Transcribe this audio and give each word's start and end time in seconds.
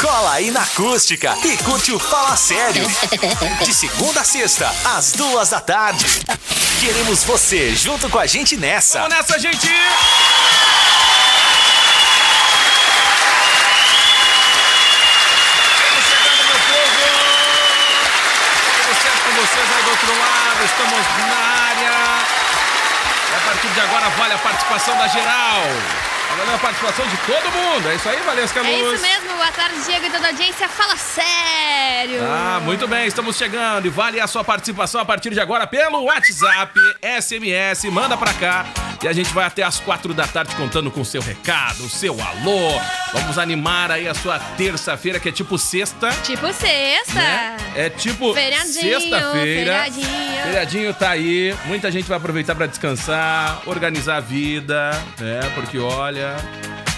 Cola 0.00 0.32
aí 0.34 0.50
na 0.50 0.62
acústica 0.62 1.36
e 1.44 1.56
curte 1.58 1.92
o 1.92 1.98
Fala 1.98 2.36
Sério. 2.36 2.84
De 3.64 3.74
segunda 3.74 4.20
a 4.20 4.24
sexta, 4.24 4.72
às 4.96 5.12
duas 5.12 5.50
da 5.50 5.60
tarde. 5.60 6.04
Queremos 6.80 7.24
você 7.24 7.74
junto 7.74 8.08
com 8.08 8.18
a 8.18 8.26
gente 8.26 8.56
nessa. 8.56 9.00
Vamos 9.00 9.16
nessa, 9.16 9.38
gente! 9.38 9.68
Estamos 20.64 21.06
na 21.28 21.36
área. 21.68 21.90
E 23.30 23.34
a 23.34 23.40
partir 23.46 23.68
de 23.68 23.80
agora 23.80 24.08
vale 24.10 24.34
a 24.34 24.38
participação 24.38 24.96
da 24.96 25.08
geral. 25.08 25.62
Valendo 26.30 26.54
a 26.54 26.58
participação 26.58 27.06
de 27.08 27.16
todo 27.18 27.52
mundo. 27.52 27.88
É 27.88 27.94
isso 27.94 28.08
aí, 28.08 28.20
Valesca 28.20 28.60
Luz? 28.60 28.70
É 28.70 28.80
isso 28.80 29.02
mesmo, 29.02 29.36
boa 29.36 29.52
tarde, 29.52 29.80
Diego 29.84 30.06
e 30.06 30.10
toda 30.10 30.26
a 30.26 30.30
audiência. 30.30 30.68
Fala 30.68 30.96
sério! 30.96 32.20
Ah, 32.22 32.60
muito 32.62 32.86
bem, 32.86 33.06
estamos 33.06 33.36
chegando 33.36 33.86
e 33.86 33.88
vale 33.88 34.20
a 34.20 34.26
sua 34.26 34.44
participação 34.44 35.00
a 35.00 35.04
partir 35.04 35.30
de 35.30 35.40
agora 35.40 35.66
pelo 35.66 36.04
WhatsApp, 36.04 36.78
SMS, 37.20 37.84
manda 37.90 38.16
pra 38.16 38.34
cá 38.34 38.66
e 39.02 39.08
a 39.08 39.12
gente 39.12 39.32
vai 39.32 39.46
até 39.46 39.62
as 39.62 39.80
quatro 39.80 40.12
da 40.12 40.26
tarde 40.26 40.54
contando 40.56 40.90
com 40.90 41.00
o 41.00 41.04
seu 41.04 41.22
recado, 41.22 41.84
o 41.84 41.88
seu 41.88 42.12
alô. 42.20 42.80
Vamos 43.12 43.38
animar 43.38 43.90
aí 43.90 44.06
a 44.06 44.14
sua 44.14 44.38
terça-feira, 44.38 45.18
que 45.18 45.28
é 45.28 45.32
tipo 45.32 45.56
sexta. 45.58 46.10
Tipo 46.22 46.52
sexta. 46.52 47.14
Né? 47.14 47.56
É 47.74 47.90
tipo 47.90 48.34
sexta-feira. 48.34 49.30
feriadinho. 49.32 50.42
Feriadinho 50.42 50.94
tá 50.94 51.10
aí. 51.10 51.54
Muita 51.64 51.90
gente 51.90 52.06
vai 52.08 52.18
aproveitar 52.18 52.54
pra 52.54 52.66
descansar, 52.66 53.62
organizar 53.66 54.16
a 54.16 54.20
vida, 54.20 54.90
né? 55.18 55.40
Porque 55.54 55.78
olha, 55.78 56.36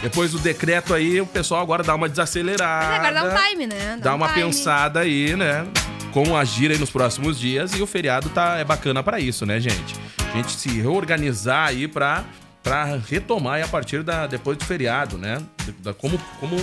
depois 0.02 0.33
do 0.33 0.39
decreto 0.39 0.94
aí, 0.94 1.20
o 1.20 1.27
pessoal 1.27 1.61
agora 1.61 1.83
dá 1.83 1.94
uma 1.94 2.08
desacelerada. 2.08 2.86
Mas 2.86 2.98
agora 2.98 3.14
dá 3.14 3.24
um 3.24 3.48
time, 3.48 3.67
né? 3.67 3.98
Dá 4.00 4.12
um 4.12 4.17
uma 4.17 4.28
time. 4.28 4.42
pensada 4.42 5.00
aí, 5.00 5.36
né? 5.36 5.67
Como 6.12 6.36
agir 6.36 6.70
aí 6.70 6.78
nos 6.78 6.91
próximos 6.91 7.39
dias 7.39 7.72
e 7.74 7.83
o 7.83 7.86
feriado 7.86 8.28
tá 8.30 8.56
é 8.58 8.64
bacana 8.64 9.02
pra 9.02 9.20
isso, 9.20 9.47
né, 9.47 9.61
gente? 9.61 9.95
A 10.33 10.36
gente 10.36 10.52
se 10.52 10.69
reorganizar 10.80 11.69
aí 11.69 11.86
pra, 11.86 12.24
pra 12.62 12.84
retomar 13.08 13.62
a 13.62 13.69
partir 13.69 14.03
da 14.03 14.27
depois 14.27 14.56
do 14.58 14.64
feriado, 14.64 15.16
né? 15.16 15.41
Da- 15.80 15.94
como 15.94 16.20
como 16.39 16.56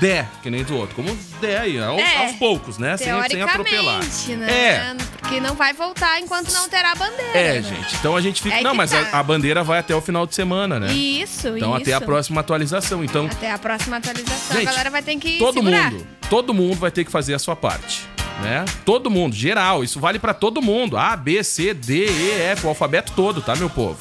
der, 0.00 0.26
que 0.42 0.50
nem 0.50 0.64
do 0.64 0.74
outro, 0.76 0.94
como 0.96 1.14
der 1.40 1.60
aí, 1.60 1.80
aos, 1.80 2.00
É, 2.00 2.16
aos 2.24 2.32
poucos, 2.36 2.78
né? 2.78 2.96
Sem, 2.96 3.08
sem 3.28 3.42
atropelar. 3.42 4.00
Né? 4.28 4.50
É. 4.50 4.94
Porque 5.20 5.38
não 5.38 5.54
vai 5.54 5.72
voltar 5.74 6.18
enquanto 6.18 6.50
não 6.52 6.68
terá 6.68 6.92
a 6.92 6.94
bandeira. 6.94 7.38
É, 7.38 7.60
né? 7.60 7.62
gente. 7.62 7.94
Então 7.96 8.16
a 8.16 8.20
gente 8.20 8.42
fica. 8.42 8.56
É 8.56 8.62
não, 8.62 8.74
mas 8.74 8.92
a, 8.92 9.04
tá. 9.04 9.18
a 9.18 9.22
bandeira 9.22 9.62
vai 9.62 9.78
até 9.78 9.94
o 9.94 10.00
final 10.00 10.26
de 10.26 10.34
semana, 10.34 10.80
né? 10.80 10.92
Isso, 10.92 11.48
Então 11.56 11.72
isso. 11.74 11.82
até 11.82 11.92
a 11.92 12.00
próxima 12.00 12.40
atualização. 12.40 13.04
Então, 13.04 13.26
Até 13.26 13.50
a 13.52 13.58
próxima 13.58 13.98
atualização, 13.98 14.56
Gente, 14.56 14.66
a 14.68 14.70
galera 14.70 14.90
vai 14.90 15.02
ter 15.02 15.16
que 15.16 15.38
todo 15.38 15.54
segurar. 15.54 15.92
mundo, 15.92 16.06
todo 16.30 16.54
mundo 16.54 16.76
vai 16.78 16.90
ter 16.90 17.04
que 17.04 17.10
fazer 17.10 17.34
a 17.34 17.38
sua 17.38 17.54
parte, 17.54 18.00
né? 18.40 18.64
Todo 18.86 19.10
mundo, 19.10 19.36
geral, 19.36 19.84
isso 19.84 20.00
vale 20.00 20.18
pra 20.18 20.32
todo 20.34 20.62
mundo. 20.62 20.96
A, 20.96 21.14
B, 21.16 21.44
C, 21.44 21.74
D, 21.74 22.06
E, 22.06 22.30
F, 22.52 22.66
o 22.66 22.70
alfabeto 22.70 23.12
todo, 23.14 23.40
tá, 23.42 23.54
meu 23.54 23.68
povo? 23.70 23.98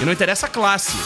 E 0.00 0.04
não 0.04 0.12
interessa 0.12 0.46
a 0.46 0.48
classe. 0.48 0.96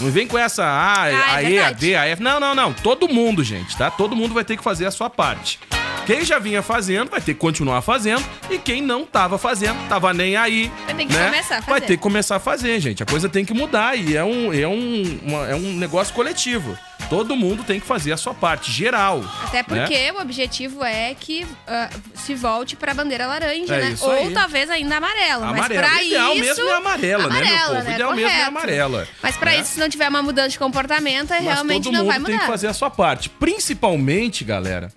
Não 0.00 0.10
vem 0.10 0.26
com 0.26 0.36
essa 0.38 0.64
A, 0.64 1.02
Ah, 1.02 1.10
é 1.10 1.14
a 1.14 1.42
E, 1.42 1.46
a 1.46 1.48
verdade. 1.64 1.78
D, 1.86 1.94
a 1.96 2.06
F. 2.06 2.22
Não, 2.22 2.40
não, 2.40 2.54
não. 2.54 2.72
Todo 2.72 3.08
mundo, 3.08 3.44
gente, 3.44 3.76
tá? 3.76 3.90
Todo 3.90 4.16
mundo 4.16 4.34
vai 4.34 4.44
ter 4.44 4.56
que 4.56 4.62
fazer 4.64 4.86
a 4.86 4.90
sua 4.90 5.08
parte. 5.08 5.60
Quem 6.06 6.24
já 6.24 6.40
vinha 6.40 6.62
fazendo 6.62 7.10
vai 7.10 7.20
ter 7.20 7.34
que 7.34 7.38
continuar 7.38 7.80
fazendo 7.80 8.24
e 8.50 8.58
quem 8.58 8.82
não 8.82 9.06
tava 9.06 9.38
fazendo, 9.38 9.76
tava 9.88 10.12
nem 10.12 10.36
aí. 10.36 10.72
Vai 10.86 10.94
ter 10.96 11.06
que 11.06 11.12
né? 11.12 11.24
começar 11.26 11.54
a 11.56 11.60
Vai 11.60 11.68
fazer. 11.74 11.80
ter 11.86 11.96
que 11.96 12.02
começar 12.02 12.36
a 12.36 12.40
fazer, 12.40 12.80
gente. 12.80 13.02
A 13.04 13.06
coisa 13.06 13.28
tem 13.28 13.44
que 13.44 13.54
mudar 13.54 13.96
e 13.96 14.16
é 14.16 14.24
um, 14.24 14.52
é 14.52 14.66
um, 14.66 15.20
uma- 15.22 15.46
é 15.48 15.54
um 15.54 15.74
negócio 15.74 16.12
coletivo. 16.12 16.76
Todo 17.12 17.36
mundo 17.36 17.62
tem 17.62 17.78
que 17.78 17.86
fazer 17.86 18.10
a 18.10 18.16
sua 18.16 18.32
parte, 18.32 18.72
geral. 18.72 19.22
Até 19.44 19.58
né? 19.58 19.62
porque 19.64 20.10
o 20.12 20.22
objetivo 20.22 20.82
é 20.82 21.14
que 21.14 21.46
ah, 21.66 21.90
se 22.14 22.34
volte 22.34 22.74
pra 22.74 22.94
bandeira 22.94 23.26
laranja, 23.26 23.74
É 23.76 23.90
né? 23.90 23.96
Ou 24.00 24.10
aí. 24.12 24.32
talvez 24.32 24.70
ainda 24.70 24.96
amarela. 24.96 25.46
Amarela. 25.48 25.68
Mas 25.68 25.76
pra 25.76 25.98
o 25.98 26.06
ideal 26.06 26.32
isso. 26.32 26.40
mesmo 26.40 26.68
é 26.70 26.72
amarela, 26.74 27.28
né, 27.28 27.40
meu 27.44 27.58
povo? 27.58 27.70
O 27.70 27.74
né? 27.84 27.92
ideal 27.92 28.10
mesmo 28.14 28.28
é 28.30 28.32
Correto. 28.32 28.48
amarela. 28.48 29.08
Mas 29.22 29.36
pra 29.36 29.50
né? 29.50 29.58
isso, 29.60 29.72
se 29.74 29.80
não 29.80 29.90
tiver 29.90 30.08
uma 30.08 30.22
mudança 30.22 30.48
de 30.48 30.58
comportamento, 30.58 31.28
Mas 31.28 31.42
realmente 31.42 31.84
todo 31.84 31.92
não 31.92 32.00
mundo 32.00 32.08
vai 32.08 32.16
tem 32.16 32.32
mudar. 32.32 32.38
que 32.40 32.46
fazer 32.50 32.68
a 32.68 32.72
sua 32.72 32.88
parte. 32.88 33.28
Principalmente, 33.28 34.42
galera, 34.42 34.90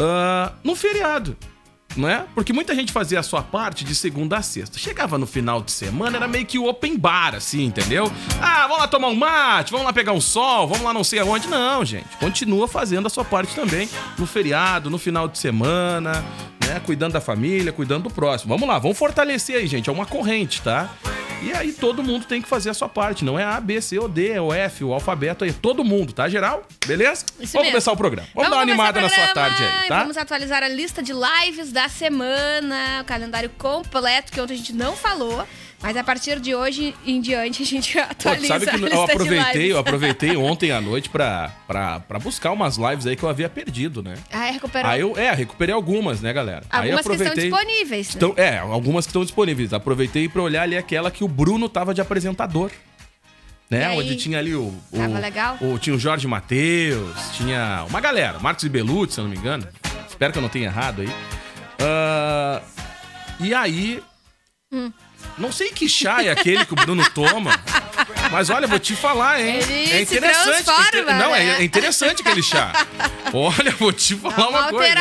ah, 0.00 0.50
no 0.64 0.74
feriado. 0.74 1.36
Não 1.96 2.08
é? 2.08 2.24
Porque 2.34 2.52
muita 2.52 2.74
gente 2.74 2.92
fazia 2.92 3.20
a 3.20 3.22
sua 3.22 3.42
parte 3.42 3.84
de 3.84 3.94
segunda 3.94 4.36
a 4.36 4.42
sexta. 4.42 4.78
Chegava 4.78 5.16
no 5.16 5.26
final 5.26 5.62
de 5.62 5.72
semana, 5.72 6.16
era 6.16 6.28
meio 6.28 6.44
que 6.44 6.58
o 6.58 6.66
open 6.66 6.98
bar, 6.98 7.34
assim, 7.34 7.64
entendeu? 7.64 8.12
Ah, 8.40 8.62
vamos 8.62 8.78
lá 8.78 8.88
tomar 8.88 9.08
um 9.08 9.14
mate, 9.14 9.70
vamos 9.70 9.86
lá 9.86 9.92
pegar 9.92 10.12
um 10.12 10.20
sol, 10.20 10.68
vamos 10.68 10.84
lá 10.84 10.92
não 10.92 11.04
sei 11.04 11.18
aonde. 11.20 11.48
Não, 11.48 11.84
gente. 11.84 12.08
Continua 12.18 12.68
fazendo 12.68 13.06
a 13.06 13.10
sua 13.10 13.24
parte 13.24 13.54
também 13.54 13.88
no 14.18 14.26
feriado, 14.26 14.90
no 14.90 14.98
final 14.98 15.26
de 15.28 15.38
semana, 15.38 16.24
né? 16.66 16.80
Cuidando 16.84 17.12
da 17.12 17.20
família, 17.20 17.72
cuidando 17.72 18.04
do 18.04 18.10
próximo. 18.10 18.52
Vamos 18.54 18.68
lá, 18.68 18.78
vamos 18.78 18.98
fortalecer 18.98 19.56
aí, 19.56 19.66
gente. 19.66 19.88
É 19.88 19.92
uma 19.92 20.06
corrente, 20.06 20.60
tá? 20.62 20.90
E 21.42 21.52
aí 21.52 21.72
todo 21.72 22.02
mundo 22.02 22.24
tem 22.24 22.40
que 22.40 22.48
fazer 22.48 22.70
a 22.70 22.74
sua 22.74 22.88
parte. 22.88 23.24
Não 23.24 23.38
é 23.38 23.44
A, 23.44 23.60
B, 23.60 23.80
C, 23.80 23.98
ou 23.98 24.08
D, 24.08 24.30
é 24.30 24.40
o 24.40 24.52
F, 24.52 24.84
o 24.84 24.92
alfabeto 24.92 25.44
aí. 25.44 25.52
Todo 25.52 25.84
mundo, 25.84 26.12
tá, 26.12 26.28
geral? 26.28 26.66
Beleza? 26.86 27.24
Isso 27.38 27.52
vamos 27.52 27.66
mesmo. 27.66 27.70
começar 27.72 27.92
o 27.92 27.96
programa. 27.96 28.28
Vamos, 28.34 28.50
dar 28.50 28.56
uma 28.56 28.62
animada 28.62 28.98
o 28.98 29.02
na 29.02 29.08
sua 29.08 29.28
tarde 29.28 29.62
aí, 29.62 29.88
tá? 29.88 30.00
Vamos 30.00 30.16
atualizar 30.16 30.62
a 30.62 30.68
lista 30.68 31.02
de 31.02 31.12
lives 31.12 31.70
da 31.72 31.88
semana, 31.88 33.02
o 33.02 33.04
calendário 33.04 33.50
completo, 33.50 34.32
que 34.32 34.40
ontem 34.40 34.54
a 34.54 34.56
gente 34.56 34.72
não 34.72 34.96
falou. 34.96 35.46
Mas 35.82 35.96
a 35.96 36.02
partir 36.02 36.40
de 36.40 36.54
hoje 36.54 36.94
em 37.06 37.20
diante 37.20 37.62
a 37.62 37.66
gente 37.66 37.92
Pô, 37.94 38.00
atualiza 38.00 38.46
sabe 38.48 38.66
que 38.66 38.92
eu 38.94 39.02
aproveitei, 39.02 39.72
eu 39.72 39.78
aproveitei 39.78 40.34
ontem 40.38 40.70
à 40.72 40.80
noite 40.80 41.08
pra, 41.10 41.52
pra, 41.66 42.00
pra 42.00 42.18
buscar 42.18 42.50
umas 42.52 42.76
lives 42.76 43.06
aí 43.06 43.14
que 43.14 43.22
eu 43.22 43.28
havia 43.28 43.48
perdido, 43.48 44.02
né? 44.02 44.14
Ah, 44.32 44.48
é, 44.48 44.50
recuperou. 44.52 44.90
Aí 44.90 45.00
eu, 45.00 45.16
é, 45.16 45.32
recuperei 45.32 45.74
algumas, 45.74 46.20
né, 46.20 46.32
galera? 46.32 46.64
Algumas 46.70 47.06
que 47.06 47.12
estão 47.12 47.26
aproveitei. 47.26 47.50
disponíveis. 47.50 48.06
né? 48.08 48.12
Estão- 48.14 48.34
é, 48.36 48.58
algumas 48.58 49.04
que 49.06 49.10
estão 49.10 49.22
disponíveis. 49.22 49.72
Aproveitei 49.72 50.28
pra 50.28 50.42
olhar 50.42 50.62
ali 50.62 50.76
aquela 50.76 51.10
que 51.10 51.22
o 51.22 51.28
Bruno 51.28 51.68
tava 51.68 51.92
de 51.94 52.00
apresentador. 52.00 52.70
Né? 53.68 53.90
Onde 53.90 54.14
tinha 54.16 54.38
ali 54.38 54.54
o. 54.54 54.62
o 54.92 54.96
Tava 54.96 55.18
legal? 55.18 55.58
o- 55.60 55.76
tinha 55.78 55.94
o 55.94 55.98
Jorge 55.98 56.26
Matheus, 56.26 57.16
tinha 57.36 57.84
uma 57.88 58.00
galera, 58.00 58.38
Marcos 58.38 58.62
e 58.64 58.68
Belucci, 58.68 59.14
se 59.14 59.20
eu 59.20 59.24
não 59.24 59.30
me 59.30 59.36
engano. 59.36 59.66
Espero 60.08 60.32
que 60.32 60.38
eu 60.38 60.42
não 60.42 60.48
tenha 60.48 60.66
errado 60.66 61.02
aí. 61.02 61.08
Ah, 61.80 62.62
e 63.40 63.52
aí. 63.52 64.02
Hum. 64.72 64.90
Não 65.38 65.52
sei 65.52 65.70
que 65.70 65.88
chá 65.88 66.22
é 66.22 66.30
aquele 66.30 66.64
que 66.64 66.72
o 66.72 66.76
Bruno 66.76 67.04
toma. 67.10 67.52
Mas 68.30 68.50
olha, 68.50 68.66
vou 68.66 68.78
te 68.78 68.94
falar, 68.94 69.40
hein? 69.40 69.56
Ele 69.56 69.84
é 69.84 70.04
se 70.04 70.14
interessante. 70.16 70.64
transforma, 70.64 71.12
Não, 71.12 71.34
é- 71.34 71.44
né? 71.44 71.56
é 71.60 71.64
interessante 71.64 72.22
aquele 72.22 72.42
chá. 72.42 72.72
Olha, 73.32 73.70
vou 73.72 73.92
te 73.92 74.14
falar 74.14 74.48
uma 74.48 74.60
uma, 74.60 74.68
coisa. 74.68 74.94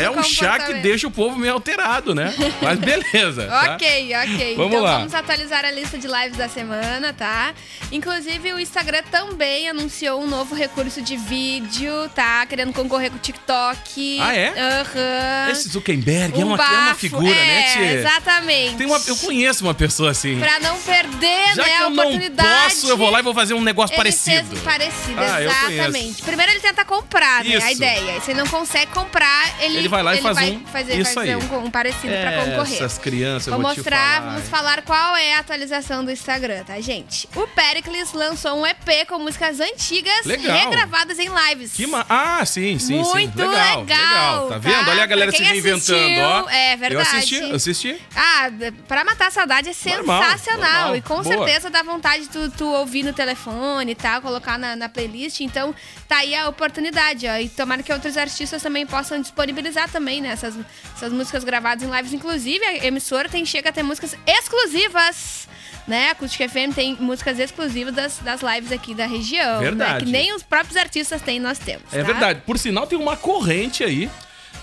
É 0.00 0.10
um 0.10 0.22
chá 0.22 0.58
que 0.58 0.74
deixa 0.74 1.06
o 1.06 1.10
povo 1.10 1.36
meio 1.38 1.52
alterado, 1.54 2.14
né? 2.14 2.34
Mas 2.62 2.78
beleza. 2.78 3.46
tá? 3.46 3.74
Ok, 3.74 4.10
ok. 4.24 4.56
Vamos 4.56 4.72
então 4.72 4.82
lá. 4.84 4.98
vamos 4.98 5.14
atualizar 5.14 5.64
a 5.64 5.70
lista 5.70 5.98
de 5.98 6.06
lives 6.06 6.36
da 6.36 6.48
semana, 6.48 7.12
tá? 7.12 7.52
Inclusive, 7.92 8.52
o 8.52 8.60
Instagram 8.60 9.02
também 9.10 9.68
anunciou 9.68 10.22
um 10.22 10.26
novo 10.26 10.54
recurso 10.54 11.00
de 11.02 11.16
vídeo, 11.16 12.08
tá? 12.14 12.44
Querendo 12.46 12.72
concorrer 12.72 13.10
com 13.10 13.16
o 13.16 13.20
TikTok. 13.20 14.18
Ah, 14.20 14.34
é? 14.34 14.48
Aham. 14.48 15.50
Esse 15.50 15.68
Zuckerberg 15.68 16.40
é, 16.40 16.44
Um 16.44 16.48
uma, 16.48 16.56
é 16.64 16.68
uma 16.78 16.94
figura, 16.94 17.22
né, 17.34 17.60
é, 17.60 17.72
Tia? 17.72 17.92
Exatamente. 18.00 18.76
Tem 18.76 18.86
uma, 18.86 19.00
eu 19.06 19.16
conheço 19.16 19.64
uma 19.64 19.74
pessoa 19.74 20.10
assim. 20.10 20.38
Pra 20.38 20.58
não 20.60 20.78
perder, 20.80 21.54
Já 21.54 21.62
né, 21.64 21.76
a 21.76 21.88
oportunidade. 21.88 22.48
Posso, 22.64 22.88
eu 22.88 22.96
vou 22.96 23.10
lá 23.10 23.20
e 23.20 23.22
vou 23.22 23.34
fazer 23.34 23.54
um 23.54 23.60
negócio 23.62 23.92
ele 23.94 23.96
parecido. 23.98 24.48
Fez 24.48 24.60
parecido, 24.62 25.20
Ah, 25.20 25.42
exatamente. 25.42 26.22
Primeiro 26.22 26.52
ele 26.52 26.60
tenta 26.60 26.84
comprar, 26.84 27.44
né? 27.44 27.56
A 27.62 27.72
ideia. 27.72 28.16
E 28.16 28.20
se 28.20 28.30
ele 28.30 28.40
não 28.40 28.46
consegue 28.48 28.90
comprar, 28.92 29.54
ele, 29.62 29.78
Ele 29.78 29.88
vai 29.88 30.02
lá 30.02 30.14
e 30.16 30.20
faz 30.22 30.36
um- 30.38 30.60
fazer, 30.66 30.98
isso 30.98 31.14
fazer 31.14 31.30
aí. 31.30 31.36
um, 31.36 31.64
um 31.64 31.70
parecido 31.70 32.12
pra 32.20 32.44
concorrer. 32.44 32.74
Essas 32.74 32.98
crianças, 32.98 33.46
eu 33.48 33.54
Vou 33.54 33.62
vou 33.62 33.72
te 33.72 33.78
mostrar, 33.78 34.20
falar, 34.20 34.32
vamos 34.32 34.48
falar 34.48 34.82
qual 34.82 35.16
é 35.16 35.34
a 35.34 35.38
atualização 35.40 36.04
do 36.04 36.10
Instagram, 36.10 36.64
tá, 36.64 36.80
gente? 36.80 37.28
O 37.34 37.46
Pericles 37.48 38.12
lançou 38.12 38.60
um 38.60 38.66
EP 38.66 39.04
com 39.08 39.18
músicas 39.18 39.60
antigas 39.60 40.24
Legal. 40.24 40.56
regravadas 40.70 41.18
em 41.18 41.28
lives. 41.28 41.72
Que 41.72 41.86
ma... 41.86 42.04
Ah, 42.08 42.44
sim, 42.44 42.78
sim, 42.78 42.94
Muito 42.98 43.38
sim. 43.38 43.46
Legal, 43.48 43.80
legal, 43.80 44.48
Tá 44.48 44.54
tá? 44.54 44.58
vendo? 44.58 44.90
Olha 44.90 45.02
a 45.02 45.06
galera 45.06 45.30
se 45.32 45.42
reinventando, 45.42 45.76
assistiu, 45.98 46.24
ó. 46.24 46.48
é 46.50 46.74
Eu 46.74 46.78
verdade. 46.78 47.08
assisti, 47.16 47.36
eu 47.40 47.54
assisti. 47.56 48.02
Ah, 48.16 48.50
pra 48.86 49.04
matar 49.04 49.28
a 49.28 49.30
saudade 49.30 49.68
é 49.70 49.94
Normal, 49.96 50.22
sensacional. 50.22 50.72
normal. 50.72 50.96
E 50.96 51.02
com 51.02 51.22
Boa. 51.22 51.24
certeza 51.24 51.70
dá 51.70 51.82
vontade 51.82 52.24
de 52.24 52.28
tu 52.28 52.47
tu 52.50 52.66
ouvir 52.66 53.02
no 53.02 53.12
telefone 53.12 53.92
e 53.92 53.94
tal, 53.94 54.20
colocar 54.20 54.58
na, 54.58 54.76
na 54.76 54.88
playlist. 54.88 55.40
Então, 55.40 55.74
tá 56.06 56.18
aí 56.18 56.34
a 56.34 56.48
oportunidade, 56.48 57.26
ó. 57.26 57.36
E 57.36 57.48
tomara 57.48 57.82
que 57.82 57.92
outros 57.92 58.16
artistas 58.16 58.62
também 58.62 58.86
possam 58.86 59.20
disponibilizar 59.20 59.88
também, 59.88 60.20
né? 60.20 60.30
Essas, 60.30 60.54
essas 60.94 61.12
músicas 61.12 61.44
gravadas 61.44 61.82
em 61.82 61.90
lives. 61.90 62.12
Inclusive, 62.12 62.64
a 62.64 62.86
emissora 62.86 63.28
tem, 63.28 63.44
chega 63.44 63.70
a 63.70 63.72
ter 63.72 63.82
músicas 63.82 64.16
exclusivas 64.26 65.48
né? 65.88 66.08
A 66.08 66.10
Acústica 66.10 66.46
FM 66.46 66.74
tem 66.74 66.96
músicas 67.00 67.38
exclusivas 67.38 67.94
das, 67.94 68.18
das 68.18 68.42
lives 68.42 68.70
aqui 68.70 68.94
da 68.94 69.06
região. 69.06 69.60
Verdade. 69.60 69.92
Né? 69.92 69.98
Que 70.00 70.12
nem 70.12 70.34
os 70.34 70.42
próprios 70.42 70.76
artistas 70.76 71.22
têm, 71.22 71.40
nós 71.40 71.58
temos. 71.58 71.92
É 71.92 72.02
tá? 72.02 72.06
verdade. 72.06 72.42
Por 72.44 72.58
sinal, 72.58 72.86
tem 72.86 72.98
uma 72.98 73.16
corrente 73.16 73.82
aí 73.82 74.10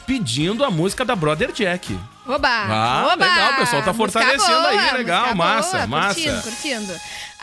pedindo 0.06 0.64
a 0.64 0.70
música 0.70 1.04
da 1.04 1.16
Brother 1.16 1.52
Jack. 1.52 1.98
Oba! 2.28 2.48
Ah, 2.48 3.12
oba! 3.14 3.26
legal, 3.26 3.54
o 3.54 3.56
pessoal 3.58 3.84
tá 3.84 3.94
fortalecendo 3.94 4.46
boa, 4.46 4.68
aí, 4.68 4.98
legal, 4.98 5.36
massa, 5.36 5.78
boa, 5.78 5.88
massa. 5.88 6.22
Curtindo, 6.22 6.42
curtindo. 6.42 6.96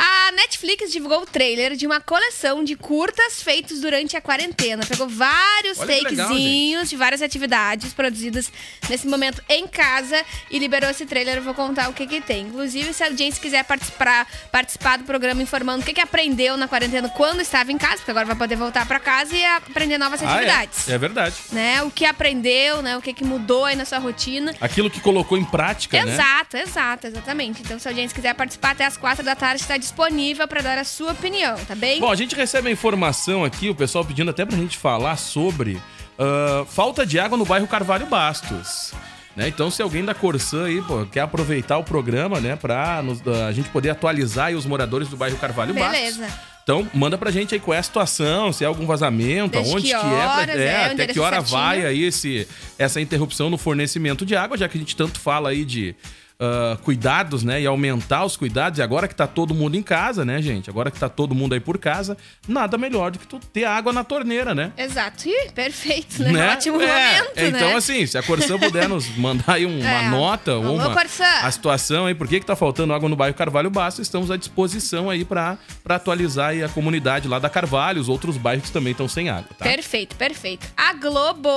A 0.05 0.33
Netflix 0.33 0.91
divulgou 0.91 1.23
o 1.23 1.27
trailer 1.27 1.77
de 1.77 1.87
uma 1.87 2.01
coleção 2.01 2.65
de 2.65 2.75
curtas 2.75 3.41
feitos 3.41 3.81
durante 3.81 4.17
a 4.17 4.21
quarentena. 4.21 4.85
Pegou 4.85 5.09
vários 5.09 5.79
Olha 5.79 5.95
que 5.95 6.05
legal, 6.07 6.27
takezinhos 6.27 6.91
de 6.91 6.97
várias 6.97 7.23
atividades 7.23 7.93
produzidas 7.93 8.51
nesse 8.91 9.07
momento 9.07 9.41
em 9.49 9.65
casa 9.69 10.21
e 10.51 10.59
liberou 10.59 10.91
esse 10.91 11.07
trailer. 11.07 11.37
Eu 11.37 11.43
vou 11.45 11.55
contar 11.55 11.89
o 11.89 11.93
que 11.93 12.05
que 12.05 12.21
tem. 12.21 12.49
Inclusive, 12.49 12.93
se 12.93 13.05
a 13.05 13.07
audiência 13.07 13.41
quiser 13.41 13.63
participar, 13.63 14.27
participar 14.51 14.99
do 14.99 15.05
programa 15.05 15.41
informando 15.41 15.83
o 15.83 15.87
que 15.87 15.93
que 15.93 16.01
aprendeu 16.01 16.57
na 16.57 16.67
quarentena 16.67 17.09
quando 17.09 17.41
estava 17.41 17.71
em 17.71 17.79
casa, 17.79 17.99
porque 17.99 18.11
agora 18.11 18.27
vai 18.27 18.35
poder 18.35 18.57
voltar 18.57 18.85
para 18.89 18.99
casa 18.99 19.37
e 19.37 19.45
aprender 19.45 19.99
novas 19.99 20.21
Ah, 20.21 20.33
atividades. 20.35 20.89
é. 20.89 20.95
é 20.95 20.99
verdade. 20.99 21.37
Né? 21.53 21.81
O 21.85 21.93
que 21.93 22.05
aprendeu, 22.05 22.83
né? 22.83 22.97
O 22.97 23.01
que 23.01 23.13
que 23.15 23.23
mudou 23.23 23.67
aí 23.67 23.77
na 23.77 23.85
sua 23.85 23.99
rotina. 23.99 24.53
Aquilo 24.61 24.91
que 24.91 25.01
colocou 25.01 25.39
em 25.39 25.45
prática, 25.45 26.05
né? 26.05 26.13
Exato, 26.13 26.57
exato, 26.57 27.07
exatamente. 27.07 27.63
Então, 27.63 27.79
se 27.79 27.87
a 27.87 27.93
audiência 27.93 28.13
quiser 28.13 28.35
participar 28.35 28.73
até 28.73 28.85
as 28.85 28.97
quatro 28.97 29.25
da 29.25 29.37
tarde, 29.37 29.63
está 29.63 29.77
disponível 29.77 29.92
para 29.97 30.63
dar 30.63 30.79
a 30.79 30.85
sua 30.85 31.13
opinião, 31.13 31.57
tá 31.67 31.75
bem? 31.75 32.01
Bom, 32.01 32.11
a 32.11 32.17
gente 32.17 32.35
recebe 32.35 32.69
a 32.69 32.73
informação 32.73 33.45
aqui, 33.45 33.69
o 33.69 33.75
pessoal 33.75 34.05
pedindo 34.05 34.31
até 34.31 34.45
pra 34.45 34.57
gente 34.57 34.77
falar 34.79 35.17
sobre 35.17 35.81
ah, 36.19 36.65
falta 36.69 37.05
de 37.07 37.19
água 37.19 37.37
no 37.39 37.45
bairro 37.45 37.67
Carvalho 37.67 38.07
Bastos. 38.07 38.93
Né? 39.35 39.49
Então, 39.49 39.71
se 39.71 39.81
alguém 39.81 40.05
da 40.05 40.15
Corsã 40.15 40.67
aí 40.67 40.83
pô, 40.83 41.07
quer 41.07 41.21
aproveitar 41.21 41.79
o 41.79 41.85
programa, 41.85 42.39
né, 42.39 42.55
pra 42.55 43.01
nos- 43.03 43.27
a 43.27 43.51
gente 43.53 43.71
poder 43.71 43.89
atualizar 43.91 44.47
aí 44.49 44.55
os 44.55 44.67
moradores 44.67 45.09
do 45.09 45.17
bairro 45.17 45.39
Carvalho 45.39 45.73
Beleza. 45.73 46.21
Bastos. 46.23 46.41
Então, 46.63 46.87
manda 46.95 47.17
pra 47.19 47.31
gente 47.31 47.55
aí 47.55 47.61
qual 47.61 47.75
é 47.75 47.79
a 47.79 47.83
situação, 47.83 48.53
se 48.53 48.63
é 48.63 48.67
algum 48.69 48.87
vazamento, 48.87 49.53
Desde 49.53 49.73
aonde 49.73 49.87
que 49.87 49.99
que, 49.99 50.07
é, 50.07 50.27
horas, 50.27 50.45
pra, 50.45 50.55
é, 50.63 50.67
é, 50.67 50.85
até 50.85 51.07
que 51.09 51.19
hora 51.19 51.37
certinho. 51.37 51.59
vai 51.59 51.85
aí 51.87 52.05
esse, 52.05 52.47
essa 52.79 53.01
interrupção 53.01 53.51
no 53.51 53.59
fornecimento 53.59 54.25
de 54.25 54.37
água, 54.37 54.57
já 54.57 54.69
que 54.69 54.77
a 54.77 54.81
gente 54.81 54.95
tanto 54.95 55.19
fala 55.19 55.49
aí 55.49 55.65
de 55.65 55.97
ah, 56.45 56.77
cuidados, 56.83 57.45
né, 57.45 57.61
e 57.63 57.67
aumentar 57.67 58.25
os 58.25 58.37
cuidados, 58.37 58.81
e 58.81 58.83
agora 58.83 59.07
que 59.07 59.15
tá 59.15 59.27
todo 59.29 59.55
mundo 59.55 59.77
em 59.77 59.83
casa, 59.83 60.25
né, 60.25 60.43
gente, 60.43 60.69
agora 60.69 60.91
que 60.91 60.99
tá 60.99 61.09
todo 61.09 61.35
mundo 61.37 61.53
aí 61.53 61.61
por 61.61 61.79
casa, 61.79 62.17
nada 62.49 62.77
melhor 62.77 63.13
do 63.13 63.19
que 63.21 63.27
tu 63.29 63.39
ter 63.39 63.65
água 63.65 63.93
na 63.93 64.03
torneira, 64.03 64.53
né? 64.55 64.73
Exato. 64.77 65.29
Ih, 65.29 65.53
perfeito, 65.55 66.23
né? 66.25 66.53
Ótimo 66.55 66.81
É, 66.83 67.19
momento, 67.21 67.33
Então, 67.37 67.69
né? 67.71 67.75
assim, 67.77 68.05
se 68.07 68.19
a 68.19 68.23
Corsã 68.25 68.59
puder 68.59 68.89
nos 68.89 69.07
mandar 69.17 69.53
aí 69.55 69.65
um- 69.67 69.79
uma 69.81 69.89
É. 70.03 70.09
nota 70.09 70.51
Alô, 70.53 70.75
uma 70.75 70.93
Corsã. 70.93 71.25
a 71.43 71.51
situação 71.51 72.07
aí, 72.07 72.15
por 72.15 72.27
que 72.27 72.41
que 72.41 72.47
tá 72.47 72.57
faltando 72.57 72.93
água 72.93 73.09
no 73.09 73.15
bairro 73.15 73.35
Carvalho 73.37 73.71
Basto, 73.71 74.03
estamos 74.03 74.31
à 74.31 74.37
disposição 74.37 75.09
aí 75.09 75.25
pra 75.25 75.57
pra 75.85 75.97
atualizar 75.97 76.49
aí 76.51 76.63
a 76.65 76.69
comunidade 76.69 77.29
lá 77.29 77.39
da 77.39 77.49
Carvalho, 77.49 78.01
os 78.01 78.09
outros 78.09 78.37
bairros 78.37 78.71
também 78.71 78.91
estão 78.93 79.07
sem 79.09 79.29
água, 79.29 79.49
tá? 79.57 79.65
Perfeito, 79.65 80.17
perfeito. 80.17 80.67
A 80.77 80.93
Globo 80.95 81.49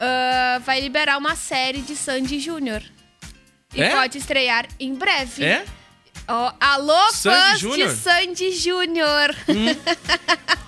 ah, 0.00 0.60
vai 0.64 0.80
liberar 0.80 1.18
uma 1.18 1.34
série 1.36 1.82
de 1.82 1.94
Sandy 1.96 2.38
Júnior. 2.40 2.82
E 3.74 3.82
É? 3.82 3.90
pode 3.90 4.18
estrear 4.18 4.66
em 4.80 4.94
breve. 4.94 5.44
É? 5.44 5.64
Ó, 6.30 6.52
alô, 6.60 7.10
Sandy 7.12 7.36
fãs 7.50 7.58
Júnior? 7.60 7.88
de 7.88 7.96
Sandy 7.96 8.52
Júnior. 8.52 9.34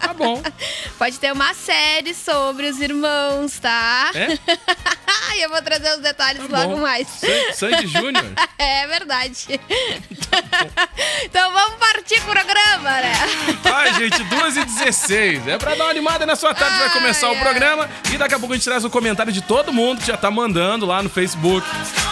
Tá 0.00 0.14
bom. 0.14 0.42
Pode 0.98 1.18
ter 1.18 1.32
uma 1.32 1.52
série 1.54 2.14
sobre 2.14 2.66
os 2.70 2.80
irmãos, 2.80 3.58
tá? 3.60 4.10
É? 4.14 4.38
E 5.36 5.42
eu 5.42 5.48
vou 5.50 5.62
trazer 5.62 5.92
os 5.94 6.00
detalhes 6.00 6.42
Tá 6.48 6.58
logo 6.58 6.74
bom. 6.74 6.80
mais. 6.82 7.06
San- 7.08 7.52
Sandy 7.54 7.86
Júnior? 7.86 8.24
É 8.58 8.86
verdade. 8.88 9.46
então 11.24 11.52
vamos 11.52 11.78
partir 11.78 12.20
pro 12.22 12.32
programa, 12.32 12.90
né? 12.90 13.12
Ai, 13.72 13.94
gente, 13.94 14.22
2 14.24 14.56
e 14.56 14.64
16 14.64 15.46
É 15.48 15.56
pra 15.58 15.74
dar 15.74 15.84
uma 15.84 15.90
animada 15.90 16.26
na 16.26 16.36
sua 16.36 16.52
tarde, 16.54 16.76
vai 16.78 16.88
Ai, 16.88 16.92
começar 16.92 17.28
o 17.28 17.34
ai. 17.34 17.40
programa. 17.40 17.88
E 18.12 18.18
daqui 18.18 18.34
a 18.34 18.38
pouco 18.38 18.52
a 18.52 18.56
gente 18.56 18.64
traz 18.64 18.84
o 18.84 18.90
comentário 18.90 19.32
de 19.32 19.40
todo 19.42 19.72
mundo 19.72 20.00
que 20.00 20.06
já 20.08 20.16
tá 20.16 20.30
mandando 20.30 20.84
lá 20.84 21.02
no 21.02 21.08
Facebook. 21.08 21.66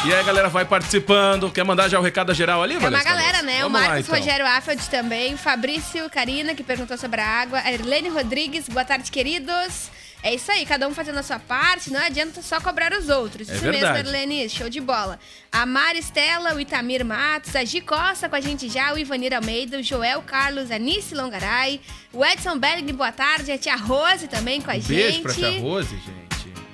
E 0.06 0.12
aí 0.15 0.21
a 0.21 0.23
galera 0.23 0.49
vai 0.49 0.65
participando. 0.65 1.50
Quer 1.50 1.65
mandar 1.65 1.89
já 1.89 1.99
o 1.99 2.03
recado 2.03 2.33
geral 2.35 2.62
ali, 2.62 2.75
É 2.75 2.79
uma 2.79 2.91
Valesca 2.91 3.11
galera, 3.40 3.43
né? 3.43 3.62
Vamos 3.62 3.79
o 3.79 3.82
lá, 3.82 3.88
Marcos 3.88 4.08
então. 4.08 4.19
Rogério 4.19 4.46
Affeld 4.46 4.90
também, 4.90 5.37
Fabrício 5.37 6.08
Carina, 6.11 6.55
que 6.55 6.62
perguntou 6.62 6.96
sobre 6.96 7.20
a 7.20 7.26
água, 7.26 7.61
a 7.64 7.73
Erlene 7.73 8.08
Rodrigues, 8.08 8.69
boa 8.69 8.85
tarde, 8.85 9.11
queridos. 9.11 9.90
É 10.20 10.35
isso 10.35 10.50
aí, 10.50 10.67
cada 10.67 10.88
um 10.88 10.93
fazendo 10.93 11.19
a 11.19 11.23
sua 11.23 11.38
parte, 11.38 11.93
não 11.93 12.00
adianta 12.00 12.43
só 12.43 12.61
cobrar 12.61 12.93
os 12.93 13.08
outros. 13.08 13.49
É 13.49 13.52
isso 13.55 13.62
verdade. 13.62 14.02
mesmo, 14.02 14.08
Erlene, 14.08 14.49
show 14.50 14.69
de 14.69 14.81
bola. 14.81 15.17
A 15.52 15.64
Mari 15.64 16.00
Estela, 16.00 16.55
o 16.55 16.61
Itamir 16.61 17.05
Matos, 17.05 17.55
a 17.55 17.64
Gi 17.64 17.81
Costa 17.81 18.29
com 18.29 18.35
a 18.35 18.40
gente 18.40 18.69
já, 18.69 18.93
o 18.93 18.99
Ivanir 18.99 19.32
Almeida, 19.32 19.79
o 19.79 19.82
Joel 19.82 20.20
Carlos, 20.23 20.73
a 20.73 20.79
Nice 20.79 21.14
Longaray, 21.14 21.81
o 22.12 22.25
Edson 22.25 22.58
Belling, 22.58 22.93
boa 22.94 23.12
tarde, 23.12 23.52
a 23.52 23.58
tia 23.58 23.76
Rose 23.76 24.26
também 24.26 24.61
com 24.61 24.73
a 24.73 24.75
Um 24.75 24.81
gente. 24.81 24.88
beijo 24.88 25.23
pra 25.23 25.35
tia 25.35 25.61
Rose, 25.61 25.90
gente. 25.90 26.27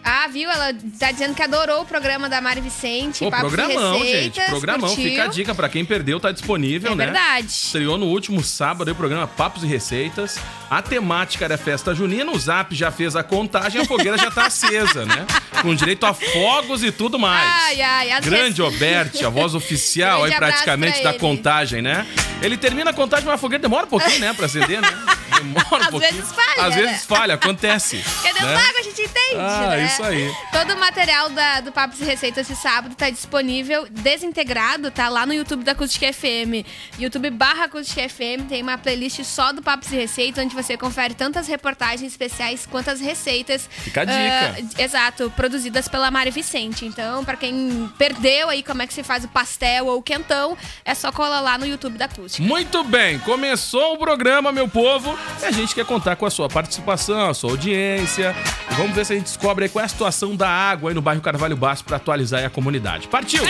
Ah, 0.06 0.28
viu? 0.28 0.50
Ela 0.50 0.74
tá 0.98 1.10
dizendo 1.12 1.34
que 1.34 1.42
adorou 1.42 1.80
o 1.80 1.84
programa 1.86 2.28
da 2.28 2.38
Mari 2.40 2.60
Vicente. 2.60 3.20
Pô, 3.24 3.30
Papos 3.30 3.52
e 3.52 3.56
programão, 3.56 3.98
Receitas, 3.98 4.34
gente. 4.36 4.50
Programão. 4.50 4.88
curtiu? 4.88 5.04
Fica 5.10 5.24
a 5.24 5.26
dica 5.28 5.54
pra 5.54 5.68
quem 5.68 5.82
perdeu, 5.84 6.20
tá 6.20 6.30
disponível, 6.30 6.92
É 6.92 6.94
né? 6.94 7.04
verdade. 7.06 7.46
Estreou 7.46 7.96
no 7.96 8.06
último 8.06 8.44
sábado 8.44 8.90
o 8.90 8.94
programa 8.94 9.26
Papos 9.26 9.62
e 9.64 9.66
Receitas. 9.66 10.38
A 10.70 10.82
temática 10.82 11.44
era 11.46 11.56
festa 11.56 11.94
junina, 11.94 12.30
o 12.32 12.38
Zap 12.38 12.74
já 12.74 12.90
fez 12.90 13.16
a 13.16 13.22
contagem, 13.22 13.80
a 13.80 13.84
fogueira 13.86 14.18
já 14.18 14.30
tá 14.30 14.46
acesa, 14.46 15.06
né? 15.06 15.26
Com 15.62 15.74
direito 15.74 16.04
a 16.04 16.12
fogos 16.12 16.82
e 16.82 16.92
tudo 16.92 17.18
mais. 17.18 17.48
Ai, 17.48 17.80
ai, 17.80 18.12
às 18.12 18.24
Grande 18.24 18.60
vezes- 18.60 18.76
Oberti, 18.76 19.24
a 19.24 19.30
voz 19.30 19.54
oficial 19.54 20.24
aí 20.24 20.34
praticamente 20.34 21.00
pra 21.00 21.12
da 21.12 21.18
contagem, 21.18 21.80
né? 21.80 22.06
Ele 22.42 22.58
termina 22.58 22.90
a 22.90 22.94
contagem, 22.94 23.24
mas 23.24 23.36
a 23.36 23.38
fogueira 23.38 23.62
demora 23.62 23.86
um 23.86 23.88
pouquinho, 23.88 24.20
né? 24.20 24.34
Pra 24.34 24.46
acender, 24.46 24.82
né? 24.82 24.88
Demora 25.34 25.66
um 25.70 25.76
Às 25.76 25.88
pouquinho. 25.88 26.12
vezes 26.14 26.32
falha, 26.32 26.62
Às 26.68 26.76
né? 26.76 26.82
vezes 26.82 27.04
falha, 27.04 27.34
acontece. 27.34 27.96
Dentro 28.22 28.46
né? 28.46 28.54
d'água 28.54 28.80
a 28.80 28.82
gente 28.82 29.02
entende, 29.02 29.34
Ah, 29.36 29.66
né? 29.70 29.84
Isso 29.94 30.02
aí. 30.05 30.32
Todo 30.52 30.75
o 30.75 30.79
material 30.81 31.31
da- 31.31 31.61
do 31.61 31.73
Papos 31.73 32.00
e 32.00 32.05
Receitas 32.05 32.46
de 32.46 32.55
sábado 32.56 32.94
tá 32.94 33.08
disponível, 33.11 33.87
desintegrado, 33.91 34.91
tá 34.91 35.08
lá 35.08 35.26
no 35.26 35.32
YouTube 35.35 35.64
da 35.64 35.73
Acústica 35.73 36.12
FM. 36.12 36.64
YouTube 36.99 37.31
barra 37.31 37.64
Acústica 37.64 38.08
FM 38.08 38.46
tem 38.49 38.62
uma 38.62 38.79
playlist 38.79 39.23
só 39.25 39.52
do 39.52 39.62
Papos 39.62 39.91
e 39.93 39.96
Receitas, 39.96 40.44
onde 40.44 40.55
você 40.55 40.76
confere 40.76 41.14
tantas 41.14 41.46
reportagens 41.49 42.11
especiais 42.12 42.67
quanto 42.67 42.91
as 42.91 43.00
receitas. 43.00 43.69
Fica 43.70 44.02
a 44.02 44.05
dica. 44.05 44.56
ah, 44.79 44.82
exato, 44.82 45.33
produzidas 45.37 45.88
pela 45.88 46.11
Mari 46.11 46.30
Vicente. 46.30 46.85
Então, 46.87 47.25
pra 47.25 47.37
quem 47.37 47.90
perdeu 47.99 48.49
aí 48.50 48.62
como 48.62 48.83
é 48.83 48.87
que 48.87 48.95
se 48.95 49.02
faz 49.02 49.25
o 49.25 49.28
pastel 49.28 49.87
ou 49.87 49.99
o 49.99 50.02
quentão, 50.02 50.57
é 50.85 50.95
só 50.95 51.11
colar 51.12 51.40
lá 51.40 51.59
no 51.59 51.66
YouTube 51.66 51.99
da 51.99 52.04
Acústica. 52.07 52.47
Muito 52.47 52.83
bem, 52.85 53.18
começou 53.21 53.95
o 53.95 53.99
programa, 53.99 54.52
meu 54.52 54.68
povo. 54.68 55.18
E 55.42 55.45
a 55.45 55.50
gente 55.50 55.75
quer 55.75 55.85
contar 55.85 56.16
com 56.16 56.26
a 56.26 56.30
sua 56.30 56.49
participação, 56.49 57.28
a 57.30 57.35
sua 57.35 57.50
audiência. 57.50 58.35
Vamos 58.76 58.95
ver 58.95 59.04
se 59.07 59.12
a 59.12 59.16
gente 59.16 59.26
descobre 59.26 59.64
aí 59.64 59.68
qual 59.71 59.83
é 59.83 59.84
a 59.85 59.88
situação 59.88 60.35
da 60.35 60.49
água 60.49 60.91
aí 60.91 60.95
no 60.95 61.00
bairro 61.03 61.21
Carvalho 61.21 61.57
Baixo 61.57 61.85
pra 61.85 61.97
atualizar 61.97 62.41
aí 62.41 62.47
a 62.47 62.50
comunidade. 62.50 63.07
Partiu! 63.09 63.43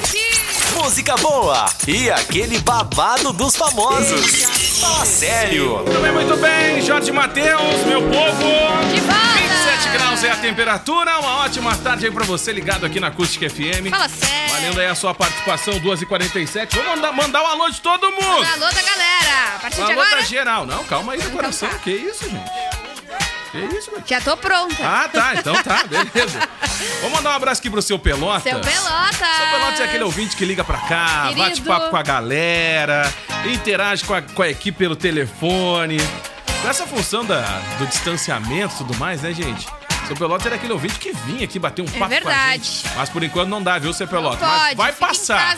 Música 0.83 1.17
boa 1.17 1.67
e 1.87 2.11
aquele 2.11 2.59
babado 2.59 3.33
dos 3.33 3.55
famosos. 3.57 4.43
Fala 4.81 5.05
sério. 5.05 5.77
Muito 5.87 6.01
bem, 6.01 6.13
muito 6.13 6.37
bem, 6.37 6.83
Jorge 6.83 7.13
Matheus, 7.13 7.85
meu 7.87 8.03
povo. 8.03 8.93
De 8.93 9.01
volta! 9.01 9.35
27 9.75 9.89
graus 9.93 10.25
é 10.25 10.31
a 10.33 10.37
temperatura. 10.37 11.19
Uma 11.21 11.45
ótima 11.45 11.77
tarde 11.77 12.07
aí 12.07 12.13
pra 12.13 12.25
você 12.25 12.53
ligado 12.53 12.85
aqui 12.85 12.99
na 12.99 13.09
Acústica 13.09 13.49
FM. 13.49 13.89
Fala 13.91 14.09
sério! 14.09 14.53
Valendo 14.55 14.81
aí 14.81 14.87
a 14.87 14.95
sua 14.95 15.15
participação, 15.15 15.75
2h47. 15.81 16.69
Vamos 16.75 16.91
mandar, 16.97 17.13
mandar 17.13 17.43
um 17.43 17.47
alô 17.47 17.69
de 17.71 17.81
todo 17.81 18.11
mundo. 18.11 18.25
Alô 18.53 18.67
da 18.67 18.83
galera! 18.83 19.57
A 19.57 19.59
partir 19.61 19.77
de 19.77 19.83
Alô 19.83 19.93
agora, 19.93 20.17
da 20.17 20.23
geral. 20.23 20.67
Não, 20.67 20.83
calma 20.85 21.13
aí 21.13 21.19
do 21.19 21.25
Então 21.25 21.37
coração. 21.37 21.69
tá. 21.69 21.79
Que 21.79 21.91
isso, 21.93 22.25
gente? 22.29 22.51
Que 23.55 23.77
isso, 23.77 23.91
meu? 23.93 24.03
já 24.05 24.21
tô 24.21 24.37
pronta. 24.37 24.75
Ah, 24.83 25.09
tá. 25.09 25.35
Então 25.37 25.55
tá, 25.63 25.85
beleza. 25.85 26.41
Vou 27.01 27.11
mandar 27.11 27.31
um 27.31 27.35
abraço 27.35 27.61
aqui 27.61 27.71
pro 27.71 27.81
seu 27.81 27.99
Pelotas. 27.99 28.43
Seu 28.43 28.59
Pelota! 28.59 29.15
Seu 29.17 29.47
Pelotas 29.53 29.81
é 29.81 29.85
aquele 29.85 30.03
ouvinte 30.03 30.35
que 30.37 30.45
liga 30.45 30.65
pra 30.65 30.79
cá, 30.79 31.29
Querido. 31.29 31.41
bate 31.41 31.63
papo 31.63 31.91
com 31.91 31.97
a 31.97 32.03
galera, 32.03 33.13
interage 33.47 34.05
com 34.05 34.13
a, 34.15 34.23
com 34.23 34.43
a 34.43 34.49
equipe 34.49 34.77
pelo 34.77 34.97
telefone. 34.97 35.99
Com 36.63 36.69
essa 36.69 36.85
função 36.87 37.25
da, 37.25 37.43
do 37.79 37.87
distanciamento 37.87 38.75
e 38.75 38.79
tudo 38.79 38.97
mais, 38.97 39.23
né, 39.23 39.33
gente? 39.33 39.69
Seu 40.07 40.15
Pelotas 40.17 40.47
era 40.47 40.57
aquele 40.57 40.73
ouvinte 40.73 40.99
que 40.99 41.13
vinha 41.13 41.45
aqui 41.45 41.59
bater 41.59 41.81
um 41.81 41.87
papo 41.87 41.99
com 41.99 42.05
a 42.05 42.09
verdade. 42.09 42.63
gente. 42.65 42.85
Mas 42.95 43.09
por 43.09 43.23
enquanto 43.23 43.49
não 43.49 43.63
dá, 43.63 43.79
viu, 43.79 43.93
seu 43.95 44.07
Pelotas? 44.07 44.41
Não 44.41 44.49
Mas 44.49 44.63
pode, 44.63 44.77
vai 44.77 44.93
passar. 44.93 45.57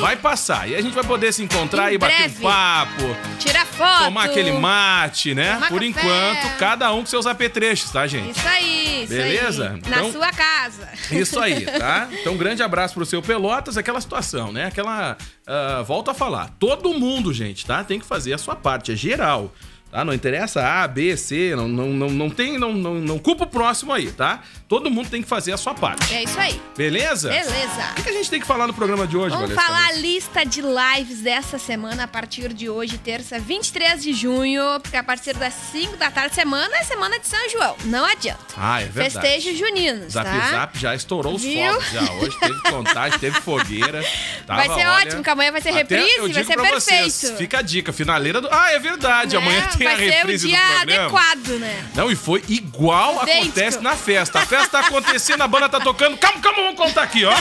Vai 0.00 0.16
passar. 0.16 0.68
E 0.68 0.74
a 0.76 0.82
gente 0.82 0.92
vai 0.94 1.02
poder 1.04 1.32
se 1.32 1.42
encontrar 1.42 1.90
Em 1.90 1.94
e 1.94 1.98
bater 1.98 2.16
breve. 2.28 2.38
um 2.38 2.42
papo, 2.42 3.16
Tira 3.38 3.64
foto. 3.64 4.04
tomar 4.04 4.24
aquele 4.24 4.52
mate, 4.52 5.34
né? 5.34 5.54
Tomar 5.54 5.68
por 5.68 5.80
café. 5.80 5.86
enquanto, 5.86 6.56
cada 6.58 6.92
um 6.92 7.00
com 7.00 7.06
seus 7.06 7.26
apetrechos, 7.26 7.90
tá, 7.90 8.06
gente? 8.06 8.36
Isso 8.38 8.46
aí, 8.48 9.04
isso 9.04 9.12
Beleza? 9.14 9.70
aí. 9.70 9.78
Então- 9.78 10.06
Na 10.06 10.12
sua 10.12 10.30
casa. 10.32 10.88
Isso 11.10 11.40
aí, 11.40 11.64
tá? 11.78 12.08
Então, 12.12 12.34
um 12.34 12.36
grande 12.38 12.62
abraço 12.62 12.92
pro 12.94 13.06
seu 13.06 13.22
Pelotas, 13.22 13.78
aquela 13.78 14.00
situação, 14.00 14.52
né? 14.52 14.66
Aquela. 14.66 15.16
ah, 15.46 15.82
volto 15.86 16.10
a 16.10 16.14
falar. 16.14 16.50
Todo 16.58 16.92
mundo, 16.92 17.32
gente, 17.32 17.64
tá? 17.64 17.82
Tem 17.82 17.98
que 17.98 18.04
fazer 18.06 18.34
a 18.34 18.38
sua 18.38 18.54
parte, 18.54 18.92
é 18.92 18.96
geral. 18.96 19.50
Tá? 19.90 20.04
Não 20.04 20.14
interessa 20.14 20.62
A, 20.64 20.86
B, 20.86 21.16
C, 21.16 21.54
não, 21.56 21.66
não, 21.66 21.86
não, 21.88 22.10
não 22.10 22.30
tem. 22.30 22.58
Não, 22.58 22.72
não, 22.72 22.94
não 22.94 23.18
culpa 23.18 23.44
o 23.44 23.46
próximo 23.46 23.92
aí, 23.92 24.10
tá? 24.12 24.40
Todo 24.68 24.88
mundo 24.90 25.10
tem 25.10 25.20
que 25.20 25.28
fazer 25.28 25.52
a 25.52 25.56
sua 25.56 25.74
parte. 25.74 26.14
É 26.14 26.22
isso 26.22 26.38
aí. 26.38 26.60
Beleza? 26.76 27.28
Beleza. 27.28 27.90
O 27.90 27.94
que, 27.96 28.02
que 28.04 28.08
a 28.08 28.12
gente 28.12 28.30
tem 28.30 28.40
que 28.40 28.46
falar 28.46 28.68
no 28.68 28.74
programa 28.74 29.04
de 29.06 29.16
hoje, 29.16 29.34
Vamos 29.34 29.50
Valesca? 29.52 29.66
falar 29.66 29.88
a 29.88 29.92
lista 29.94 30.44
de 30.46 30.62
lives 30.62 31.20
dessa 31.22 31.58
semana 31.58 32.04
a 32.04 32.08
partir 32.08 32.52
de 32.52 32.68
hoje, 32.70 32.98
terça, 32.98 33.38
23 33.40 34.00
de 34.00 34.12
junho, 34.12 34.62
porque 34.80 34.96
a 34.96 35.02
partir 35.02 35.34
das 35.34 35.54
5 35.72 35.96
da 35.96 36.08
tarde, 36.10 36.36
semana 36.36 36.76
é 36.76 36.84
semana 36.84 37.18
de 37.18 37.26
São 37.26 37.48
João. 37.50 37.74
Não 37.86 38.04
adianta. 38.04 38.38
Ah, 38.56 38.80
é 38.80 38.84
verdade. 38.84 39.10
Festejos 39.26 39.58
juninos, 39.58 40.12
Zap 40.12 40.24
tá? 40.30 40.50
Zap 40.50 40.78
já 40.78 40.94
estourou 40.94 41.34
os 41.34 41.42
Viu? 41.42 41.72
fogos 41.72 41.90
já. 41.90 42.12
Hoje 42.12 42.38
teve 42.38 42.60
contagem, 42.70 43.18
teve 43.18 43.40
fogueira. 43.40 44.04
Tava, 44.46 44.64
vai 44.64 44.68
ser 44.68 44.86
olha, 44.86 45.06
ótimo, 45.06 45.22
que 45.24 45.30
amanhã 45.30 45.50
vai 45.50 45.60
ser 45.60 45.72
reprise, 45.72 46.32
vai 46.32 46.44
ser 46.44 46.56
perfeito. 46.56 47.10
Vocês, 47.10 47.34
fica 47.36 47.58
a 47.58 47.62
dica, 47.62 47.92
finaleira 47.92 48.40
do... 48.40 48.48
Ah, 48.52 48.70
é 48.70 48.78
verdade, 48.78 49.36
Né? 49.36 49.42
amanhã 49.42 49.68
tem 49.84 49.96
vai 49.96 50.08
a 50.08 50.12
ser 50.12 50.26
o 50.26 50.38
dia 50.38 50.80
adequado, 50.80 51.48
né? 51.58 51.84
Não, 51.94 52.10
e 52.10 52.16
foi 52.16 52.42
igual 52.48 53.22
Idêntico. 53.22 53.42
acontece 53.42 53.80
na 53.80 53.96
festa. 53.96 54.38
A 54.40 54.46
festa 54.46 54.68
tá 54.68 54.86
acontecendo, 54.86 55.42
a 55.42 55.48
banda 55.48 55.68
tá 55.68 55.80
tocando. 55.80 56.16
Calma, 56.16 56.40
calma, 56.40 56.62
vamos 56.62 56.76
contar 56.76 57.02
aqui, 57.02 57.24
ó. 57.24 57.34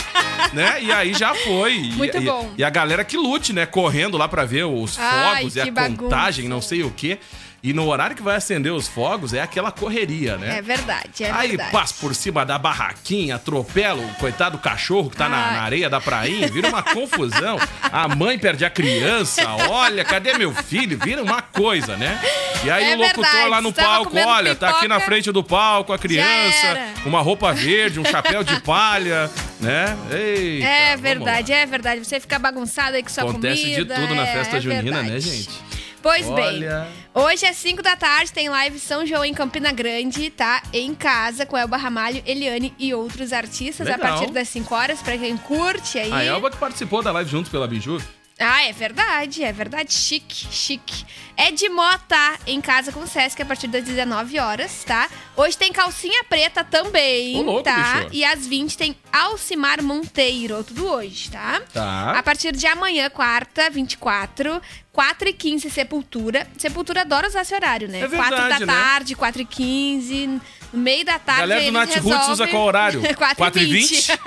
né? 0.53 0.77
E 0.81 0.91
aí 0.91 1.13
já 1.13 1.33
foi. 1.35 1.75
E- 1.75 1.91
Muito 1.93 2.17
e, 2.17 2.21
bom. 2.21 2.53
E 2.57 2.63
a 2.63 2.69
galera 2.69 3.03
que 3.03 3.17
lute, 3.17 3.53
né? 3.53 3.65
Correndo 3.65 4.17
lá 4.17 4.27
pra 4.27 4.45
ver 4.45 4.63
os 4.65 4.97
Ai, 4.97 5.37
fogos 5.41 5.55
e 5.55 5.61
a 5.61 5.65
bagunça. 5.71 5.97
contagem, 6.03 6.47
não 6.47 6.61
sei 6.61 6.83
o 6.83 6.91
quê. 6.91 7.19
E 7.61 7.73
no 7.73 7.87
horário 7.87 8.15
que 8.15 8.21
vai 8.21 8.35
acender 8.37 8.71
os 8.71 8.87
fogos 8.87 9.33
é 9.33 9.41
aquela 9.41 9.71
correria, 9.71 10.37
né? 10.37 10.59
É 10.59 10.61
verdade, 10.61 11.23
é 11.23 11.31
Aí 11.31 11.49
verdade. 11.49 11.71
passa 11.71 11.93
por 11.99 12.15
cima 12.15 12.45
da 12.45 12.57
barraquinha, 12.57 13.35
atropela 13.35 14.01
o 14.01 14.13
coitado 14.15 14.57
do 14.57 14.61
cachorro 14.63 15.09
que 15.09 15.17
tá 15.17 15.27
na, 15.27 15.37
Ai. 15.37 15.53
na 15.57 15.61
areia 15.63 15.89
da 15.89 15.99
prainha, 15.99 16.47
vira 16.47 16.69
uma 16.69 16.81
confusão. 16.81 17.57
A 17.91 18.07
mãe 18.07 18.39
perde 18.39 18.63
a 18.63 18.69
criança, 18.69 19.41
olha, 19.69 20.05
cadê 20.05 20.37
meu 20.37 20.53
filho? 20.53 20.97
Vira 20.97 21.21
uma 21.21 21.41
coisa, 21.41 21.97
né? 21.97 22.17
E 22.63 22.69
aí 22.71 22.91
É 22.91 22.95
o 22.95 22.99
locutor 22.99 23.23
verdade, 23.25 23.49
lá 23.49 23.61
no 23.61 23.69
estava 23.69 23.87
palco, 24.05 24.17
olha, 24.17 24.55
tá 24.55 24.69
aqui 24.69 24.87
na 24.87 24.95
pipoca, 24.95 25.05
frente 25.05 25.31
do 25.31 25.43
palco 25.43 25.91
a 25.93 25.97
criança, 25.99 26.77
uma 27.05 27.19
roupa 27.21 27.51
verde, 27.53 27.99
um 27.99 28.05
chapéu 28.05 28.43
de 28.43 28.59
palha, 28.61 29.29
né? 29.59 29.97
Eita, 30.11 30.65
É 30.65 30.97
verdade, 30.97 31.51
é 31.51 31.65
verdade. 31.65 32.05
Você 32.05 32.19
fica 32.19 32.39
bagunçado 32.39 32.95
aí 32.95 33.03
com 33.03 33.09
sua 33.09 33.23
Acontece 33.23 33.61
comida. 33.63 33.95
de 33.95 34.01
tudo 34.01 34.15
na 34.15 34.23
é- 34.25 34.33
festa 34.33 34.57
é 34.57 34.61
junina, 34.61 35.03
né, 35.03 35.09
verdade. 35.11 35.19
gente? 35.21 35.68
Pois 36.01 36.27
Olha. 36.27 36.87
bem, 37.13 37.23
hoje 37.23 37.45
às 37.45 37.57
5 37.57 37.81
da 37.83 37.95
tarde 37.95 38.31
tem 38.31 38.47
live 38.49 38.79
São 38.79 39.05
João 39.05 39.25
em 39.25 39.33
Campina 39.33 39.71
Grande, 39.71 40.29
tá? 40.29 40.63
Em 40.71 40.95
casa, 40.95 41.45
com 41.45 41.57
Elba 41.57 41.75
Ramalho, 41.77 42.23
Eliane 42.25 42.73
e 42.79 42.93
outros 42.93 43.33
artistas 43.33 43.87
a 43.87 43.91
Legal. 43.97 44.07
partir 44.17 44.31
das 44.31 44.47
5 44.49 44.73
horas, 44.73 45.01
pra 45.01 45.17
quem 45.17 45.35
curte 45.37 45.99
aí. 45.99 46.11
A 46.11 46.23
Elba 46.23 46.49
que 46.49 46.57
participou 46.57 47.01
da 47.03 47.11
live 47.11 47.29
juntos 47.29 47.51
pela 47.51 47.67
Biju. 47.67 48.01
Ah, 48.39 48.63
é 48.63 48.71
verdade, 48.71 49.43
é 49.43 49.51
verdade. 49.51 49.93
Chique, 49.93 50.47
chique. 50.49 51.05
É 51.35 51.51
de 51.51 51.67
Mota 51.69 52.39
em 52.47 52.61
casa 52.61 52.91
com 52.91 53.01
o 53.01 53.07
Sesc 53.07 53.41
a 53.41 53.45
partir 53.45 53.67
das 53.67 53.83
19 53.83 54.39
horas, 54.39 54.83
tá? 54.85 55.09
Hoje 55.35 55.57
tem 55.57 55.71
calcinha 55.71 56.23
preta 56.23 56.63
também, 56.63 57.37
Ô, 57.37 57.41
louco, 57.41 57.63
tá? 57.63 58.01
bicho. 58.01 58.09
E 58.13 58.23
às 58.23 58.45
20 58.47 58.77
tem 58.77 58.95
Alcimar 59.11 59.83
Monteiro, 59.83 60.63
tudo 60.63 60.87
hoje, 60.87 61.29
tá? 61.31 61.61
Tá. 61.73 62.11
A 62.11 62.23
partir 62.23 62.53
de 62.55 62.65
amanhã, 62.65 63.09
quarta, 63.09 63.69
24, 63.69 64.61
4 64.91 65.29
e 65.29 65.33
15 65.33 65.69
Sepultura. 65.69 66.47
Sepultura 66.57 67.01
adora 67.01 67.27
usar 67.27 67.41
esse 67.41 67.53
horário, 67.53 67.87
né? 67.87 67.99
É 68.01 68.07
verdade, 68.07 68.35
4 68.35 68.49
da 68.49 68.59
né? 68.59 68.65
tarde, 68.65 69.15
4 69.15 69.41
e 69.41 69.45
15, 69.45 70.41
no 70.73 70.79
meio 70.79 71.05
da 71.05 71.19
tarde. 71.19 71.41
Galera 71.41 71.61
aí 71.61 71.67
do 71.67 71.71
Nath 71.73 71.95
Roots 71.97 72.27
usa 72.29 72.47
qual 72.47 72.63
horário? 72.63 73.01
4 73.35 73.61
e 73.61 73.65
20. 73.65 73.95
20, 73.95 74.19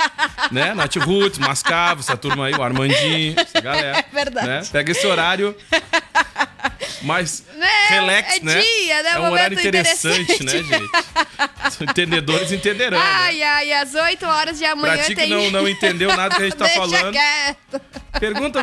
né? 0.51 0.75
Nath 0.75 0.97
Roots, 0.97 1.39
Mascavo, 1.39 2.01
essa 2.01 2.17
turma 2.17 2.47
aí, 2.47 2.55
o 2.55 2.63
Armandinho, 2.63 3.35
essa 3.39 3.61
galera. 3.61 4.05
É 4.13 4.15
verdade. 4.15 4.47
Né? 4.47 4.63
Pega 4.71 4.93
esse 4.93 5.07
horário 5.07 5.57
mais 7.02 7.42
É, 7.61 7.88
relax, 7.94 8.37
é 8.37 8.40
né? 8.40 8.61
dia, 8.62 9.02
né? 9.02 9.11
É 9.11 9.12
um 9.12 9.23
Momento 9.23 9.32
horário 9.32 9.59
interessante, 9.59 10.32
interessante. 10.32 10.44
né, 10.71 10.78
gente? 10.78 10.90
Os 11.68 11.80
entendedores 11.80 12.52
entenderão, 12.52 12.99
né? 12.99 13.04
Ai, 13.06 13.42
ai, 13.42 13.73
às 13.73 13.94
8 13.94 14.26
horas 14.26 14.59
de 14.59 14.64
amanhã 14.64 14.94
Pra 14.94 15.02
ti 15.04 15.14
que 15.14 15.21
tem... 15.23 15.30
não, 15.30 15.50
não 15.50 15.68
entendeu 15.68 16.14
nada 16.16 16.35
que 16.35 16.42
a 16.42 16.44
gente 16.44 16.56
tá 16.56 16.64
Deixa 16.73 16.80
falando, 16.80 17.12
quieto. 17.12 17.80
pergunta... 18.18 18.62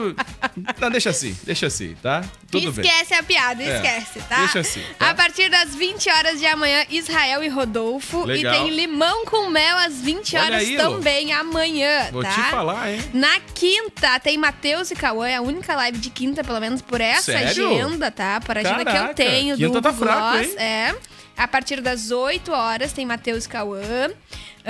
Não, 0.80 0.90
deixa 0.92 1.10
assim, 1.10 1.38
deixa 1.44 1.68
assim, 1.68 1.96
tá? 2.02 2.24
Tudo 2.52 2.72
bem. 2.72 2.86
esquece 2.86 3.14
a 3.14 3.24
piada, 3.24 3.62
É, 3.64 3.76
esquece, 3.76 4.20
tá? 4.28 4.38
deixa 4.40 4.60
assim, 4.60 4.84
tá? 4.98 5.10
A 5.10 5.14
partir 5.14 5.50
das 5.50 5.76
20 5.76 6.10
horas 6.10 6.40
de 6.40 6.46
amanhã, 6.46 6.86
Israel 6.90 7.44
e 7.44 7.48
Rodolfo. 7.48 8.26
Legal. 8.26 8.54
E 8.54 8.58
tem 8.58 8.70
limão 8.76 9.26
com 9.26 9.50
mel 9.50 9.78
às 9.78 9.96
20 10.02 10.36
Olha 10.36 10.46
horas 10.46 10.60
aí, 10.62 10.78
Lô. 10.78 10.84
também 10.84 11.32
amanhã, 11.34 12.10
Vou 12.12 12.24
tá? 12.24 12.30
te 12.32 12.42
falar, 12.50 12.92
hein? 12.92 13.04
Na 13.14 13.40
quinta, 13.54 14.20
tem 14.20 14.38
Matheus 14.38 14.92
e 14.92 14.96
Cauã, 14.96 15.28
é 15.28 15.36
a 15.36 15.42
única 15.42 15.76
live 15.76 15.98
de 15.98 16.10
quinta, 16.10 16.44
pelo 16.44 16.60
menos 16.60 16.82
por 16.82 17.00
essa 17.02 17.32
Sério? 17.32 17.50
agenda, 17.70 18.10
tá? 18.12 18.29
Por 18.46 18.58
agenda 18.58 18.84
que 18.84 18.90
eu 18.90 18.94
Caraca, 18.94 19.14
tenho 19.14 19.56
quinta 19.58 19.70
do 19.74 19.82
tá 19.82 19.94
fraco, 19.94 20.38
Gloss. 20.38 20.48
hein? 20.50 20.56
É. 20.60 20.96
A 21.38 21.48
partir 21.48 21.80
das 21.82 22.12
8 22.12 22.52
horas 22.52 22.92
tem 22.92 23.06
Matheus 23.06 23.48
Cauã. 23.48 24.10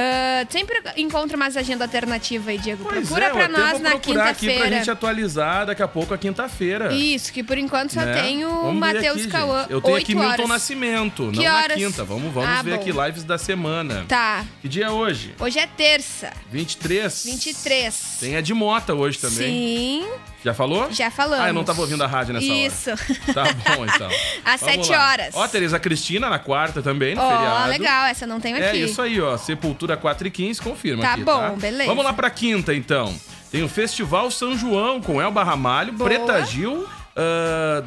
Ah, 0.02 0.46
sempre 0.50 0.82
encontra 0.96 1.36
mais 1.36 1.58
agenda 1.58 1.84
alternativa 1.84 2.52
aí, 2.52 2.58
Diego. 2.58 2.84
Pois 2.86 3.00
Procura 3.08 3.26
é, 3.26 3.30
pra 3.32 3.48
nós 3.50 3.80
na 3.82 3.90
procurar 3.92 4.30
aqui 4.30 4.46
pra 4.46 4.54
quinta-feira. 4.54 4.78
gente 4.78 4.90
atualizar 4.92 5.66
daqui 5.66 5.84
a 5.84 5.88
pouco 5.90 6.14
a 6.14 6.18
quinta-feira. 6.18 6.94
Isso, 6.94 7.34
que 7.34 7.44
por 7.44 7.58
enquanto 7.58 7.92
só 7.94 8.02
né? 8.02 8.22
tem 8.22 8.46
o 8.46 8.72
Matheus 8.74 9.26
Cauã. 9.26 9.66
Eu 9.70 9.82
tenho 9.82 9.96
8 9.96 10.04
aqui 10.04 10.16
Milton 10.16 10.32
horas. 10.32 10.48
Nascimento, 10.48 11.30
Que 11.32 11.38
não 11.38 11.44
na 11.44 11.58
horas? 11.58 11.78
quinta. 11.78 12.04
Vamos, 12.06 12.34
vamos 12.34 12.50
Ah, 12.50 12.62
ver 12.62 12.76
bom. 12.76 12.82
aqui 12.82 12.92
lives 12.94 13.24
da 13.26 13.38
semana. 13.38 14.06
Tá. 14.08 14.46
Que 14.62 14.70
dia 14.70 14.86
é 14.86 14.90
hoje? 14.90 15.36
Hoje 15.38 15.60
é 15.60 15.68
terça, 15.68 16.32
23. 16.50 17.26
23. 17.26 18.18
Tem 18.22 18.38
a 18.38 18.42
de 18.42 18.54
Mota 18.54 18.94
hoje 18.94 19.18
também. 19.20 20.02
Sim, 20.04 20.08
Já 20.44 20.54
falou? 20.54 20.88
já 20.92 21.12
falamos. 21.12 21.44
Ah, 21.46 21.50
eu 21.50 21.54
não 21.54 21.64
tava 21.66 21.82
ouvindo 21.82 22.02
a 22.04 22.08
rádio 22.08 22.34
nessa 22.34 22.46
Isso. 22.46 22.90
hora. 22.92 23.34
Tá 23.34 23.44
bom, 23.76 23.86
então. 23.86 24.10
Às 24.46 24.62
Vamos 24.62 24.88
7 24.88 24.92
lá. 24.92 25.10
horas. 25.12 25.36
Ó, 25.36 25.46
Tereza 25.48 25.78
Cristina 25.78 26.30
na 26.30 26.40
quarta 26.40 26.82
também, 26.82 27.16
no 27.16 27.22
Ó, 27.22 27.30
feriado. 27.30 27.70
legal, 27.70 28.06
essa 28.06 28.26
não 28.26 28.40
tenho 28.40 28.56
É 28.58 28.70
aqui. 28.70 28.84
isso 28.84 29.02
aí, 29.02 29.20
ó. 29.20 29.36
Sepultura 29.38 29.89
4 29.98 30.28
e 30.28 30.32
15, 30.32 30.62
confirma 30.62 31.02
Tá 31.04 31.14
aqui, 31.14 31.24
bom, 31.24 31.40
tá? 31.40 31.50
beleza. 31.52 31.90
Vamos 31.90 32.04
lá 32.04 32.14
pra 32.14 32.30
quinta, 32.30 32.74
então. 32.74 33.14
Tem 33.52 33.64
o 33.64 33.70
Festival 33.70 34.30
São 34.30 34.58
João 34.58 35.02
com 35.02 35.22
Elba 35.22 35.44
Ramalho, 35.44 35.94
Boa. 35.94 36.08
Preta 36.10 36.46
Gil, 36.46 36.88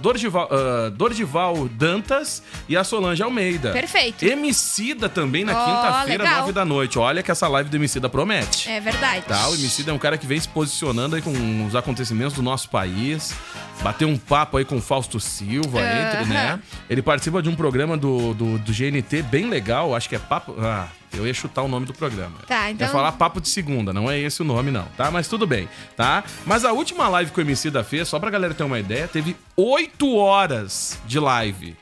Dorgival, 0.00 0.48
ah, 0.50 0.90
Dorgival 0.90 1.68
Dantas 1.68 2.42
e 2.68 2.76
a 2.76 2.84
Solange 2.84 3.22
Almeida. 3.22 3.70
Perfeito. 3.72 4.24
Emicida 4.24 5.08
também 5.08 5.44
na 5.44 5.52
Ó, 5.56 5.64
quinta-feira. 5.64 6.38
9 6.38 6.52
da 6.52 6.64
noite. 6.64 6.98
Olha 6.98 7.22
que 7.22 7.30
essa 7.30 7.48
live 7.48 7.70
do 7.70 7.76
Emicida 7.76 8.08
promete. 8.08 8.68
É 8.68 8.80
verdade. 8.80 9.24
Tá, 9.26 9.48
o 9.48 9.54
Emicida 9.54 9.90
é 9.90 9.94
um 9.94 9.98
cara 9.98 10.18
que 10.18 10.26
vem 10.26 10.38
se 10.38 10.48
posicionando 10.48 11.16
aí 11.16 11.22
com 11.22 11.66
os 11.66 11.74
acontecimentos 11.76 12.34
do 12.34 12.42
nosso 12.42 12.68
país. 12.68 13.34
Bateu 13.82 14.08
um 14.08 14.18
papo 14.18 14.56
aí 14.58 14.64
com 14.64 14.76
o 14.76 14.80
Fausto 14.82 15.18
Silva, 15.18 15.80
entre, 15.80 16.18
Aham. 16.22 16.26
né? 16.28 16.60
Ele 16.88 17.02
participa 17.02 17.42
de 17.42 17.48
um 17.48 17.54
programa 17.54 17.96
do, 17.96 18.34
do, 18.34 18.58
do 18.58 18.72
GNT 18.72 19.22
bem 19.22 19.48
legal, 19.48 19.94
acho 19.94 20.08
que 20.08 20.16
é 20.16 20.18
Papo. 20.18 20.54
Ah, 20.58 20.88
eu 21.14 21.26
ia 21.26 21.34
chutar 21.34 21.62
o 21.62 21.68
nome 21.68 21.86
do 21.86 21.92
programa. 21.94 22.38
Tá, 22.46 22.66
Ia 22.68 22.72
então- 22.72 22.88
falar 22.88 23.12
Papo 23.12 23.40
de 23.40 23.48
Segunda, 23.48 23.92
não 23.92 24.10
é 24.10 24.18
esse 24.18 24.40
o 24.42 24.44
nome, 24.44 24.70
não, 24.70 24.86
tá? 24.96 25.10
Mas 25.10 25.28
tudo 25.28 25.46
bem, 25.46 25.68
tá? 25.96 26.24
Mas 26.46 26.64
a 26.64 26.72
última 26.72 27.08
live 27.08 27.30
que 27.30 27.38
o 27.38 27.42
Emicida 27.42 27.82
fez, 27.84 28.08
só 28.08 28.18
pra 28.18 28.30
galera 28.30 28.54
ter 28.54 28.62
uma 28.64 28.78
ideia, 28.78 29.06
teve 29.08 29.36
8 29.56 30.16
horas 30.16 30.98
de 31.06 31.18
live. 31.18 31.76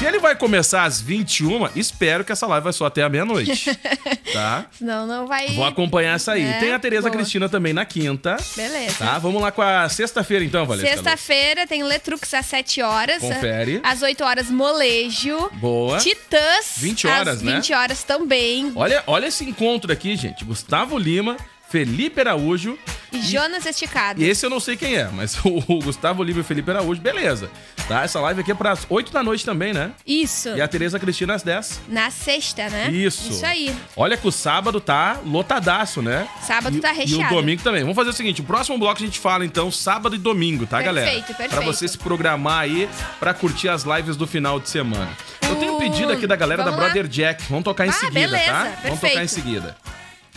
Se 0.00 0.06
ele 0.06 0.18
vai 0.18 0.34
começar 0.34 0.84
às 0.84 0.98
21, 0.98 1.68
espero 1.76 2.24
que 2.24 2.32
essa 2.32 2.46
live 2.46 2.64
vai 2.64 2.72
só 2.72 2.86
até 2.86 3.02
a 3.02 3.08
meia-noite. 3.10 3.78
tá? 4.32 4.64
Senão 4.72 5.06
não 5.06 5.26
vai. 5.26 5.48
Vou 5.48 5.66
acompanhar 5.66 6.14
essa 6.16 6.32
aí. 6.32 6.42
É, 6.42 6.58
Tem 6.58 6.72
a 6.72 6.78
Tereza 6.78 7.10
boa. 7.10 7.18
Cristina 7.18 7.50
também 7.50 7.74
na 7.74 7.84
quinta. 7.84 8.38
Beleza. 8.56 8.94
Tá? 8.96 9.18
Vamos 9.18 9.42
lá 9.42 9.52
com 9.52 9.60
a 9.60 9.86
sexta-feira 9.90 10.42
então, 10.42 10.64
Valesca. 10.64 10.88
Sexta-feira 10.90 11.66
tem 11.66 11.82
Letrux 11.84 12.32
às 12.32 12.46
7 12.46 12.80
horas. 12.80 13.20
Confere. 13.20 13.82
Às 13.84 14.00
8 14.00 14.24
horas, 14.24 14.50
Molejo. 14.50 15.50
Boa. 15.56 15.98
Titãs. 15.98 16.76
20 16.78 17.06
horas, 17.06 17.28
às 17.36 17.42
né? 17.42 17.56
20 17.56 17.74
horas 17.74 18.02
também. 18.02 18.72
Olha, 18.74 19.04
olha 19.06 19.26
esse 19.26 19.44
encontro 19.44 19.92
aqui, 19.92 20.16
gente. 20.16 20.46
Gustavo 20.46 20.96
Lima, 20.96 21.36
Felipe 21.70 22.20
Araújo. 22.20 22.78
E 23.12 23.20
Jonas 23.22 23.66
Esticado. 23.66 24.22
E 24.22 24.28
esse 24.28 24.46
eu 24.46 24.50
não 24.50 24.60
sei 24.60 24.76
quem 24.76 24.94
é, 24.94 25.08
mas 25.12 25.36
o, 25.44 25.48
o 25.68 25.80
Gustavo 25.82 26.22
Lima 26.22 26.38
e 26.38 26.42
o 26.42 26.44
Felipe 26.44 26.70
Araújo, 26.70 27.00
beleza. 27.00 27.50
Tá? 27.88 28.02
Essa 28.04 28.20
live 28.20 28.40
aqui 28.40 28.52
é 28.52 28.54
pras 28.54 28.86
8 28.88 29.12
da 29.12 29.20
noite 29.20 29.44
também, 29.44 29.72
né? 29.72 29.90
Isso. 30.06 30.50
E 30.50 30.60
a 30.60 30.68
Tereza 30.68 30.96
Cristina 30.98 31.34
às 31.34 31.42
10. 31.42 31.80
Na 31.88 32.08
sexta, 32.10 32.68
né? 32.68 32.88
Isso. 32.92 33.30
Isso 33.32 33.44
aí. 33.44 33.74
Olha 33.96 34.16
que 34.16 34.28
o 34.28 34.30
sábado 34.30 34.80
tá 34.80 35.18
lotadaço, 35.26 36.00
né? 36.00 36.28
Sábado 36.40 36.76
E- 36.76 36.80
tá 36.80 36.92
E 36.92 36.98
recheado. 36.98 37.34
o 37.34 37.38
domingo 37.40 37.62
também. 37.62 37.80
Vamos 37.82 37.96
fazer 37.96 38.10
o 38.10 38.12
seguinte, 38.12 38.40
o 38.42 38.44
próximo 38.44 38.78
bloco 38.78 39.02
a 39.02 39.04
gente 39.04 39.18
fala 39.18 39.44
então 39.44 39.72
sábado 39.72 40.14
e 40.14 40.18
domingo, 40.18 40.64
tá, 40.66 40.76
Perfeito, 40.78 40.94
galera? 40.94 41.22
perfeito. 41.24 41.50
Pra 41.50 41.60
você 41.62 41.88
se 41.88 41.98
programar 41.98 42.60
aí 42.60 42.88
pra 43.18 43.34
curtir 43.34 43.68
as 43.68 43.82
lives 43.82 44.16
do 44.16 44.26
final 44.26 44.60
de 44.60 44.68
semana. 44.70 45.10
Eu 45.42 45.56
tenho 45.56 45.74
um 45.74 45.78
pedido 45.78 46.12
aqui 46.12 46.28
da 46.28 46.36
galera 46.36 46.62
da 46.62 46.70
Vamos 46.70 46.78
lá? 46.86 46.92
Brother 46.92 47.08
Jack. 47.10 47.42
Vamos 47.48 47.64
tocar 47.64 47.86
em 47.86 47.90
Ah, 47.90 47.92
seguida, 47.92 48.20
beleza, 48.20 48.44
tá? 48.44 48.62
Vamos 48.62 48.80
tocar 48.82 49.00
perfeito. 49.00 49.20
em 49.24 49.26
seguida. 49.28 49.76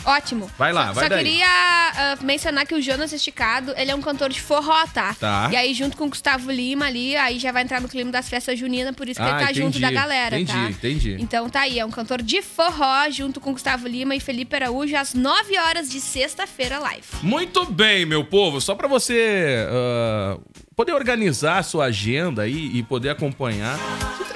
Ótimo. 0.04 0.50
Vai 0.58 0.72
lá, 0.72 0.88
só, 0.88 0.92
vai 0.94 1.04
Só 1.04 1.08
daí. 1.08 1.24
queria 1.24 1.46
ah, 1.46 2.16
mencionar 2.22 2.66
que 2.66 2.74
o 2.74 2.80
Jonas 2.82 3.12
Esticado, 3.12 3.72
ele 3.76 3.90
é 3.90 3.94
um 3.94 4.00
cantor 4.02 4.28
de 4.30 4.40
forró, 4.40 4.86
tá? 4.92 5.14
Tá. 5.14 5.48
E 5.52 5.56
aí, 5.56 5.72
junto 5.74 5.96
com 5.96 6.04
o 6.04 6.08
Gustavo 6.08 6.50
Lima 6.50 6.86
ali, 6.86 7.16
aí 7.16 7.38
já 7.38 7.50
vai 7.52 7.62
entrar 7.62 7.80
no 7.80 7.88
clima 7.88 8.10
das 8.10 8.28
festas 8.28 8.58
juninas, 8.58 8.94
por 8.94 9.08
isso 9.08 9.20
que 9.20 9.26
Ah, 9.26 9.30
ele 9.30 9.38
tá 9.38 9.44
entendi, 9.44 9.60
junto 9.60 9.80
da 9.80 9.90
galera, 9.90 10.38
entendi, 10.38 10.58
tá? 10.58 10.70
entendi. 10.70 11.16
Então 11.18 11.48
tá 11.48 11.60
aí, 11.60 11.78
é 11.78 11.84
um 11.84 11.90
cantor 11.90 12.20
de 12.22 12.42
forró, 12.42 13.08
junto 13.10 13.40
com 13.40 13.52
Gustavo 13.52 13.86
Lima 13.88 14.14
e 14.14 14.20
Felipe 14.20 14.54
Araújo, 14.56 14.96
às 14.96 15.14
9 15.14 15.58
horas 15.58 15.88
de 15.88 16.00
sexta-feira, 16.00 16.78
live. 16.78 17.04
Muito 17.22 17.64
bem, 17.64 18.04
meu 18.04 18.24
povo. 18.24 18.60
Só 18.60 18.74
pra 18.74 18.86
você 18.88 19.66
ah, 19.70 20.38
poder 20.76 20.92
organizar 20.92 21.58
a 21.58 21.62
sua 21.62 21.86
agenda 21.86 22.42
aí 22.42 22.70
e 22.74 22.82
poder 22.82 23.10
acompanhar, 23.10 23.78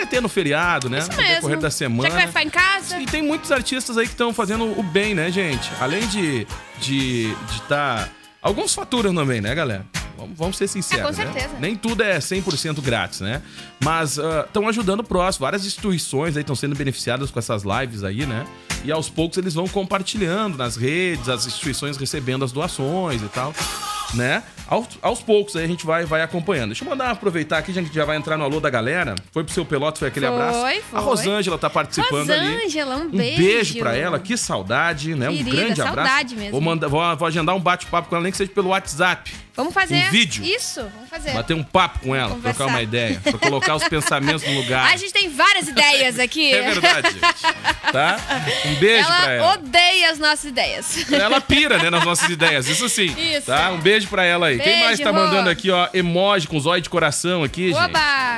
entreter 0.09 0.23
no 0.23 0.29
feriado, 0.29 0.88
né? 0.88 0.99
Isso 0.99 1.11
no 1.11 1.17
mesmo. 1.17 1.35
decorrer 1.35 1.59
da 1.61 1.71
semana. 1.71 2.03
Já 2.03 2.09
que 2.11 2.17
vai 2.17 2.27
ficar 2.27 2.43
em 2.43 2.50
casa, 2.50 3.00
E 3.00 3.07
tem 3.07 3.23
muitos 3.23 3.53
artistas 3.53 3.97
aí 3.99 4.07
que 4.07 4.12
estão 4.12 4.33
fazendo 4.33 4.65
o 4.79 4.83
bem, 4.83 5.15
né, 5.15 5.31
gente? 5.31 5.71
Além 5.81 6.07
de 6.09 6.47
de 6.81 7.35
de 7.35 7.62
tá 7.69 8.09
alguns 8.43 8.75
faturam 8.75 9.15
também, 9.15 9.41
né, 9.41 9.55
galera? 9.55 9.85
Vamos, 10.35 10.57
ser 10.57 10.67
sinceros, 10.67 11.17
É, 11.17 11.23
com 11.23 11.29
né? 11.29 11.33
certeza. 11.33 11.61
Nem 11.61 11.77
tudo 11.77 12.03
é 12.03 12.19
100% 12.19 12.81
grátis, 12.83 13.21
né? 13.21 13.41
Mas 13.79 14.19
estão 14.19 14.69
ajudando 14.69 14.99
o 15.00 15.05
próximo. 15.05 15.45
Várias 15.45 15.65
instituições 15.65 16.37
aí 16.37 16.41
estão 16.41 16.57
sendo 16.57 16.75
beneficiadas 16.75 17.31
com 17.31 17.38
essas 17.38 17.62
lives 17.62 18.03
aí, 18.03 18.27
né? 18.27 18.45
E 18.85 18.91
aos 18.91 19.09
poucos 19.09 19.38
eles 19.38 19.55
vão 19.55 19.69
compartilhando 19.69 20.57
nas 20.59 20.75
redes, 20.75 21.29
as 21.29 21.47
instituições 21.47 21.97
recebendo 21.97 22.45
as 22.45 22.50
doações 22.50 23.23
e 23.23 23.29
tal, 23.29 23.55
né? 24.15 24.43
Aos, 24.67 24.87
aos 25.00 25.23
poucos 25.23 25.57
aí 25.57 25.65
a 25.65 25.67
gente 25.67 25.87
vai, 25.87 26.05
vai 26.05 26.21
acompanhando. 26.23 26.69
Deixa 26.69 26.85
eu 26.85 26.88
mandar 26.91 27.11
aproveitar 27.11 27.59
aqui, 27.59 27.73
já 27.73 27.83
que 27.83 27.95
já 27.95 28.05
vai 28.05 28.17
entrar 28.17 28.37
no 28.37 28.45
alô 28.45 28.61
da 28.61 28.69
galera. 28.69 29.15
Foi 29.33 29.43
pro 29.43 29.53
seu 29.53 29.65
peloto, 29.65 29.99
foi 29.99 30.09
aquele 30.09 30.27
Foi, 30.27 30.35
abraço. 30.35 30.61
foi. 30.61 30.83
A 30.93 31.00
Rosângela 31.00 31.59
tá 31.59 31.71
participando 31.71 32.31
ali. 32.31 32.55
Rosângela, 32.55 32.97
um 32.97 33.05
Um 33.05 33.09
beijo. 33.09 33.37
beijo 33.43 33.79
pra 33.79 33.97
ela, 33.97 34.19
que 34.19 34.37
saudade, 34.37 35.15
né? 35.15 35.31
um 35.31 35.37
Querida, 35.37 35.50
grande 35.57 35.81
abraço. 35.81 36.09
saudade 36.09 36.37
mesmo. 36.37 36.53
Vou, 36.53 36.61
mandar, 36.61 36.88
vou, 36.88 37.17
vou 37.17 37.27
agendar 37.29 37.55
um 37.57 37.61
bate-papo 37.61 38.09
com 38.09 38.17
ela, 38.17 38.23
nem 38.23 38.31
que 38.33 38.37
seja 38.38 38.50
pelo 38.50 38.69
WhatsApp. 38.69 39.33
Vamos 39.57 39.73
fazer. 39.75 40.07
Um 40.07 40.11
vídeo. 40.11 40.45
Isso, 40.45 40.83
vamos 40.95 41.08
fazer. 41.18 41.32
Bater 41.32 41.54
um 41.54 41.62
papo 41.64 42.00
com 42.00 42.14
ela, 42.16 42.30
Conversar. 42.30 42.54
trocar 42.56 42.70
uma 42.72 42.82
ideia, 42.82 43.20
pra 43.22 43.32
colocar 43.38 43.75
os 43.76 43.84
pensamentos 43.84 44.42
no 44.46 44.54
lugar. 44.60 44.87
A 44.92 44.96
gente 44.96 45.12
tem 45.12 45.28
várias 45.28 45.68
ideias 45.68 46.18
aqui. 46.18 46.52
É 46.52 46.62
verdade, 46.62 47.10
gente. 47.10 47.92
Tá? 47.92 48.18
Um 48.66 48.75
beijo 48.76 49.06
ela 49.08 49.20
pra 49.22 49.32
ela. 49.32 49.52
odeia 49.54 50.10
as 50.10 50.18
nossas 50.18 50.44
ideias. 50.44 51.10
Ela 51.12 51.40
pira, 51.42 51.78
né, 51.78 51.90
nas 51.90 52.04
nossas 52.04 52.28
ideias, 52.28 52.68
isso 52.68 52.88
sim. 52.88 53.14
Isso. 53.18 53.46
Tá? 53.46 53.70
Um 53.70 53.78
beijo 53.78 54.08
pra 54.08 54.25
ela 54.25 54.46
aí. 54.48 54.58
Quem 54.58 54.66
Beijo, 54.72 54.84
mais 54.84 55.00
tá 55.00 55.10
Rô. 55.10 55.16
mandando 55.16 55.50
aqui, 55.50 55.70
ó, 55.70 55.88
emoji 55.94 56.46
com 56.46 56.58
zóio 56.60 56.82
de 56.82 56.88
coração 56.90 57.42
aqui, 57.42 57.72
Oba! 57.72 57.87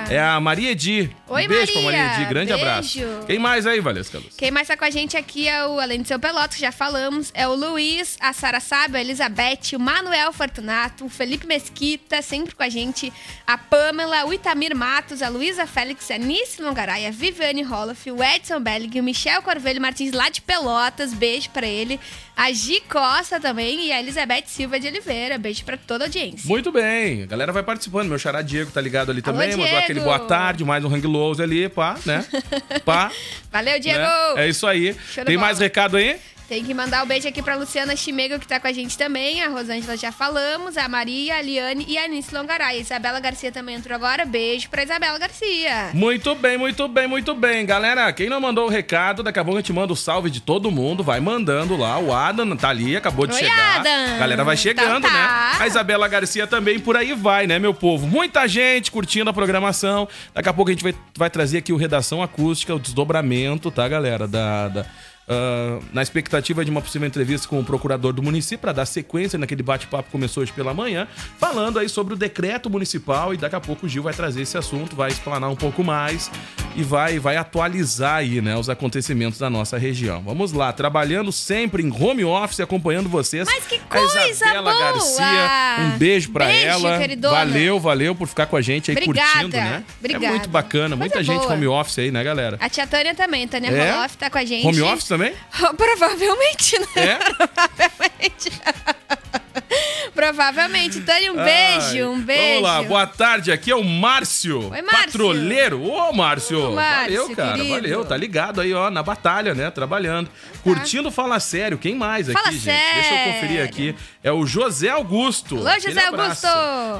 gente? 0.00 0.14
É 0.14 0.20
a 0.20 0.38
Maria 0.40 0.70
Edi. 0.70 1.10
Oi, 1.28 1.44
um 1.44 1.48
beijo 1.48 1.72
pra 1.72 1.82
Maria. 1.82 2.02
Maria 2.04 2.16
Edi, 2.22 2.28
grande 2.28 2.52
Beijo. 2.52 2.66
abraço. 2.66 2.98
Quem 3.26 3.38
mais 3.38 3.66
aí, 3.66 3.80
Valesca 3.80 4.18
Luz? 4.18 4.34
Quem 4.36 4.50
mais 4.50 4.66
tá 4.68 4.76
com 4.76 4.84
a 4.84 4.90
gente 4.90 5.16
aqui 5.16 5.48
é 5.48 5.66
o, 5.66 5.78
além 5.78 6.00
do 6.02 6.08
seu 6.08 6.18
Pelotas, 6.18 6.54
que 6.56 6.60
já 6.60 6.72
falamos, 6.72 7.30
é 7.34 7.46
o 7.46 7.54
Luiz, 7.54 8.16
a 8.20 8.32
Sara 8.32 8.60
Sábio, 8.60 8.96
a 8.96 9.00
Elizabeth, 9.00 9.74
o 9.74 9.78
Manuel 9.80 10.32
Fortunato, 10.32 11.04
o 11.04 11.08
Felipe 11.08 11.46
Mesquita, 11.46 12.22
sempre 12.22 12.54
com 12.54 12.62
a 12.62 12.68
gente, 12.70 13.12
a 13.46 13.58
Pamela, 13.58 14.24
o 14.24 14.32
Itamir 14.32 14.74
Matos, 14.74 15.20
a 15.20 15.28
Luísa 15.28 15.66
Félix, 15.66 16.10
a 16.10 16.16
Nice 16.16 16.62
Longaray, 16.62 17.06
a 17.06 17.10
Viviane 17.10 17.62
Roloff, 17.62 18.10
o 18.10 18.22
Edson 18.22 18.60
Belling, 18.60 18.98
o 18.98 19.02
Michel 19.02 19.42
Corvelho 19.42 19.80
Martins, 19.80 20.12
lá 20.12 20.30
de 20.30 20.40
Pelotas, 20.40 21.12
beijo 21.12 21.50
pra 21.50 21.66
ele, 21.66 22.00
a 22.36 22.50
Gi 22.52 22.80
Costa 22.88 23.38
também 23.38 23.86
e 23.86 23.92
a 23.92 24.00
Elizabeth 24.00 24.44
Silva 24.46 24.80
de 24.80 24.86
Oliveira, 24.86 25.36
beijo 25.36 25.64
pra 25.64 25.76
toda 25.76 26.04
a 26.04 26.06
audiência. 26.06 26.48
Muito 26.48 26.72
bem, 26.72 27.24
a 27.24 27.26
galera 27.26 27.52
vai 27.52 27.62
participando. 27.62 28.08
Meu 28.08 28.18
xará 28.18 28.40
Diego 28.40 28.70
tá 28.70 28.80
ligado 28.80 29.10
ali 29.10 29.20
Alô, 29.22 29.32
também. 29.32 29.50
Mandou 29.50 29.66
Diego. 29.66 29.82
aquele 29.82 30.00
boa 30.00 30.20
tarde, 30.20 30.64
mais 30.64 30.84
um 30.84 30.88
hang 30.88 31.06
ali, 31.42 31.68
pá, 31.68 31.98
né? 32.06 32.24
Pá. 32.84 33.10
Valeu, 33.50 33.78
Diego! 33.80 33.98
né? 33.98 34.44
É 34.44 34.48
isso 34.48 34.66
aí. 34.66 34.94
Tem 35.14 35.36
bola. 35.36 35.40
mais 35.40 35.58
recado 35.58 35.96
aí? 35.96 36.18
Tem 36.50 36.64
que 36.64 36.74
mandar 36.74 37.04
um 37.04 37.06
beijo 37.06 37.28
aqui 37.28 37.40
pra 37.40 37.54
Luciana 37.54 37.94
Chimego, 37.94 38.36
que 38.40 38.46
tá 38.48 38.58
com 38.58 38.66
a 38.66 38.72
gente 38.72 38.98
também. 38.98 39.40
A 39.40 39.48
Rosângela 39.48 39.96
já 39.96 40.10
falamos. 40.10 40.76
A 40.76 40.88
Maria, 40.88 41.36
a 41.36 41.40
Liane 41.42 41.84
e 41.86 41.96
a 41.96 42.06
Anice 42.06 42.34
Longaray. 42.34 42.78
A 42.78 42.80
Isabela 42.80 43.20
Garcia 43.20 43.52
também 43.52 43.76
entrou 43.76 43.94
agora. 43.94 44.24
Beijo 44.24 44.68
pra 44.68 44.82
Isabela 44.82 45.16
Garcia. 45.16 45.90
Muito 45.94 46.34
bem, 46.34 46.58
muito 46.58 46.88
bem, 46.88 47.06
muito 47.06 47.36
bem. 47.36 47.64
Galera, 47.64 48.12
quem 48.12 48.28
não 48.28 48.40
mandou 48.40 48.66
o 48.66 48.68
recado, 48.68 49.22
daqui 49.22 49.38
a 49.38 49.44
pouco 49.44 49.58
a 49.58 49.60
gente 49.60 49.72
manda 49.72 49.92
o 49.92 49.96
salve 49.96 50.28
de 50.28 50.40
todo 50.40 50.72
mundo. 50.72 51.04
Vai 51.04 51.20
mandando 51.20 51.76
lá. 51.76 52.00
O 52.00 52.12
Adam 52.12 52.56
tá 52.56 52.68
ali, 52.70 52.96
acabou 52.96 53.28
de 53.28 53.34
Oi, 53.34 53.38
chegar. 53.38 53.78
Adam. 53.78 54.16
A 54.16 54.18
galera 54.18 54.42
vai 54.42 54.56
chegando, 54.56 54.98
Então 54.98 55.08
tá. 55.08 55.52
né? 55.52 55.56
A 55.60 55.66
Isabela 55.68 56.08
Garcia 56.08 56.48
também, 56.48 56.80
por 56.80 56.96
aí 56.96 57.14
vai, 57.14 57.46
né, 57.46 57.60
meu 57.60 57.72
povo? 57.72 58.08
Muita 58.08 58.48
gente 58.48 58.90
curtindo 58.90 59.30
a 59.30 59.32
programação. 59.32 60.08
Daqui 60.34 60.48
a 60.48 60.52
pouco 60.52 60.68
a 60.72 60.74
gente 60.74 60.82
vai, 60.82 60.96
vai 61.16 61.30
trazer 61.30 61.58
aqui 61.58 61.72
o 61.72 61.76
Redação 61.76 62.20
Acústica, 62.20 62.74
o 62.74 62.78
desdobramento, 62.80 63.70
tá, 63.70 63.86
galera? 63.86 64.26
Da. 64.26 64.66
da- 64.66 64.86
ah, 65.30 65.78
na 65.92 66.02
expectativa 66.02 66.64
de 66.64 66.70
uma 66.72 66.82
possível 66.82 67.06
entrevista 67.06 67.46
com 67.46 67.60
o 67.60 67.64
procurador 67.64 68.12
do 68.12 68.20
município 68.20 68.58
para 68.58 68.72
dar 68.72 68.84
sequência 68.84 69.38
naquele 69.38 69.62
bate-papo 69.62 70.04
que 70.04 70.10
começou 70.10 70.42
hoje 70.42 70.52
pela 70.52 70.74
manhã, 70.74 71.06
falando 71.38 71.78
aí 71.78 71.88
sobre 71.88 72.14
o 72.14 72.16
decreto 72.16 72.68
municipal 72.68 73.32
e 73.32 73.36
daqui 73.36 73.54
a 73.54 73.60
pouco 73.60 73.86
o 73.86 73.88
Gil 73.88 74.02
vai 74.02 74.12
trazer 74.12 74.42
esse 74.42 74.58
assunto, 74.58 74.96
vai 74.96 75.08
explanar 75.08 75.48
um 75.48 75.54
pouco 75.54 75.84
mais 75.84 76.28
e 76.74 76.82
vai 76.82 77.20
vai 77.20 77.36
atualizar 77.36 78.16
aí, 78.16 78.40
né, 78.40 78.56
os 78.56 78.68
acontecimentos 78.68 79.38
da 79.38 79.48
nossa 79.48 79.78
região. 79.78 80.20
Vamos 80.22 80.52
lá, 80.52 80.72
trabalhando 80.72 81.30
sempre 81.30 81.82
em 81.82 81.92
home 81.92 82.24
office, 82.24 82.58
acompanhando 82.58 83.08
vocês. 83.08 83.46
Mas 83.46 83.66
que 83.66 83.76
a 83.76 83.78
coisa 83.78 84.28
Isabela 84.28 84.72
boa! 84.72 84.84
Garcia, 84.84 85.84
um 85.84 85.98
beijo 85.98 86.32
para 86.32 86.50
ela. 86.50 86.98
queridona. 86.98 87.36
Valeu, 87.36 87.78
valeu 87.78 88.14
por 88.16 88.26
ficar 88.26 88.46
com 88.46 88.56
a 88.56 88.60
gente 88.60 88.90
aí 88.90 88.96
Obrigada, 88.96 89.30
curtindo, 89.32 89.56
né? 89.56 89.84
obrigada. 89.98 90.26
É 90.26 90.30
muito 90.30 90.48
bacana, 90.48 90.96
muita 90.96 91.14
Coisa 91.14 91.32
gente 91.32 91.42
boa. 91.42 91.54
home 91.54 91.66
office 91.68 91.98
aí, 92.00 92.10
né, 92.10 92.24
galera? 92.24 92.56
A 92.60 92.68
tia 92.68 92.86
Tânia 92.86 93.14
também. 93.14 93.46
Tânia 93.46 93.70
É? 93.70 93.92
Roloff 93.92 94.16
tá 94.16 94.28
com 94.28 94.38
a 94.38 94.44
gente. 94.44 94.66
Home 94.66 94.82
office 94.82 95.06
também? 95.06 95.19
Provavelmente, 95.76 96.78
né? 96.78 96.86
É? 96.96 97.16
Provavelmente. 97.16 98.50
Provavelmente. 100.14 101.00
Tânia, 101.00 101.32
um 101.32 101.36
beijo, 101.36 102.08
um 102.08 102.14
Ai, 102.16 102.20
beijo. 102.20 102.48
Vamos 102.48 102.62
lá, 102.62 102.82
boa 102.82 103.06
tarde. 103.06 103.52
Aqui 103.52 103.70
é 103.70 103.76
o 103.76 103.84
Márcio. 103.84 104.70
Oi, 104.70 104.82
Márcio. 104.82 105.06
Patroleiro. 105.06 105.82
Ô, 105.82 106.12
Márcio. 106.12 106.70
Ô, 106.70 106.74
Márcio, 106.74 107.16
valeu, 107.26 107.36
cara. 107.36 107.56
querido. 107.56 107.74
Valeu. 107.74 108.04
Tá 108.04 108.16
ligado 108.16 108.60
aí, 108.60 108.74
ó, 108.74 108.90
na 108.90 109.02
batalha, 109.02 109.54
né? 109.54 109.70
Trabalhando. 109.70 110.30
Curtindo 110.62 111.10
Fala 111.10 111.40
Sério. 111.40 111.78
Quem 111.78 111.94
mais 111.94 112.28
aqui, 112.28 112.38
Fala 112.38 112.52
gente? 112.52 112.64
Deixa 112.64 112.98
eu 112.98 113.04
Sério. 113.04 113.32
conferir 113.32 113.64
aqui. 113.64 113.94
É 114.22 114.32
o 114.32 114.44
José 114.44 114.88
Augusto. 114.88 115.56
Alô, 115.56 115.80
José. 115.80 116.04
Augusto. 116.06 116.46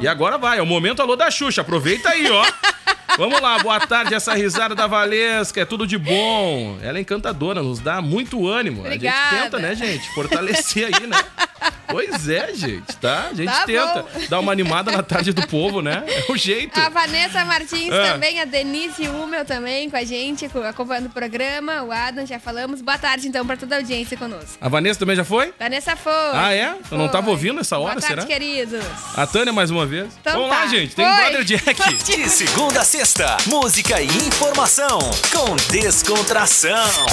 E 0.00 0.08
agora 0.08 0.38
vai, 0.38 0.58
é 0.58 0.62
o 0.62 0.66
momento 0.66 1.02
alô 1.02 1.16
da 1.16 1.30
Xuxa. 1.30 1.60
Aproveita 1.60 2.10
aí, 2.10 2.30
ó. 2.30 2.46
Vamos 3.16 3.40
lá, 3.40 3.58
boa 3.58 3.80
tarde. 3.80 4.14
Essa 4.14 4.34
risada 4.34 4.74
da 4.74 4.86
Valesca 4.86 5.60
é 5.60 5.64
tudo 5.64 5.86
de 5.86 5.98
bom. 5.98 6.78
Ela 6.82 6.98
é 6.98 7.00
encantadora, 7.00 7.62
nos 7.62 7.78
dá 7.80 8.00
muito 8.00 8.46
ânimo. 8.46 8.82
A 8.82 8.86
Obrigada. 8.86 9.30
gente 9.30 9.42
tenta, 9.42 9.58
né, 9.58 9.74
gente? 9.74 10.14
Fortalecer 10.14 10.86
aí, 10.94 11.06
né? 11.06 11.16
Pois 11.90 12.28
é, 12.28 12.54
gente, 12.54 12.96
tá? 12.96 13.28
A 13.30 13.34
gente 13.34 13.46
Tá 13.50 13.64
tenta 13.64 14.02
bom. 14.02 14.08
dar 14.28 14.40
uma 14.40 14.52
animada 14.52 14.90
na 14.92 15.02
tarde 15.02 15.32
do 15.32 15.46
povo, 15.46 15.80
né? 15.82 16.04
É 16.06 16.32
o 16.32 16.36
jeito. 16.36 16.78
A 16.78 16.88
Vanessa 16.88 17.44
Martins 17.44 17.92
Ah. 17.92 18.12
também, 18.12 18.40
a 18.40 18.44
Denise 18.44 19.08
Hummel 19.08 19.44
também 19.44 19.88
com 19.90 19.96
a 19.96 20.04
gente, 20.04 20.48
co- 20.48 20.62
acompanhando 20.62 21.06
o 21.06 21.10
programa. 21.10 21.82
O 21.82 21.92
Adam, 21.92 22.26
já 22.26 22.38
falamos. 22.38 22.80
Boa 22.80 22.98
tarde, 22.98 23.28
então, 23.28 23.46
pra 23.46 23.56
toda 23.56 23.76
a 23.76 23.78
audiência 23.78 24.16
conosco. 24.16 24.56
A 24.60 24.68
Vanessa 24.68 24.98
também 25.00 25.16
já 25.16 25.24
foi? 25.24 25.52
Vanessa 25.58 25.96
foi. 25.96 26.12
Ah, 26.32 26.52
é? 26.54 26.74
Eu 26.90 26.98
não 26.98 27.08
tava 27.08 27.24
Foi. 27.24 27.32
ouvindo 27.32 27.60
essa 27.60 27.78
hora, 27.78 27.94
Boa 27.94 28.00
tarde, 28.06 28.22
será? 28.22 28.26
queridos. 28.26 28.80
A 29.16 29.26
Tânia 29.26 29.52
mais 29.52 29.70
uma 29.70 29.86
vez. 29.86 30.08
Então 30.20 30.34
Vamos 30.34 30.50
tá. 30.50 30.56
lá, 30.60 30.66
gente. 30.66 30.94
Tem 30.94 31.04
Foi. 31.04 31.14
Brother 31.16 31.44
Jack. 31.44 31.80
De 32.04 32.28
segunda 32.28 32.80
a 32.80 32.84
sexta, 32.84 33.36
música 33.46 34.00
e 34.00 34.06
informação 34.06 34.98
com 35.32 35.56
descontração. 35.70 37.06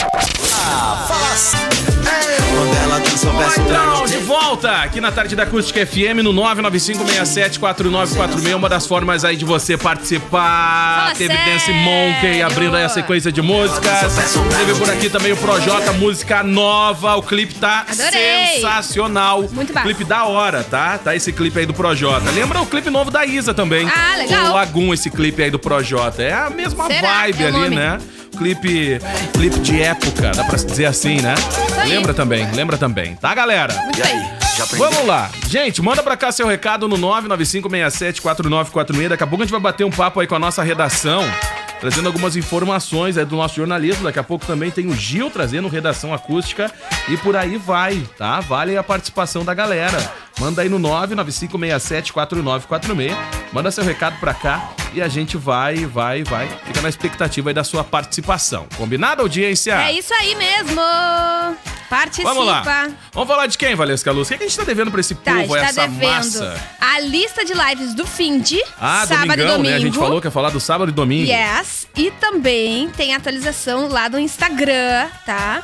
Ah, 0.53 1.05
fala 1.07 1.33
assim. 1.33 1.57
Quando 2.49 2.75
ela 2.83 2.99
não 2.99 3.17
soubesse 3.17 3.59
o 3.59 3.63
Então, 3.63 3.95
grande 3.97 4.11
de 4.11 4.17
volta 4.23 4.66
aqui 4.69 5.01
na 5.01 5.11
tarde 5.11 5.35
da 5.35 5.43
Acústica 5.43 5.85
FM 5.85 6.23
no 6.23 6.33
995674946. 6.33 8.55
Uma 8.55 8.69
das 8.69 8.87
formas 8.87 9.23
aí 9.25 9.35
de 9.35 9.45
você 9.45 9.77
participar. 9.77 10.99
Fala 11.05 11.15
Teve 11.15 11.35
sério. 11.35 11.53
Dance 11.53 11.71
Monkey 11.73 12.41
abrindo 12.41 12.75
aí 12.75 12.83
a 12.83 12.89
sequência 12.89 13.31
de 13.31 13.41
músicas. 13.41 14.15
Teve 14.57 14.75
por 14.77 14.89
aqui 14.89 15.09
também 15.09 15.31
o 15.31 15.37
Projota, 15.37 15.93
música 15.93 16.43
nova. 16.43 17.15
O 17.15 17.23
clipe 17.23 17.55
tá 17.55 17.85
Adorei. 17.89 18.55
sensacional. 18.55 19.43
Muito 19.51 19.73
bafo. 19.73 19.85
Clipe 19.87 20.03
da 20.03 20.25
hora, 20.25 20.63
tá? 20.63 20.97
Tá 20.97 21.15
esse 21.15 21.31
clipe 21.31 21.59
aí 21.59 21.65
do 21.65 21.73
Projota. 21.73 22.29
Lembra 22.31 22.61
o 22.61 22.65
clipe 22.65 22.89
novo 22.89 23.09
da 23.11 23.25
Isa 23.25 23.53
também. 23.53 23.87
Ah, 23.87 24.15
legal. 24.17 24.51
O 24.51 24.53
Lagoon, 24.53 24.93
esse 24.93 25.09
clipe 25.09 25.41
aí 25.43 25.51
do 25.51 25.59
Projota. 25.59 26.21
É 26.23 26.33
a 26.33 26.49
mesma 26.49 26.87
Será? 26.87 27.21
vibe 27.23 27.43
É 27.43 27.47
ali, 27.47 27.69
né? 27.75 27.97
Clipe, 28.37 28.99
clipe 29.33 29.59
de 29.61 29.81
época, 29.81 30.31
dá 30.35 30.43
pra 30.43 30.57
dizer 30.57 30.85
assim, 30.85 31.19
né? 31.21 31.33
Lembra 31.87 32.13
também, 32.13 32.47
lembra 32.51 32.77
também. 32.77 33.15
Tá, 33.15 33.33
galera? 33.33 33.73
E 33.97 34.01
aí? 34.03 34.36
Vamos 34.77 35.05
lá. 35.05 35.29
Gente, 35.47 35.81
manda 35.81 36.01
pra 36.01 36.17
cá 36.17 36.31
seu 36.31 36.47
recado 36.47 36.87
no 36.87 36.97
995674946. 36.97 39.09
Daqui 39.09 39.23
a 39.23 39.27
pouco 39.27 39.43
a 39.43 39.45
gente 39.45 39.51
vai 39.51 39.61
bater 39.61 39.83
um 39.83 39.91
papo 39.91 40.19
aí 40.19 40.27
com 40.27 40.35
a 40.35 40.39
nossa 40.39 40.63
redação, 40.63 41.21
trazendo 41.79 42.07
algumas 42.07 42.35
informações 42.35 43.17
aí 43.17 43.25
do 43.25 43.35
nosso 43.35 43.55
jornalismo. 43.55 44.03
Daqui 44.03 44.19
a 44.19 44.23
pouco 44.23 44.45
também 44.45 44.71
tem 44.71 44.87
o 44.87 44.95
Gil 44.95 45.29
trazendo 45.29 45.67
redação 45.67 46.13
acústica 46.13 46.71
e 47.07 47.17
por 47.17 47.35
aí 47.35 47.57
vai, 47.57 48.03
tá? 48.17 48.39
Vale 48.39 48.77
a 48.77 48.83
participação 48.83 49.45
da 49.45 49.53
galera. 49.53 49.97
Manda 50.39 50.61
aí 50.61 50.69
no 50.69 50.79
995674946. 50.79 53.15
Manda 53.51 53.71
seu 53.71 53.83
recado 53.83 54.17
pra 54.19 54.33
cá 54.33 54.69
e 54.93 55.01
a 55.01 55.07
gente 55.07 55.35
vai, 55.37 55.85
vai, 55.85 56.23
vai. 56.23 56.47
Fica 56.65 56.81
na 56.81 56.89
expectativa 56.89 57.49
aí 57.49 57.53
da 57.53 57.63
sua 57.63 57.83
participação. 57.83 58.67
Combinado, 58.77 59.21
audiência? 59.23 59.73
É 59.73 59.91
isso 59.93 60.13
aí 60.13 60.35
mesmo! 60.35 60.79
Participa! 61.89 62.29
Vamos 62.33 62.45
lá. 62.45 62.89
Vamos 63.13 63.29
falar 63.29 63.47
de 63.47 63.57
quem, 63.57 63.73
Valesca 63.73 64.11
Luz? 64.11 64.29
O 64.29 64.37
que 64.37 64.43
a 64.43 64.47
gente 64.47 64.57
tá 64.57 64.65
devendo 64.65 64.91
pra 64.91 64.99
esse 64.99 65.15
Tá, 65.15 65.31
a 65.31 65.35
povo, 65.41 65.53
gente 65.55 65.63
tá 65.63 65.69
essa 65.69 65.87
devendo 65.87 66.11
massa? 66.11 66.55
a 66.81 66.99
lista 66.99 67.45
de 67.45 67.53
lives 67.53 67.93
do 67.95 68.05
Find, 68.05 68.51
Ah, 68.79 69.05
sábado 69.07 69.27
domingão, 69.27 69.45
e 69.45 69.47
domingo. 69.57 69.69
né? 69.69 69.75
A 69.75 69.79
gente 69.79 69.97
falou 69.97 70.19
que 70.19 70.27
ia 70.27 70.31
falar 70.31 70.49
do 70.49 70.59
sábado 70.59 70.89
e 70.89 70.93
domingo. 70.93 71.31
Yes. 71.31 71.87
E 71.95 72.11
também 72.11 72.89
tem 72.89 73.15
atualização 73.15 73.87
lá 73.87 74.09
do 74.09 74.19
Instagram, 74.19 75.07
tá? 75.25 75.63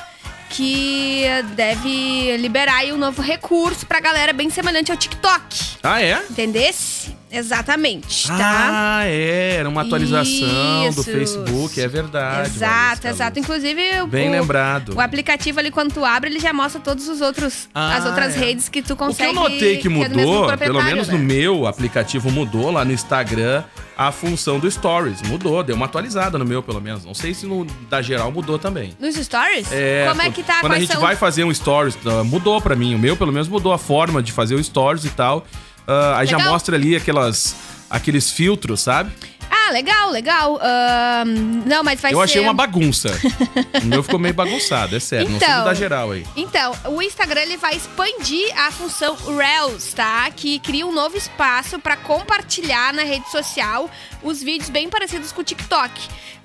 Que 0.50 1.26
deve 1.56 2.38
liberar 2.38 2.78
aí 2.78 2.94
um 2.94 2.98
novo 2.98 3.22
recurso 3.22 3.86
pra 3.86 4.00
galera 4.00 4.34
bem 4.34 4.50
semelhante 4.50 4.92
ao 4.92 4.98
TikTok. 4.98 5.78
Ah, 5.82 6.02
é? 6.02 6.24
Entendesse? 6.30 7.16
Exatamente, 7.34 8.28
tá? 8.28 8.38
Ah, 8.40 9.06
é. 9.06 9.56
Era 9.60 9.68
uma 9.70 9.82
atualização 9.82 10.84
do 10.94 11.02
Isso. 11.02 11.04
Facebook, 11.04 11.82
é 11.82 11.88
verdade. 11.88 12.50
exato, 12.50 12.76
Valesca 12.86 13.10
exato. 13.10 13.40
Inclusive, 13.40 14.02
o- 14.04 14.08
Bem 14.08 14.30
o, 14.30 14.32
lembrado. 14.32 14.94
o 14.96 15.02
aplicativo 15.02 15.60
ali, 15.60 15.72
quando 15.72 15.94
tu 15.94 16.06
abre, 16.06 16.30
ele 16.30 16.40
já 16.40 16.54
mostra 16.54 16.80
todos 16.80 17.08
os 17.08 17.22
outros, 17.22 17.68
Ah, 17.74 17.96
as 17.98 18.06
outras 18.06 18.36
é. 18.36 18.40
redes 18.40 18.70
que 18.70 18.82
tu 18.82 18.94
O 18.94 18.96
que 18.98 19.04
consegue. 19.06 19.30
eu 19.30 19.34
notei 19.34 19.78
que 19.78 19.88
é 19.88 19.90
do 19.90 20.16
mesmo 20.16 20.16
mudou, 20.34 20.58
pelo 20.58 20.84
menos 20.84 21.08
né? 21.08 21.18
no 21.18 21.24
meu 21.24 21.66
aplicativo 21.66 22.30
mudou 22.32 22.70
lá 22.72 22.86
no 22.86 22.92
Instagram, 22.92 23.64
a 23.98 24.12
função 24.12 24.60
do 24.60 24.70
Stories. 24.70 25.22
Mudou, 25.24 25.64
deu 25.64 25.76
uma 25.76 25.86
atualizada 25.86 26.38
no 26.38 26.46
meu, 26.46 26.62
pelo 26.62 26.80
menos. 26.82 27.04
Não 27.06 27.14
sei 27.14 27.34
se 27.34 27.46
no 27.46 27.66
da 27.90 28.02
geral 28.02 28.32
mudou 28.32 28.60
também. 28.60 28.94
Nos 29.00 29.16
stories? 29.16 29.68
É, 29.72 30.06
Como 30.08 30.22
é 30.22 30.30
que 30.30 30.44
tá? 30.44 30.60
Quando 30.62 30.74
a 30.74 30.80
gente 30.80 30.92
são- 30.94 31.02
vai 31.02 31.16
fazer 31.16 31.44
um 31.44 31.54
stories, 31.54 31.98
ah, 32.06 32.24
mudou 32.24 32.62
pra 32.62 32.76
mim. 32.76 32.94
O 32.96 33.00
meu, 33.00 33.16
pelo 33.18 33.32
menos, 33.32 33.48
mudou 33.48 33.74
a 33.74 33.78
forma 33.78 34.22
de 34.22 34.32
fazer 34.32 34.56
o 34.56 34.64
stories 34.64 35.04
e 35.06 35.10
tal. 35.10 35.46
Ah, 35.88 36.18
aí 36.20 36.28
já 36.28 36.38
Legal. 36.38 36.52
mostra 36.54 36.76
ali 36.76 36.96
aquelas, 36.96 37.56
aqueles 37.90 38.32
filtros, 38.32 38.82
sabe? 38.82 39.12
Ah, 39.50 39.72
legal, 39.72 40.10
legal. 40.10 40.60
Ahn, 40.62 41.64
não, 41.66 41.84
mas 41.84 42.02
vai 42.02 42.12
Eu 42.12 42.18
ser... 42.18 42.24
achei 42.24 42.42
uma 42.42 42.54
bagunça. 42.54 43.10
o 43.82 43.86
meu 43.86 44.02
ficou 44.04 44.20
meio 44.20 44.34
bagunçado, 44.34 44.96
é 44.96 45.00
sério. 45.00 45.30
não 45.30 45.40
sei 45.40 45.48
Então. 45.48 45.64
da 45.64 45.74
geral 45.74 46.12
aí. 46.12 46.26
Então, 46.36 46.74
o 46.86 47.02
Instagram 47.02 47.42
ele 47.42 47.58
vai 47.58 47.76
expandir 47.76 48.52
a 48.60 48.72
função 48.72 49.16
Reels, 49.38 49.94
tá? 49.94 50.30
Que 50.36 50.60
cria 50.60 50.86
um 50.86 50.92
novo 50.92 51.16
espaço 51.16 51.80
para 51.80 51.96
compartilhar 51.96 52.94
na 52.94 53.04
rede 53.04 53.30
social 53.30 53.90
os 54.22 54.42
vídeos 54.42 54.70
bem 54.70 54.90
parecidos 54.90 55.32
com 55.32 55.42
o 55.42 55.44
TikTok. 55.44 55.92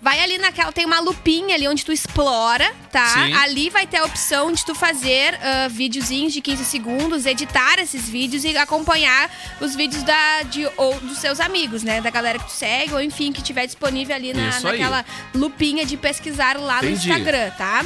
Vai 0.00 0.20
ali 0.20 0.38
naquela, 0.38 0.70
tem 0.70 0.86
uma 0.86 1.00
lupinha 1.00 1.56
ali 1.56 1.66
onde 1.66 1.84
tu 1.84 1.92
explora, 1.92 2.72
tá? 2.92 3.06
Sim. 3.08 3.32
Ali 3.34 3.68
vai 3.68 3.84
ter 3.84 3.96
a 3.96 4.04
opção 4.04 4.52
de 4.52 4.64
tu 4.64 4.72
fazer 4.72 5.34
ah, 5.42 5.68
videozinhos 5.68 6.32
de 6.32 6.40
15 6.40 6.64
segundos, 6.64 7.26
editar 7.26 7.80
esses 7.80 8.08
vídeos 8.08 8.44
e 8.44 8.56
acompanhar 8.56 9.28
os 9.60 9.74
vídeos 9.74 10.04
da, 10.04 10.42
de, 10.42 10.68
ou 10.76 10.94
dos 11.00 11.18
seus 11.18 11.40
amigos, 11.40 11.82
né? 11.82 12.00
Da 12.00 12.10
galera 12.10 12.38
que 12.38 12.44
tu 12.44 12.52
segue, 12.52 12.94
ou 12.94 13.02
enfim, 13.02 13.32
que 13.32 13.42
tiver 13.42 13.66
disponível 13.66 14.14
ali 14.14 14.32
na, 14.32 14.60
naquela 14.60 15.04
lupinha 15.34 15.84
de 15.84 15.96
pesquisar 15.96 16.56
lá 16.56 16.80
no 16.80 16.88
Entendi. 16.88 17.08
Instagram, 17.08 17.50
tá? 17.58 17.84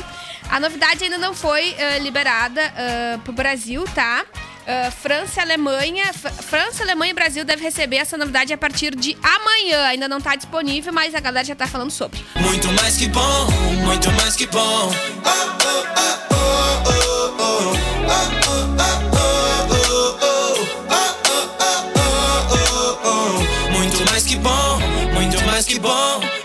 A 0.51 0.61
novidade 0.61 1.03
ainda 1.03 1.16
não 1.16 1.33
foi 1.35 1.75
ah, 1.79 1.98
liberada 1.98 2.62
ah, 2.77 3.18
pro 3.25 3.33
Brasil, 3.33 3.85
tá? 3.94 4.27
Ah, 4.66 4.90
França 4.90 5.40
e 5.40 5.42
Alemanha. 5.42 6.12
França, 6.12 6.83
Alemanha 6.83 7.11
e 7.11 7.14
Brasil 7.14 7.44
devem 7.44 7.64
receber 7.64 7.96
essa 7.96 8.16
novidade 8.16 8.53
a 8.53 8.59
partir 8.59 8.94
de 8.94 9.16
amanhã. 9.22 9.85
Ainda 9.87 10.09
não 10.09 10.20
tá 10.20 10.37
disponível, 10.37 10.92
mas 10.92 11.14
a 11.14 11.20
galera 11.20 11.44
já 11.44 11.55
tá 11.55 11.66
falando 11.66 11.90
sobre. 11.90 12.25
Muito 12.37 12.70
mais 12.72 12.96
que 12.96 13.09
bom, 13.09 13.51
muito 13.85 14.11
mais 14.12 14.37
que 14.37 14.46
bom. 14.46 14.92
Muito 23.70 24.11
mais 24.11 24.25
que 24.25 24.37
bom, 24.37 24.79
muito 25.14 25.44
mais 25.44 25.66
que 25.66 25.79
bom. 25.79 26.41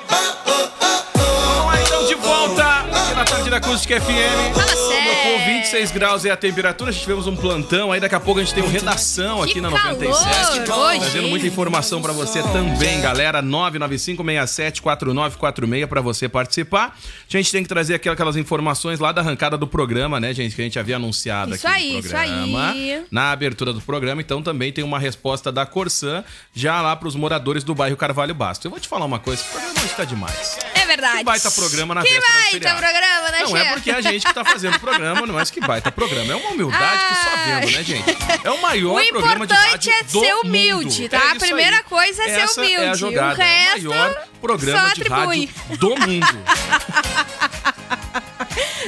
Da 3.59 3.67
Acústica 3.67 3.99
FM. 3.99 4.53
Fala 4.53 4.67
sério. 4.67 5.15
povo, 5.23 5.45
26 5.45 5.89
graus 5.91 6.23
é 6.25 6.29
a 6.31 6.37
temperatura. 6.37 6.91
A 6.91 6.93
gente 6.93 7.01
tivemos 7.01 7.25
um 7.27 7.35
plantão 7.35 7.91
aí. 7.91 7.99
Daqui 7.99 8.13
a 8.13 8.19
pouco 8.19 8.39
a 8.39 8.43
gente 8.43 8.53
tem 8.53 8.63
um 8.63 8.67
redação 8.67 9.41
aqui 9.41 9.53
Que 9.53 9.61
na 9.61 9.71
calor 9.71 9.93
97. 9.93 10.69
hoje, 10.71 10.99
Trazendo 10.99 11.23
hein? 11.23 11.29
muita 11.31 11.47
informação 11.47 11.99
pra 12.01 12.13
você 12.13 12.43
também, 12.43 13.01
galera. 13.01 13.41
995674946 13.41 15.87
pra 15.87 16.01
você 16.01 16.29
participar. 16.29 16.95
A 16.97 16.99
gente 17.37 17.51
tem 17.51 17.63
que 17.63 17.69
trazer 17.69 17.95
aqui 17.95 18.07
aquelas 18.07 18.35
informações 18.37 18.99
lá 18.99 19.11
da 19.11 19.21
arrancada 19.21 19.57
do 19.57 19.65
programa, 19.67 20.19
né, 20.19 20.33
gente? 20.35 20.55
Que 20.55 20.61
a 20.61 20.65
gente 20.65 20.77
havia 20.77 20.97
anunciado 20.97 21.55
Isso 21.55 21.67
aqui 21.67 21.75
aí, 21.77 21.93
no 21.93 21.99
isso 21.99 22.09
programa. 22.09 22.69
aí. 22.71 23.03
Na 23.09 23.31
abertura 23.31 23.73
do 23.73 23.81
programa, 23.81 24.21
então 24.21 24.43
também 24.43 24.71
tem 24.71 24.83
uma 24.83 24.99
resposta 24.99 25.51
da 25.51 25.65
Corsã 25.65 26.23
já 26.53 26.79
lá 26.81 26.95
pros 26.95 27.15
moradores 27.15 27.63
do 27.63 27.73
bairro 27.73 27.97
Carvalho 27.97 28.35
Bastos. 28.35 28.65
Eu 28.65 28.71
vou 28.71 28.79
te 28.79 28.87
falar 28.87 29.05
uma 29.05 29.17
coisa, 29.19 29.41
esse 29.41 29.49
programa 29.51 29.73
hoje 29.83 29.93
tá 29.95 30.03
demais. 30.05 30.59
É 30.75 30.85
verdade. 30.85 31.17
Que 31.17 31.23
baita 31.23 31.49
programa 31.51 31.95
na 31.95 32.03
Que 32.03 32.09
véspera 32.13 32.27
do 32.27 32.33
baita 32.37 32.51
feriado. 32.51 32.77
programa, 32.79 33.31
né, 33.31 33.46
Não 33.49 33.57
é 33.57 33.63
Xê? 33.63 33.69
porque 33.73 33.91
é 33.91 33.95
a 33.95 34.01
gente 34.01 34.25
que 34.25 34.33
tá 34.33 34.43
fazendo 34.45 34.75
o 34.75 34.79
programa, 34.79 35.25
não 35.25 35.39
é 35.39 35.45
que 35.45 35.59
baita 35.59 35.91
programa. 35.91 36.33
É 36.33 36.35
uma 36.35 36.49
humildade 36.51 37.05
que 37.05 37.15
só 37.15 37.29
vendo, 37.45 37.71
né, 37.71 37.83
gente? 37.83 38.17
É 38.43 38.51
o 38.51 38.61
maior 38.61 39.01
O 39.01 39.07
programa 39.09 39.47
de 39.47 39.53
importante 39.53 39.89
rádio 39.89 39.91
é 39.91 40.03
do 40.03 40.19
ser 40.19 40.33
humilde, 40.35 41.01
mundo. 41.01 41.09
tá? 41.09 41.17
É 41.17 41.21
A 41.21 41.27
isso 41.31 41.39
primeira 41.39 41.77
aí. 41.77 41.83
coisa 41.83 42.23
é 42.23 42.25
ser 42.25 42.31
Essa 42.41 42.61
humilde. 42.61 42.83
É 42.83 42.89
a 42.89 42.91
O 42.91 42.95
jogada. 42.95 43.43
resto 43.43 43.77
é 43.77 43.87
o 43.87 43.89
maior 43.89 44.23
programa 44.41 44.93
de 44.93 45.03
rádio 45.03 45.49
do 45.77 45.89
mundo. 45.89 46.37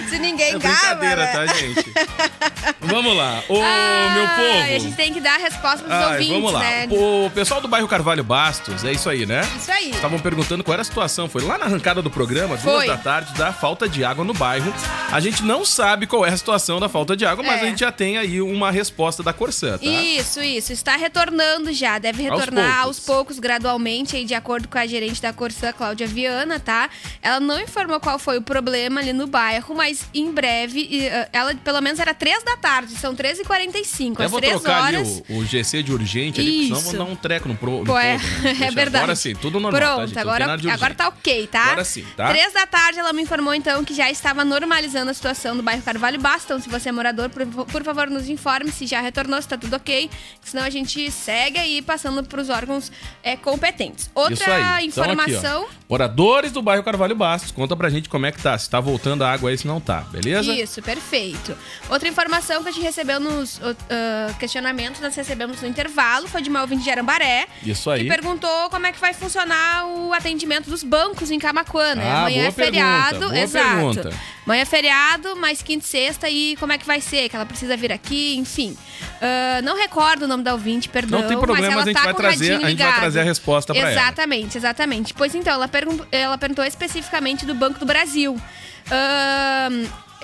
Se 0.10 0.19
ninguém 0.19 0.54
É 0.56 0.58
brincadeira, 0.60 1.15
né? 1.26 1.32
tá, 1.32 1.45
gente? 1.48 1.93
Vamos 2.82 3.15
lá. 3.15 3.43
Ô, 3.48 3.60
Ai, 3.62 4.13
meu 4.15 4.28
povo. 4.28 4.63
A 4.76 4.80
gente 4.80 4.95
tem 4.95 5.13
que 5.13 5.19
dar 5.19 5.36
a 5.36 5.38
resposta 5.38 5.80
pros 5.80 5.91
Ai, 5.91 6.13
ouvintes, 6.13 6.34
vamos 6.34 6.54
lá. 6.54 6.60
né? 6.60 6.88
O 6.89 7.30
pessoal 7.34 7.62
do 7.62 7.67
bairro 7.67 7.88
Carvalho 7.88 8.24
Bastos, 8.24 8.84
é 8.84 8.91
isso 8.91 9.10
aí, 9.10 9.26
né? 9.26 9.41
Isso 9.58 9.72
aí. 9.72 9.91
Estavam 9.91 10.19
perguntando 10.19 10.63
qual 10.63 10.74
era 10.74 10.82
a 10.82 10.86
situação. 10.86 11.28
Foi 11.30 11.41
lá 11.43 11.58
na 11.58 11.65
arrancada 11.65 12.02
do 12.02 12.10
programa, 12.10 12.58
duas 12.58 12.76
Foi. 12.78 12.88
da 12.88 12.98
tarde, 12.98 13.34
da 13.34 13.52
falta 13.54 13.88
de 13.88 14.04
água 14.04 14.24
no 14.24 14.34
bairro. 14.34 14.74
A 15.12 15.19
gente 15.19 15.43
não 15.43 15.63
sabe 15.65 16.08
qual 16.08 16.26
é 16.26 16.30
a 16.30 16.38
situação 16.38 16.80
da 16.80 16.89
falta 16.89 17.15
de 17.15 17.26
água, 17.26 17.43
mas 17.43 17.62
É. 17.62 17.63
a 17.63 17.67
gente 17.67 17.80
já 17.80 17.91
tem 17.91 18.17
aí 18.17 18.41
uma 18.41 18.72
resposta 18.72 19.22
da 19.22 19.34
Corsã, 19.34 19.78
tá? 19.78 19.86
Isso, 19.86 20.41
isso. 20.41 20.72
Está 20.74 20.95
retornando 20.95 21.72
já. 21.74 21.98
Deve 22.00 22.28
Aos 22.28 22.39
retornar 22.39 22.65
poucos. 22.84 22.86
aos 22.86 23.00
poucos, 23.06 23.39
gradualmente, 23.39 24.15
aí, 24.15 24.26
de 24.26 24.34
acordo 24.34 24.67
com 24.67 24.78
a 24.78 24.88
gerente 24.88 25.22
da 25.22 25.34
Corsã, 25.34 25.72
Cláudia 25.74 26.08
Viana, 26.08 26.60
tá? 26.60 26.89
Ela 27.22 27.39
não 27.39 27.60
informou 27.60 28.00
qual 28.00 28.17
foi 28.17 28.38
o 28.38 28.41
problema 28.41 29.02
ali 29.02 29.13
no 29.13 29.28
bairro, 29.28 29.76
mas 29.76 29.99
em 30.14 30.32
breve, 30.32 30.88
e, 30.90 31.08
uh, 31.08 31.28
ela 31.32 31.56
pelo 31.56 31.82
menos 31.82 32.00
era 32.00 32.14
três 32.14 32.44
da 32.44 32.58
tarde, 32.58 32.94
são 32.96 33.16
13h45. 33.16 34.20
Eu 34.20 34.26
Às 34.26 34.32
vou 34.32 34.40
três 34.40 34.62
trocar 34.62 34.84
horas. 34.84 35.08
ali 35.08 35.24
o, 35.30 35.38
o 35.40 35.46
GC 35.46 35.84
de 35.84 35.94
urgente 35.94 36.42
ali, 36.42 36.68
senão 36.68 36.82
vou 36.82 36.94
dar 36.94 37.04
um 37.04 37.16
treco 37.16 37.48
no, 37.48 37.56
pro, 37.56 37.80
no 37.80 37.86
Pô, 37.86 37.98
é, 37.98 38.18
povo, 38.18 38.42
né? 38.44 38.68
é 38.68 38.72
verdade. 38.72 39.04
Agora 39.04 39.16
sim, 39.16 39.36
tudo 39.36 39.60
normal, 39.60 39.82
tá, 39.82 39.96
Pronto? 39.96 40.14
Não 40.14 40.22
agora, 40.22 40.74
agora 40.74 40.94
tá 40.94 41.08
ok, 41.08 41.48
tá? 41.48 41.64
Agora 41.66 41.86
sim, 41.86 42.06
tá? 42.16 42.30
Três 42.30 42.54
da 42.54 42.66
tarde 42.66 43.00
ela 43.00 43.14
me 43.14 43.22
informou 43.22 43.54
então 43.54 43.84
que 43.84 43.94
já 43.94 44.10
estava 44.10 44.44
normalizando 44.46 45.12
a 45.12 45.14
situação 45.14 45.56
do 45.56 45.64
bairro 45.64 45.82
Carvalho 45.82 46.20
Bastos. 46.20 46.46
Então, 46.46 46.60
se 46.60 46.70
você 46.70 46.90
é 46.90 46.92
morador, 46.92 47.30
por, 47.30 47.46
por 47.66 47.84
favor, 47.84 48.10
nos 48.10 48.28
informe 48.28 48.72
se 48.72 48.88
já 48.88 49.02
retornou, 49.02 49.42
se 49.42 49.48
tá 49.48 49.58
tudo 49.58 49.76
ok. 49.76 50.10
Senão 50.42 50.64
a 50.64 50.70
gente 50.70 51.12
segue 51.12 51.60
aí 51.60 51.82
passando 51.82 52.24
pros 52.24 52.50
órgãos 52.50 52.92
é, 53.24 53.36
competentes. 53.36 54.10
Outra. 54.16 54.34
Então, 54.34 54.76
aqui, 54.76 54.86
informação. 54.86 55.68
Moradores 55.90 56.52
do 56.52 56.62
bairro 56.62 56.84
Carvalho 56.84 57.16
Bastos, 57.16 57.52
conta 57.52 57.76
pra 57.76 57.90
gente 57.90 58.10
como 58.10 58.26
é 58.26 58.32
que 58.32 58.42
tá. 58.42 58.58
Se 58.58 58.70
tá 58.70 58.80
voltando 58.80 59.24
a 59.24 59.32
água 59.32 59.50
aí, 59.50 59.58
se 59.58 59.68
não 59.68 59.80
tá, 59.80 59.88
beleza? 59.95 60.54
Isso, 60.54 60.82
perfeito. 60.82 61.58
Outra 61.89 62.08
informação 62.08 62.62
que 62.63 62.69
a 62.69 62.71
gente 62.71 62.84
recebeu 62.84 63.19
nos 63.19 63.58
uh, 63.58 63.71
uh, 63.71 64.34
questionamentos, 64.39 65.02
nós 65.02 65.15
recebemos 65.15 65.62
no 65.62 65.67
intervalo, 65.67 66.28
foi 66.28 66.41
de 66.41 66.49
uma 66.49 66.62
ouvinte 66.62 66.84
de 66.84 66.89
Arambaré. 66.89 67.47
Isso 67.63 67.89
aí. 67.89 68.04
Que 68.04 68.10
perguntou 68.10 68.69
como 68.69 68.86
é 68.88 68.91
que 68.91 68.99
vai 68.99 69.13
funcionar 69.13 69.86
o 69.88 70.13
atendimento 70.13 70.69
dos 70.69 70.84
bancos 70.84 71.32
em 71.32 71.39
Camacuã, 71.39 71.95
né? 71.95 72.10
Ah, 72.10 72.19
Amanhã 72.21 72.47
é 72.47 72.52
feriado, 72.52 73.10
pergunta, 73.10 73.30
boa 73.34 73.39
exato. 73.43 73.65
pergunta. 73.75 74.13
Amanhã 74.45 74.62
é 74.62 74.65
feriado, 74.65 75.36
mais 75.36 75.62
quinta 75.62 75.86
e 75.86 75.88
sexta, 75.88 76.30
e 76.30 76.56
como 76.58 76.71
é 76.73 76.78
que 76.78 76.86
vai 76.86 76.99
ser? 77.02 77.30
Que 77.30 77.36
ela 77.36 77.45
precisa 77.45 77.78
vir 77.78 77.91
aqui, 77.91 78.36
enfim. 78.38 78.75
Ah, 79.21 79.62
não 79.63 79.78
recordo 79.78 80.23
o 80.23 80.28
nome 80.28 80.43
da 80.43 80.54
ouvinte, 80.54 80.89
perdão. 80.89 81.21
Não 81.21 81.28
tem 81.28 81.38
problema, 81.38 81.62
mas 81.62 81.73
ela 81.73 81.82
a 81.84 81.86
gente 81.86 81.95
tá 81.95 82.04
vai 82.04 82.13
trazer- 82.13 82.54
a 82.63 82.69
gente 82.69 82.82
vai 82.82 82.95
trazer 82.95 83.19
a 83.19 83.23
resposta 83.23 83.73
pra 83.73 83.82
ela. 83.82 83.91
Exatamente, 83.91 84.58
exatamente. 84.58 85.13
Pois 85.13 85.36
então, 85.36 85.54
ela, 85.54 85.67
pergun- 85.67 86.06
ela 86.12 86.38
perguntou 86.38 86.63
especificamente 86.65 87.45
do 87.45 87.54
Banco 87.54 87.80
do 87.80 87.86
Brasil. 87.86 88.39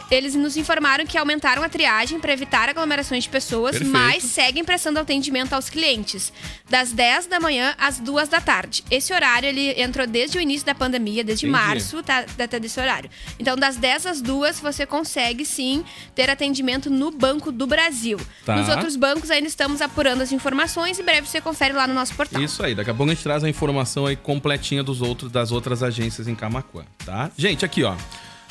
Eles 0.10 0.36
nos 0.36 0.56
informaram 0.56 1.06
que 1.06 1.18
aumentaram 1.18 1.64
a 1.64 1.70
triagem 1.70 2.20
para 2.20 2.32
evitar 2.32 2.70
aglomerações 2.70 3.24
de 3.24 3.30
pessoas, 3.30 3.72
Perfeito. 3.72 3.92
mas 3.92 4.24
seguem 4.24 4.64
prestando 4.64 5.00
atendimento 5.00 5.54
aos 5.54 5.68
clientes, 5.68 6.32
das 6.70 6.92
10 6.92 7.26
da 7.26 7.40
manhã 7.40 7.74
às 7.78 8.00
2 8.00 8.30
da 8.30 8.40
tarde. 8.40 8.84
Esse 8.92 9.14
horário 9.14 9.50
ele 9.50 9.72
entrou 9.82 10.06
desde 10.06 10.38
o 10.38 10.42
início 10.42 10.66
da 10.66 10.76
pandemia, 10.76 11.24
desde 11.24 11.48
Entendi. 11.48 11.66
março, 11.66 12.04
tá, 12.04 12.24
data 12.38 12.60
desse 12.60 12.80
horário. 12.80 13.10
Então, 13.40 13.56
das 13.56 13.78
10 13.78 14.06
às 14.06 14.22
2 14.22 14.60
você 14.60 14.86
consegue 14.86 15.44
sim 15.44 15.84
ter 16.14 16.30
atendimento 16.30 16.90
no 16.90 17.10
Banco 17.10 17.52
do 17.52 17.66
Brasil. 17.66 18.20
Tá. 18.46 18.56
Nos 18.56 18.70
outros 18.70 18.96
bancos 18.96 19.32
ainda 19.32 19.48
estamos 19.48 19.82
apurando 19.82 20.22
as 20.22 20.32
informações 20.32 21.00
e 21.00 21.04
breve 21.04 21.28
você 21.28 21.42
confere 21.42 21.74
lá 21.74 21.88
no 21.88 21.96
nosso 21.96 22.14
portal. 22.14 22.42
Isso 22.42 22.64
aí, 22.64 22.76
daqui 22.76 22.92
a 22.92 22.94
pouco 22.94 23.12
a 23.12 23.16
gente 23.16 23.24
traz 23.24 23.44
a 23.44 23.50
informação 23.50 24.06
aí 24.06 24.16
completinha 24.16 24.84
dos 24.84 25.02
outros, 25.02 25.32
das 25.32 25.52
outras 25.52 25.82
agências 25.82 26.28
em 26.28 26.36
Camacuã, 26.36 26.86
tá? 27.04 27.32
Gente, 27.36 27.66
aqui 27.66 27.84
ó. 27.84 27.96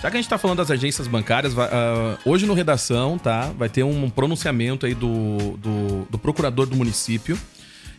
Já 0.04 0.10
que 0.10 0.18
a 0.18 0.20
gente 0.20 0.28
tá 0.28 0.36
falando 0.36 0.58
das 0.58 0.70
agências 0.70 1.08
bancárias, 1.08 1.54
uh, 1.54 1.56
hoje 2.26 2.44
no 2.44 2.52
Redação, 2.52 3.16
tá? 3.16 3.50
Vai 3.56 3.70
ter 3.70 3.82
um 3.84 4.10
pronunciamento 4.10 4.84
aí 4.84 4.94
do, 4.94 5.56
do, 5.56 6.06
do, 6.10 6.18
procurador 6.18 6.66
do 6.66 6.76
município 6.76 7.38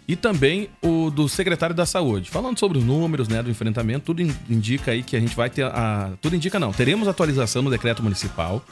e 0.08 0.16
também 0.16 0.70
o 0.84 1.10
do 1.10 1.28
secretário 1.28 1.76
da 1.76 1.84
Saúde. 1.84 2.30
Falando 2.30 2.60
sobre 2.60 2.78
os 2.78 2.84
números, 2.84 3.28
né, 3.28 3.42
do 3.42 3.50
enfrentamento, 3.50 4.06
tudo 4.06 4.22
indica 4.22 4.92
aí 4.92 5.02
que 5.02 5.16
a 5.16 5.20
gente 5.20 5.36
vai 5.36 5.50
ter 5.50 5.64
a... 5.66 6.12
Tudo 6.22 6.36
indica 6.36 6.60
não, 6.60 6.72
teremos 6.72 7.08
atualização 7.08 7.64
no 7.64 7.72
decreto 7.72 8.04
municipal, 8.04 8.64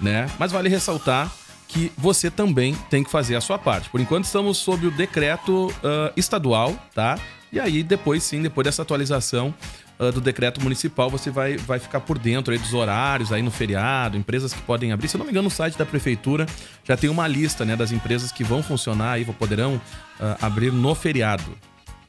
né? 0.00 0.26
Mas 0.38 0.50
vale 0.50 0.70
ressaltar 0.70 1.30
que 1.68 1.92
você 1.98 2.30
também 2.30 2.74
tem 2.88 3.04
que 3.04 3.10
fazer 3.10 3.36
a 3.36 3.42
sua 3.42 3.58
parte. 3.58 3.90
Por 3.90 4.00
enquanto 4.00 4.24
estamos 4.24 4.56
sob 4.56 4.86
o 4.86 4.90
decreto 4.90 5.66
uh, 5.66 6.10
estadual, 6.16 6.74
tá? 6.94 7.18
E 7.52 7.60
aí 7.60 7.82
depois 7.82 8.22
sim, 8.22 8.40
depois 8.40 8.64
dessa 8.64 8.80
atualização, 8.80 9.54
uh, 9.98 10.12
do 10.12 10.20
decreto 10.20 10.60
municipal, 10.62 11.10
você 11.10 11.30
vai, 11.30 11.56
vai 11.56 11.78
ficar 11.78 12.00
por 12.00 12.18
dentro 12.18 12.52
aí 12.52 12.58
dos 12.58 12.74
horários 12.74 13.32
aí 13.32 13.42
no 13.42 13.50
feriado, 13.50 14.16
empresas 14.16 14.52
que 14.52 14.62
podem 14.62 14.92
abrir. 14.92 15.08
Se 15.08 15.16
eu 15.16 15.18
não 15.18 15.26
me 15.26 15.30
engano, 15.30 15.44
no 15.44 15.50
site 15.50 15.76
da 15.76 15.86
prefeitura 15.86 16.46
já 16.84 16.96
tem 16.96 17.10
uma 17.10 17.26
lista 17.26 17.64
né, 17.64 17.76
das 17.76 17.92
empresas 17.92 18.32
que 18.32 18.44
vão 18.44 18.62
funcionar 18.62 19.20
e 19.20 19.24
poderão 19.24 19.74
uh, 19.74 20.36
abrir 20.40 20.72
no 20.72 20.94
feriado, 20.94 21.56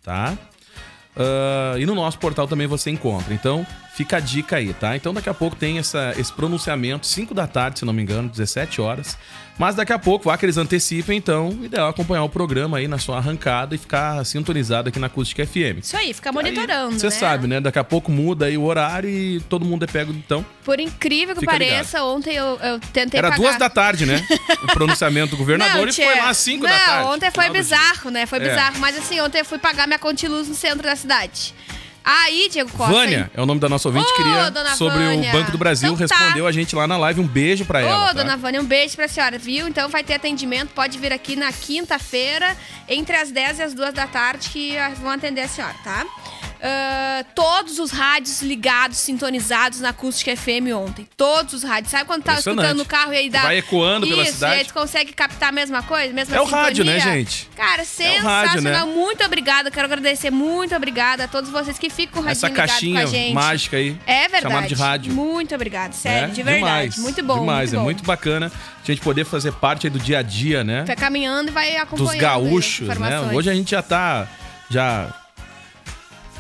tá? 0.03 0.37
Uh, 1.15 1.79
e 1.79 1.85
no 1.85 1.95
nosso 1.95 2.19
portal 2.19 2.47
também 2.47 2.67
você 2.67 2.89
encontra. 2.91 3.33
Então, 3.33 3.65
fica 3.95 4.17
a 4.17 4.19
dica 4.19 4.57
aí, 4.57 4.73
tá? 4.73 4.95
Então, 4.95 5.13
daqui 5.13 5.29
a 5.29 5.33
pouco 5.33 5.55
tem 5.55 5.77
essa, 5.77 6.13
esse 6.17 6.31
pronunciamento, 6.31 7.07
5 7.07 7.33
da 7.33 7.47
tarde, 7.47 7.79
se 7.79 7.85
não 7.85 7.93
me 7.93 8.01
engano, 8.01 8.27
17 8.27 8.81
horas. 8.81 9.17
Mas 9.57 9.73
daqui 9.73 9.93
a 9.93 9.99
pouco, 9.99 10.25
vá 10.25 10.37
que 10.37 10.45
eles 10.45 10.57
antecipem, 10.57 11.17
então, 11.17 11.57
ideal 11.63 11.87
acompanhar 11.87 12.23
o 12.23 12.29
programa 12.29 12.77
aí 12.77 12.89
na 12.89 12.97
sua 12.97 13.17
arrancada 13.17 13.73
e 13.73 13.77
ficar 13.77 14.25
sintonizado 14.25 14.89
aqui 14.89 14.99
na 14.99 15.07
Acústica 15.07 15.45
FM. 15.47 15.79
Isso 15.81 15.95
aí, 15.95 16.13
fica 16.13 16.29
monitorando. 16.29 16.99
Você 16.99 17.05
né? 17.05 17.11
sabe, 17.11 17.47
né? 17.47 17.61
Daqui 17.61 17.79
a 17.79 17.83
pouco 17.83 18.11
muda 18.11 18.47
aí 18.47 18.57
o 18.57 18.63
horário 18.63 19.09
e 19.09 19.39
todo 19.47 19.63
mundo 19.63 19.85
é 19.85 19.87
pego, 19.87 20.11
então. 20.11 20.45
Por 20.65 20.77
incrível 20.81 21.33
que 21.33 21.45
pareça, 21.45 21.99
ligado. 21.99 22.15
ontem 22.17 22.35
eu, 22.35 22.59
eu 22.61 22.79
tentei. 22.91 23.17
Era 23.17 23.29
pagar... 23.29 23.41
duas 23.41 23.57
da 23.57 23.69
tarde, 23.69 24.05
né? 24.05 24.27
O 24.61 24.67
pronunciamento 24.67 25.31
do 25.31 25.37
governador 25.37 25.83
não, 25.83 25.89
e 25.89 25.93
foi 25.93 26.15
lá 26.15 26.29
às 26.29 26.37
cinco 26.37 26.63
não, 26.63 26.69
da 26.69 26.77
tarde. 26.77 27.03
Não, 27.03 27.13
ontem 27.13 27.31
foi 27.31 27.49
bizarro, 27.49 28.11
né? 28.11 28.25
Foi 28.25 28.39
é. 28.39 28.49
bizarro. 28.49 28.79
Mas 28.79 28.97
assim, 28.97 29.21
ontem 29.21 29.39
eu 29.39 29.45
fui 29.45 29.57
pagar 29.57 29.87
minha 29.87 29.99
contiluz 29.99 30.49
no 30.49 30.55
centro 30.55 30.83
da 30.83 30.97
cidade. 30.97 31.53
Aí, 32.05 32.49
Diego 32.51 32.69
Costa. 32.71 32.93
Vânia 32.93 33.31
é 33.33 33.41
o 33.41 33.47
nome 33.47 33.59
da 33.59 33.67
nossa 33.67 33.87
ouvinte, 33.89 34.05
Ô, 34.11 34.15
queria 34.15 34.75
sobre 34.75 34.99
Vânia. 35.03 35.29
o 35.29 35.33
Banco 35.33 35.51
do 35.51 35.57
Brasil, 35.57 35.91
Então 35.93 36.07
tá. 36.07 36.15
respondeu 36.15 36.45
a 36.45 36.51
gente 36.51 36.75
lá 36.75 36.85
na 36.85 36.97
live. 36.97 37.19
Um 37.19 37.27
beijo 37.27 37.65
pra 37.65 37.81
ela. 37.81 38.03
Ô, 38.03 38.05
tá? 38.07 38.13
dona 38.13 38.37
Vânia, 38.37 38.61
um 38.61 38.65
beijo 38.65 38.95
pra 38.95 39.07
senhora, 39.07 39.39
viu? 39.39 39.67
Então 39.67 39.89
vai 39.89 40.03
ter 40.03 40.13
atendimento, 40.13 40.69
pode 40.69 40.99
vir 40.99 41.11
aqui 41.11 41.35
na 41.35 41.51
quinta-feira, 41.51 42.55
entre 42.87 43.15
as 43.15 43.31
10 43.31 43.57
e 43.59 43.63
as 43.63 43.73
2 43.73 43.93
da 43.93 44.05
tarde, 44.05 44.49
que 44.49 44.75
vão 45.01 45.09
atender 45.09 45.41
a 45.41 45.47
senhora, 45.47 45.75
tá? 45.83 46.05
Uh, 46.65 47.23
todos 47.35 47.77
os 47.77 47.91
rádios 47.91 48.41
ligados, 48.41 48.97
sintonizados 48.97 49.81
na 49.81 49.89
Acústica 49.89 50.35
FM 50.35 50.73
ontem. 50.75 51.07
Todos 51.15 51.53
os 51.53 51.63
rádios. 51.63 51.91
Sabe 51.91 52.05
quando 52.05 52.23
tá 52.23 52.39
escutando 52.39 52.77
no 52.77 52.85
carro 52.85 53.13
e 53.13 53.17
aí 53.17 53.29
dá. 53.29 53.43
Vai 53.43 53.59
ecoando 53.59 54.07
Isso, 54.07 54.15
pela 54.15 54.25
cidade. 54.25 54.55
E 54.55 54.59
aí 54.59 54.65
tu 54.65 54.73
consegue 54.73 55.13
captar 55.13 55.49
a 55.49 55.51
mesma 55.51 55.83
coisa? 55.83 56.11
Mesma 56.11 56.35
É 56.35 56.41
o 56.41 56.45
sintonia? 56.45 56.65
rádio, 56.65 56.83
né, 56.85 56.99
gente? 56.99 57.47
Cara, 57.55 57.83
É 57.83 57.85
sensacional. 57.85 58.23
o 58.23 58.47
rádio, 58.47 58.61
né? 58.61 58.83
Muito 58.83 59.23
obrigada. 59.23 59.69
Quero 59.69 59.85
agradecer. 59.85 60.31
Muito 60.31 60.75
obrigada 60.75 61.25
a 61.25 61.27
todos 61.27 61.51
vocês 61.51 61.77
que 61.77 61.87
ficam 61.89 62.23
com 62.23 62.27
o 62.27 62.31
Essa 62.31 62.49
caixinha 62.49 63.01
com 63.03 63.07
a 63.09 63.11
gente. 63.11 63.33
mágica 63.33 63.77
aí. 63.77 63.95
É 64.07 64.21
verdade. 64.21 64.41
Chamada 64.41 64.67
de 64.67 64.73
rádio. 64.75 65.13
Muito 65.13 65.53
obrigada. 65.53 65.93
Sério, 65.93 66.29
É, 66.29 66.31
de 66.31 66.41
verdade. 66.41 66.89
Demais, 66.89 66.97
muito 66.97 67.23
bom. 67.23 67.39
Demais, 67.41 67.69
muito 67.69 67.75
é 67.75 67.77
bom. 67.77 67.83
muito 67.83 68.03
bacana 68.03 68.51
a 68.83 68.87
gente 68.87 69.01
poder 69.01 69.23
fazer 69.25 69.51
parte 69.53 69.85
aí 69.85 69.91
do 69.93 69.99
dia 69.99 70.17
a 70.17 70.21
dia, 70.23 70.63
né? 70.63 70.83
Vai 70.85 70.95
caminhando 70.95 71.49
e 71.49 71.51
vai 71.51 71.77
acompanhando. 71.77 72.11
Dos 72.11 72.19
gaúchos, 72.19 72.87
né? 72.87 73.19
Hoje 73.33 73.51
a 73.51 73.53
gente 73.53 73.69
já 73.69 73.83
tá 73.83 74.27
já 74.69 75.13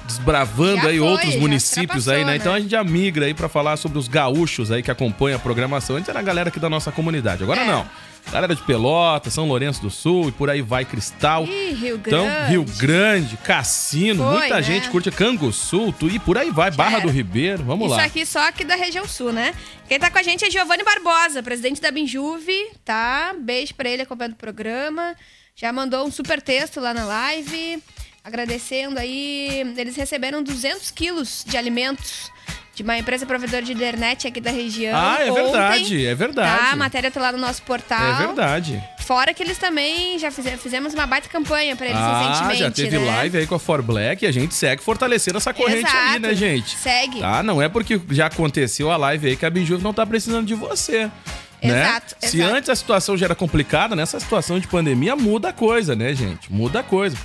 desbravando 0.07 0.81
Já 0.83 0.89
aí 0.89 0.97
foi, 0.99 1.07
outros 1.07 1.35
municípios 1.35 2.07
aí, 2.07 2.23
né? 2.23 2.35
Então 2.35 2.51
né? 2.51 2.57
a 2.57 2.61
gente 2.61 2.71
já 2.71 2.83
migra 2.83 3.25
aí 3.25 3.33
pra 3.33 3.49
falar 3.49 3.77
sobre 3.77 3.97
os 3.97 4.07
gaúchos 4.07 4.71
aí 4.71 4.81
que 4.83 4.91
acompanham 4.91 5.37
a 5.37 5.39
programação. 5.39 5.95
Antes 5.95 6.09
era 6.09 6.19
a 6.19 6.23
galera 6.23 6.49
aqui 6.49 6.59
da 6.59 6.69
nossa 6.69 6.91
comunidade. 6.91 7.43
Agora 7.43 7.61
É. 7.61 7.65
não. 7.67 7.87
Galera 8.31 8.55
de 8.55 8.61
Pelota, 8.63 9.29
São 9.29 9.47
Lourenço 9.47 9.79
do 9.83 9.91
Sul 9.91 10.29
e 10.29 10.31
por 10.31 10.49
aí 10.49 10.59
vai 10.59 10.83
Cristal. 10.83 11.45
Ih, 11.45 11.73
Rio 11.75 11.95
Então, 12.03 12.25
Grande. 12.25 12.49
Rio 12.49 12.65
Grande, 12.79 13.37
Cassino, 13.37 14.23
Foi, 14.23 14.39
muita 14.39 14.55
né? 14.55 14.63
gente 14.63 14.89
curte 14.89 15.11
Canguçu, 15.11 15.93
tu, 15.99 16.07
e 16.09 16.17
por 16.17 16.35
aí 16.35 16.49
vai, 16.49 16.71
Barra 16.71 16.95
era. 16.97 17.01
do 17.05 17.11
Ribeiro, 17.11 17.63
vamos 17.63 17.85
Isso 17.87 17.95
lá. 17.95 18.03
aqui 18.03 18.25
só 18.25 18.47
aqui 18.47 18.63
da 18.63 18.75
região 18.75 19.07
sul, 19.07 19.31
né? 19.31 19.53
Quem 19.87 19.99
tá 19.99 20.09
com 20.09 20.17
a 20.17 20.23
gente 20.23 20.43
é 20.43 20.49
Giovanni 20.49 20.83
Barbosa, 20.83 21.43
presidente 21.43 21.79
da 21.79 21.91
Binjuve, 21.91 22.57
tá? 22.83 23.35
Beijo 23.39 23.75
pra 23.75 23.87
ele 23.87 24.01
acompanhando 24.01 24.33
o 24.33 24.37
programa. 24.37 25.15
Já 25.55 25.71
mandou 25.71 26.03
um 26.07 26.11
super 26.11 26.41
texto 26.41 26.79
lá 26.79 26.95
na 26.95 27.05
live, 27.05 27.77
agradecendo 28.25 28.99
aí. 28.99 29.73
Eles 29.77 29.95
receberam 29.95 30.41
200 30.43 30.89
quilos 30.91 31.45
de 31.47 31.55
alimentos 31.57 32.31
de 32.73 32.83
uma 32.83 32.97
empresa 32.97 33.25
provedora 33.25 33.61
de 33.61 33.71
internet 33.71 34.27
aqui 34.27 34.41
da 34.41 34.51
região. 34.51 34.97
Ah, 34.97 35.17
é 35.21 35.31
ontem, 35.31 35.43
verdade, 35.43 36.05
é 36.07 36.15
verdade. 36.15 36.59
Tá, 36.59 36.71
a 36.71 36.75
matéria 36.75 37.09
tá 37.09 37.21
lá 37.21 37.31
no 37.31 37.37
nosso 37.37 37.61
portal. 37.61 38.03
É 38.21 38.25
verdade. 38.27 38.83
Fora 38.99 39.33
que 39.33 39.41
eles 39.43 39.57
também 39.57 40.17
já 40.19 40.29
fize- 40.31 40.57
fizemos 40.57 40.93
uma 40.93 41.05
baita 41.05 41.29
campanha 41.29 41.75
pra 41.75 41.85
eles 41.85 41.97
Ah, 41.97 42.27
recentemente, 42.27 42.59
já 42.59 42.71
teve 42.71 42.97
né? 42.97 43.05
live 43.05 43.37
aí 43.37 43.47
com 43.47 43.55
a 43.55 43.59
For 43.59 43.81
Black 43.81 44.25
e 44.25 44.27
a 44.27 44.31
gente 44.31 44.53
segue 44.55 44.81
fortalecendo 44.81 45.37
essa 45.37 45.53
corrente 45.53 45.85
aí, 45.85 46.07
Exato. 46.07 46.19
né, 46.19 46.33
gente? 46.33 46.75
Segue. 46.75 47.19
Tá? 47.19 47.43
Não 47.43 47.61
é 47.61 47.69
porque 47.69 48.01
já 48.09 48.25
aconteceu 48.25 48.91
a 48.91 48.97
live 48.97 49.27
aí 49.29 49.35
que 49.37 49.45
a 49.45 49.49
Binjuve 49.49 49.83
não 49.83 49.93
tá 49.93 50.05
precisando 50.05 50.45
de 50.45 50.55
você. 50.55 51.09
Né? 51.63 51.81
Exato, 51.81 52.15
Se 52.19 52.37
exato. 52.41 52.55
antes 52.55 52.69
a 52.69 52.75
situação 52.75 53.15
já 53.15 53.27
era 53.27 53.35
complicada, 53.35 53.95
nessa 53.95 54.19
situação 54.19 54.59
de 54.59 54.67
pandemia 54.67 55.15
muda 55.15 55.49
a 55.49 55.53
coisa, 55.53 55.95
né, 55.95 56.13
gente? 56.13 56.51
Muda 56.51 56.81
a 56.81 56.83
coisa. 56.83 57.15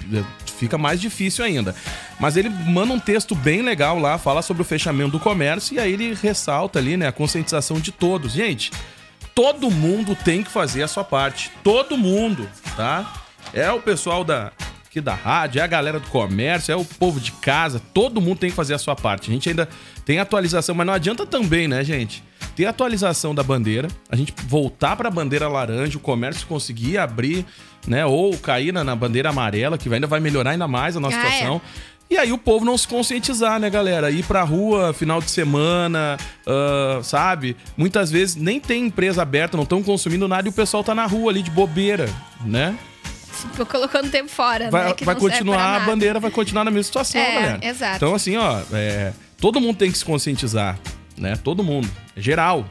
Fica 0.60 0.76
mais 0.76 1.00
difícil 1.00 1.42
ainda. 1.42 1.74
Mas 2.20 2.36
ele 2.36 2.50
manda 2.50 2.92
um 2.92 3.00
texto 3.00 3.34
bem 3.34 3.62
legal 3.62 3.98
lá, 3.98 4.18
fala 4.18 4.42
sobre 4.42 4.60
o 4.60 4.64
fechamento 4.64 5.12
do 5.12 5.18
comércio 5.18 5.74
e 5.74 5.80
aí 5.80 5.94
ele 5.94 6.12
ressalta 6.12 6.78
ali, 6.78 6.98
né, 6.98 7.08
a 7.08 7.12
conscientização 7.12 7.80
de 7.80 7.90
todos. 7.90 8.32
Gente, 8.34 8.70
todo 9.34 9.70
mundo 9.70 10.14
tem 10.14 10.42
que 10.42 10.50
fazer 10.50 10.82
a 10.82 10.88
sua 10.88 11.02
parte. 11.02 11.50
Todo 11.64 11.96
mundo, 11.96 12.46
tá? 12.76 13.10
É 13.54 13.72
o 13.72 13.80
pessoal 13.80 14.22
da 14.22 14.52
aqui 14.86 15.00
da 15.00 15.14
rádio, 15.14 15.60
é 15.60 15.62
a 15.62 15.68
galera 15.68 15.98
do 16.00 16.08
comércio, 16.08 16.72
é 16.72 16.76
o 16.76 16.84
povo 16.84 17.20
de 17.20 17.30
casa, 17.30 17.80
todo 17.94 18.20
mundo 18.20 18.38
tem 18.38 18.50
que 18.50 18.56
fazer 18.56 18.74
a 18.74 18.78
sua 18.78 18.96
parte. 18.96 19.30
A 19.30 19.32
gente 19.32 19.48
ainda 19.48 19.68
tem 20.04 20.18
atualização, 20.18 20.74
mas 20.74 20.86
não 20.86 20.92
adianta 20.92 21.24
também, 21.24 21.68
né, 21.68 21.82
gente? 21.84 22.22
Ter 22.56 22.66
atualização 22.66 23.32
da 23.32 23.42
bandeira, 23.42 23.88
a 24.10 24.16
gente 24.16 24.34
voltar 24.46 24.96
para 24.96 25.08
a 25.08 25.10
bandeira 25.10 25.48
laranja, 25.48 25.96
o 25.96 26.00
comércio 26.00 26.46
conseguir 26.46 26.98
abrir, 26.98 27.46
né, 27.86 28.04
ou 28.06 28.36
cair 28.38 28.72
na, 28.72 28.84
na 28.84 28.94
bandeira 28.94 29.30
amarela, 29.30 29.76
que 29.78 29.92
ainda 29.92 30.06
vai 30.06 30.20
melhorar 30.20 30.50
ainda 30.50 30.68
mais 30.68 30.96
a 30.96 31.00
nossa 31.00 31.16
Ah, 31.16 31.20
é. 31.20 31.30
situação. 31.30 31.60
E 32.08 32.18
aí 32.18 32.32
o 32.32 32.38
povo 32.38 32.64
não 32.64 32.76
se 32.76 32.88
conscientizar, 32.88 33.60
né, 33.60 33.70
galera? 33.70 34.10
Ir 34.10 34.24
pra 34.24 34.42
rua 34.42 34.92
final 34.92 35.20
de 35.20 35.30
semana, 35.30 36.16
ah, 36.46 37.00
sabe? 37.04 37.56
Muitas 37.76 38.10
vezes 38.10 38.34
nem 38.34 38.58
tem 38.58 38.86
empresa 38.86 39.22
aberta, 39.22 39.56
não 39.56 39.62
estão 39.64 39.80
consumindo 39.82 40.26
nada 40.26 40.48
e 40.48 40.50
o 40.50 40.52
pessoal 40.52 40.82
tá 40.82 40.92
na 40.94 41.06
rua 41.06 41.30
ali 41.30 41.40
de 41.42 41.50
bobeira, 41.52 42.08
né? 42.44 42.76
Tô 43.56 43.64
colocando 43.64 44.08
o 44.08 44.10
tempo 44.10 44.28
fora, 44.28 44.70
Vai, 44.70 44.88
né? 44.88 44.94
Vai 45.02 45.14
continuar, 45.14 45.76
a 45.76 45.80
bandeira 45.80 46.18
vai 46.20 46.30
continuar 46.32 46.64
na 46.64 46.70
mesma 46.70 46.82
situação, 46.82 47.20
É, 47.20 47.32
galera. 47.34 47.60
exato. 47.62 47.96
Então, 47.96 48.14
assim, 48.14 48.36
ó, 48.36 48.60
é, 48.72 49.12
todo 49.40 49.60
mundo 49.60 49.76
tem 49.76 49.90
que 49.90 49.96
se 49.96 50.04
conscientizar, 50.04 50.78
né? 51.16 51.36
Todo 51.42 51.62
mundo. 51.62 51.88
É 52.16 52.20
geral. 52.20 52.66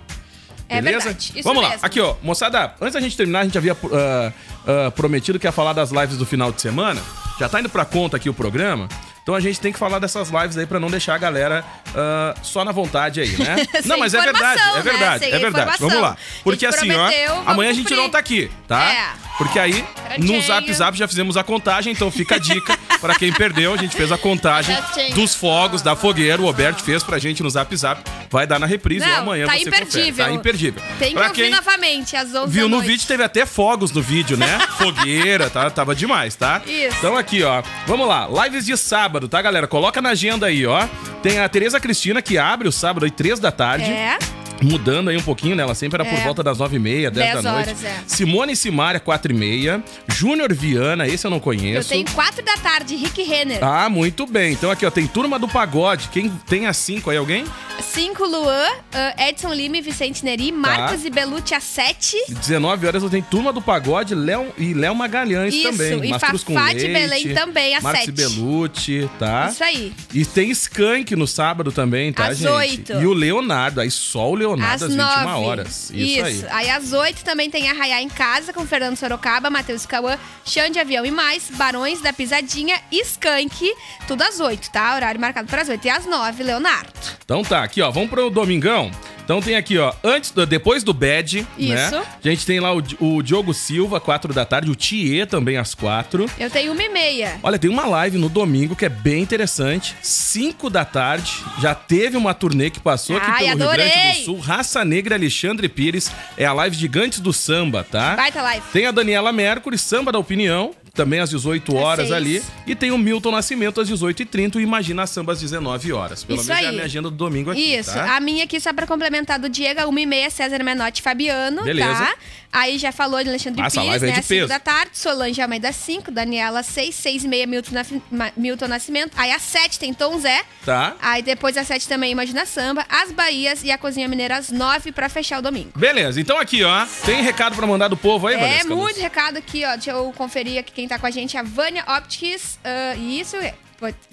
É 0.70 0.82
Beleza? 0.82 1.06
verdade, 1.06 1.32
isso 1.36 1.44
Vamos 1.44 1.64
lá. 1.64 1.70
mesmo. 1.72 1.86
Aqui, 1.86 2.00
ó. 2.00 2.16
Moçada, 2.22 2.74
antes 2.80 2.94
da 2.94 3.02
gente 3.02 3.18
terminar, 3.18 3.40
a 3.40 3.44
gente 3.44 3.58
havia 3.58 3.76
ah, 3.92 4.32
ah, 4.68 4.92
prometido 4.92 5.40
que 5.40 5.48
ia 5.48 5.52
falar 5.52 5.74
das 5.74 5.90
lives 5.90 6.16
do 6.18 6.26
final 6.26 6.52
de 6.52 6.62
semana. 6.62 7.02
Já 7.40 7.50
tá 7.50 7.60
indo 7.60 7.70
pra 7.70 7.86
conta 7.86 8.18
aqui 8.18 8.30
o 8.30 8.34
programa. 8.34 8.88
Então 9.24 9.34
a 9.36 9.40
gente 9.40 9.60
tem 9.60 9.72
que 9.72 9.78
falar 9.80 10.00
dessas 10.00 10.30
lives 10.30 10.58
aí 10.58 10.66
pra 10.66 10.80
não 10.80 10.90
deixar 10.90 11.16
a 11.16 11.18
galera 11.18 11.64
ah, 11.96 12.36
só 12.44 12.64
na 12.64 12.72
vontade 12.72 13.20
aí, 13.20 13.38
né? 13.38 13.58
Não, 13.86 13.98
mas 14.00 14.14
é 14.14 14.22
verdade, 14.22 14.62
é 14.62 14.74
né? 14.74 14.82
verdade, 14.82 15.26
Sem 15.26 15.34
é 15.34 15.40
verdade. 15.40 15.76
Vamos 15.80 16.02
lá. 16.02 16.12
A 16.12 16.44
Porque 16.44 16.66
assim, 16.66 16.92
ó, 16.92 16.96
prometeu, 16.96 17.44
amanhã 17.46 17.70
a 17.70 17.74
gente 17.74 17.84
cumprir. 17.84 17.98
não 17.98 18.10
tá 18.10 18.18
aqui, 18.20 18.50
tá? 18.68 18.92
É. 18.92 19.30
Porque 19.38 19.58
aí, 19.60 19.86
no 20.18 20.28
Certinho. 20.28 20.44
Zap 20.44 20.74
Zap 20.74 20.98
já 20.98 21.08
fizemos 21.08 21.38
a 21.38 21.44
contagem, 21.44 21.94
então 21.94 22.10
fica 22.12 22.36
a 22.36 22.38
dica 22.40 22.78
pra 23.00 23.16
quem 23.16 23.32
perdeu. 23.32 23.74
A 23.74 23.78
gente 23.78 23.96
fez 23.96 24.12
a 24.12 24.18
contagem 24.18 24.76
dos 25.14 25.36
fogos 25.36 25.82
da 25.82 25.96
fogueira. 25.96 26.42
O 26.42 26.46
Roberto 26.46 26.84
fez 26.84 27.04
pra 27.04 27.18
gente 27.20 27.42
no 27.44 27.50
Zap 27.50 27.76
Zap. 27.76 28.02
Vai 28.30 28.46
dar 28.46 28.60
na 28.60 28.66
reprise 28.66 29.06
ou 29.06 29.12
Não, 29.12 29.18
amanhã 29.22 29.46
tá 29.48 29.54
você 29.54 29.66
confere. 29.66 29.84
imperdível. 29.84 30.26
Tá 30.26 30.32
imperdível. 30.32 30.84
Tem 31.00 31.10
que 31.10 31.16
Pra 31.16 31.28
ouvir 31.30 31.42
quem 31.42 31.52
novamente, 31.52 32.16
às 32.16 32.34
11 32.34 32.52
viu 32.52 32.70
no 32.70 32.80
vídeo, 32.82 33.08
teve 33.08 33.24
até 33.24 33.46
fogos 33.46 33.92
no 33.92 34.02
vídeo, 34.02 34.38
né? 34.38 34.60
Fogueira, 34.78 35.50
tá? 35.50 35.70
Tava 35.70 35.96
demais, 35.96 36.36
tá? 36.36 36.62
Isso. 36.66 36.96
Então 37.00 37.18
aqui, 37.18 37.42
ó. 37.44 37.64
Vamos 37.88 38.08
lá. 38.08 38.28
Lives 38.44 38.66
de 38.66 38.78
sábado, 38.78 39.28
tá, 39.28 39.42
galera? 39.42 39.68
Coloca 39.68 40.02
na 40.02 40.10
agenda 40.10 40.46
aí, 40.48 40.66
ó. 40.66 40.88
Tem 41.24 41.40
a 41.40 41.50
Tereza 41.50 41.80
Cristina 41.80 42.22
que 42.22 42.38
abre 42.38 42.68
o 42.68 42.72
sábado 42.72 43.04
aí, 43.06 43.12
três 43.12 43.40
da 43.40 43.52
tarde. 43.52 43.86
É. 43.90 44.18
mudando 44.62 45.10
aí 45.10 45.18
um 45.18 45.22
pouquinho, 45.22 45.56
né? 45.56 45.64
Ela 45.64 45.76
sempre 45.76 46.02
era 46.02 46.10
por 46.10 46.18
É. 46.20 46.24
volta 46.24 46.44
das 46.44 46.58
9h30, 46.58 47.10
10 47.12 47.14
da 47.14 47.42
10 47.42 47.44
noite. 47.44 47.70
horas, 47.70 47.84
é. 47.84 47.96
Simone 48.08 48.56
Simaria, 48.56 49.00
4h30. 49.00 49.82
Júnior 50.08 50.54
Viana, 50.54 51.08
esse 51.08 51.26
eu 51.26 51.32
não 51.32 51.38
Eu 51.38 51.42
conheço. 51.42 51.90
tenho 51.90 52.06
4 52.12 52.44
da 52.44 52.54
tarde, 52.58 52.96
Rick 52.96 53.22
Renner. 53.24 53.60
Ah, 53.64 53.90
muito 53.90 54.26
bem. 54.26 54.54
Então 54.54 54.70
aqui, 54.72 54.86
ó, 54.86 54.92
tem 54.92 55.08
Turma 55.08 55.40
do 55.40 55.48
Pagode. 55.48 56.10
Quem 56.12 56.30
tem 56.48 56.68
as 56.68 56.78
5 56.78 57.10
aí, 57.10 57.18
alguém? 57.18 57.46
5 57.82 58.26
Luan, 58.26 58.68
ah, 58.94 59.30
Edson 59.30 59.54
Lima 59.54 59.82
Vicente 59.82 60.24
Neri, 60.26 60.52
Tá. 60.52 60.58
Marcos 60.58 61.06
e 61.06 61.10
Belucci 61.10 61.54
às 61.56 61.64
7. 61.64 62.18
19 62.28 62.86
horas 62.88 63.02
eu 63.04 63.10
tenho 63.10 63.24
Turma 63.24 63.54
do 63.54 63.62
Pagode 63.62 64.14
Léo, 64.14 64.48
e 64.58 64.74
Léo 64.74 64.94
Magalhães 64.94 65.54
Isso, 65.54 65.72
também. 65.72 66.04
e 66.06 66.10
Mastruz 66.10 66.44
Fafá 66.44 66.74
de 66.74 66.88
Belém 66.88 67.34
também, 67.34 67.76
às 67.76 67.84
Marcos 67.84 68.04
e 68.04 68.06
7. 68.08 68.16
Belucci, 68.36 69.10
tá? 69.18 69.48
Isso 69.52 69.64
aí. 69.64 69.94
E 70.14 70.26
tem 70.26 70.50
Skank 70.52 71.16
no 71.16 71.26
sábado 71.28 71.72
também, 71.72 72.12
tá, 72.12 72.28
Às 72.28 72.38
gente? 72.40 72.50
8. 72.52 72.94
E 72.94 73.06
o 73.06 73.14
Leonardo, 73.14 73.80
aí 73.80 73.90
só 73.90 74.30
o 74.30 74.36
Leonardo 74.36 74.49
Às 74.54 74.84
às 74.84 74.90
21 74.90 74.98
9. 74.98 75.46
horas. 75.46 75.92
Isso, 75.94 76.46
aí. 76.50 76.70
às 76.70 76.94
8 76.94 77.24
também 77.24 77.50
tem 77.50 77.70
Arraiá 77.70 78.02
em 78.02 78.10
Casa 78.10 78.54
com 78.54 78.66
Fernando 78.66 78.96
Sorocaba, 78.96 79.50
Matheus 79.50 79.86
Cauã, 79.86 80.18
Chão 80.46 80.70
de 80.70 80.80
Avião 80.80 81.06
e 81.06 81.12
mais, 81.12 81.50
Barões 81.52 82.02
da 82.02 82.14
Pisadinha 82.14 82.80
e 82.92 83.02
Skank. 83.02 83.74
Tudo 84.08 84.22
às 84.24 84.40
8, 84.40 84.72
tá? 84.72 84.96
Horário 84.96 85.20
marcado 85.20 85.48
para 85.48 85.62
as 85.62 85.70
8. 85.70 85.86
E 85.86 85.90
às 85.90 86.06
9, 86.06 86.44
Leonardo. 86.44 86.92
Então 87.24 87.44
tá, 87.44 87.64
aqui 87.64 87.82
ó, 87.82 87.92
vamos 87.92 88.10
pro 88.10 88.30
Domingão. 88.30 88.92
Então 89.30 89.44
tem 89.44 89.56
aqui, 89.56 89.78
ó, 89.78 89.94
antes 90.04 90.32
do- 90.32 90.44
depois 90.44 90.84
do 90.84 90.92
Bad, 90.92 91.42
né? 91.56 91.86
Isso. 91.86 91.98
A 91.98 92.28
gente 92.28 92.48
tem 92.48 92.60
lá 92.60 92.74
o, 92.76 92.82
o 93.00 93.22
Diogo 93.22 93.54
Silva, 93.54 94.00
4 94.00 94.34
da 94.34 94.44
tarde, 94.44 94.72
o 94.72 94.76
Thier 94.76 95.28
também 95.28 95.56
às 95.56 95.76
4. 95.76 96.26
Eu 96.40 96.50
tenho 96.50 96.72
uma 96.72 96.82
e 96.82 96.90
meia. 96.90 97.38
Olha, 97.44 97.60
tem 97.60 97.70
uma 97.70 97.86
live 97.86 98.18
no 98.18 98.28
domingo 98.28 98.76
que 98.76 98.86
é 98.86 98.90
bem 98.90 99.22
interessante. 99.22 99.96
5 100.02 100.68
da 100.72 100.84
tarde. 100.84 101.32
Já 101.62 101.76
teve 101.76 102.18
uma 102.18 102.34
turnê 102.34 102.72
que 102.72 102.80
passou 102.80 103.18
aqui 103.18 103.30
Ai, 103.30 103.46
pelo 103.50 103.66
adorei! 103.66 103.86
Rio 103.86 103.94
Grande 103.94 104.18
do 104.18 104.26
Sul. 104.26 104.40
Raça 104.40 104.84
Negra 104.84 105.14
Alexandre 105.14 105.70
Pires. 105.70 106.12
É 106.36 106.46
a 106.46 106.54
live 106.54 106.76
Gigantes 106.76 107.20
do 107.20 107.32
Samba, 107.32 107.84
tá? 107.84 108.16
Baita 108.16 108.42
live. 108.42 108.66
Tem 108.74 108.88
a 108.88 108.92
Daniela 108.92 109.32
Mercury, 109.32 109.78
Samba 109.78 110.12
da 110.12 110.18
Opinião, 110.18 110.72
também 111.00 111.22
às 111.22 111.30
18 111.30 111.74
horas 111.78 112.12
ali. 112.12 112.44
E 112.68 112.76
tem 112.76 112.92
o 112.92 112.98
Milton 112.98 113.32
Nascimento 113.32 113.80
às 113.80 113.90
18h30 113.90 114.58
e 114.58 114.60
Imagina 114.64 115.08
Samba 115.08 115.32
às 115.32 115.40
19 115.40 115.94
horas. 115.94 116.26
Pelo 116.26 116.38
Isso 116.42 116.50
menos 116.50 116.62
é 116.62 116.66
a 116.66 116.70
aí. 116.70 116.76
minha 116.76 116.86
agenda 116.86 117.10
do 117.10 117.16
domingo 117.16 117.52
aqui, 117.52 117.76
Isso. 117.78 117.94
tá? 117.94 118.18
A 118.18 118.20
minha 118.20 118.44
aqui, 118.44 118.60
só 118.60 118.74
pra 118.74 118.86
complementar 118.86 119.40
do 119.40 119.48
Diego, 119.48 119.80
1 119.90 119.98
e 120.00 120.06
meia, 120.06 120.30
César 120.30 120.62
Menotti 120.62 121.00
e 121.00 121.04
Fabiano, 121.04 121.64
Beleza. 121.64 121.88
tá? 121.94 122.16
Aí 122.52 122.80
já 122.80 122.92
falou 122.92 123.22
de 123.22 123.30
Alexandre 123.30 123.62
Essa 123.62 123.80
Pires, 123.82 124.02
é 124.02 124.08
né? 124.08 124.12
Às 124.14 124.26
5 124.26 124.28
peso. 124.28 124.48
da 124.48 124.60
tarde, 124.60 124.98
Solange 124.98 125.40
Almeida 125.42 125.72
5, 125.72 126.10
Daniela 126.10 126.64
6, 126.64 126.96
6 126.96 127.24
e 127.24 127.28
meia, 127.28 127.46
Milton, 127.46 127.72
Ma- 128.12 128.32
Milton 128.36 128.68
Nascimento. 128.68 129.12
Aí 129.16 129.32
às 129.32 129.42
7 129.44 129.78
tem 129.78 129.94
Tom 129.94 130.18
Zé. 130.20 130.42
Tá. 130.66 130.96
Aí 131.02 131.22
depois 131.22 131.56
às 131.58 131.68
7 131.68 131.88
também 131.88 132.12
Imagina 132.12 132.46
Samba, 132.48 132.86
As 132.90 133.12
Bahias 133.12 133.64
e 133.64 133.72
a 133.72 133.78
Cozinha 133.78 134.08
Mineira 134.08 134.38
às 134.38 134.50
9 134.50 134.92
pra 134.92 135.08
fechar 135.10 135.40
o 135.40 135.42
domingo. 135.44 135.72
Beleza, 135.78 136.20
então 136.20 136.40
aqui, 136.40 136.64
ó. 136.64 136.86
Tem 137.06 137.22
recado 137.22 137.56
pra 137.56 137.68
mandar 137.68 137.88
do 137.88 137.96
povo 137.98 138.26
aí, 138.28 138.36
É, 138.36 138.40
Valesca 138.40 138.70
Luz? 138.74 138.82
muito 138.82 139.00
recado 139.00 139.38
aqui, 139.38 139.64
ó. 139.66 139.74
Deixa 139.76 139.92
eu 139.92 140.12
conferir 140.18 140.60
aqui 140.60 140.72
quem 140.72 140.88
tá 140.88 140.98
com 140.98 141.06
a 141.06 141.12
gente. 141.12 141.38
A 141.38 141.44
Vânia 141.44 141.84
Optics. 141.98 142.58
ah, 142.64 142.96
isso, 142.96 143.36
é. 143.38 143.54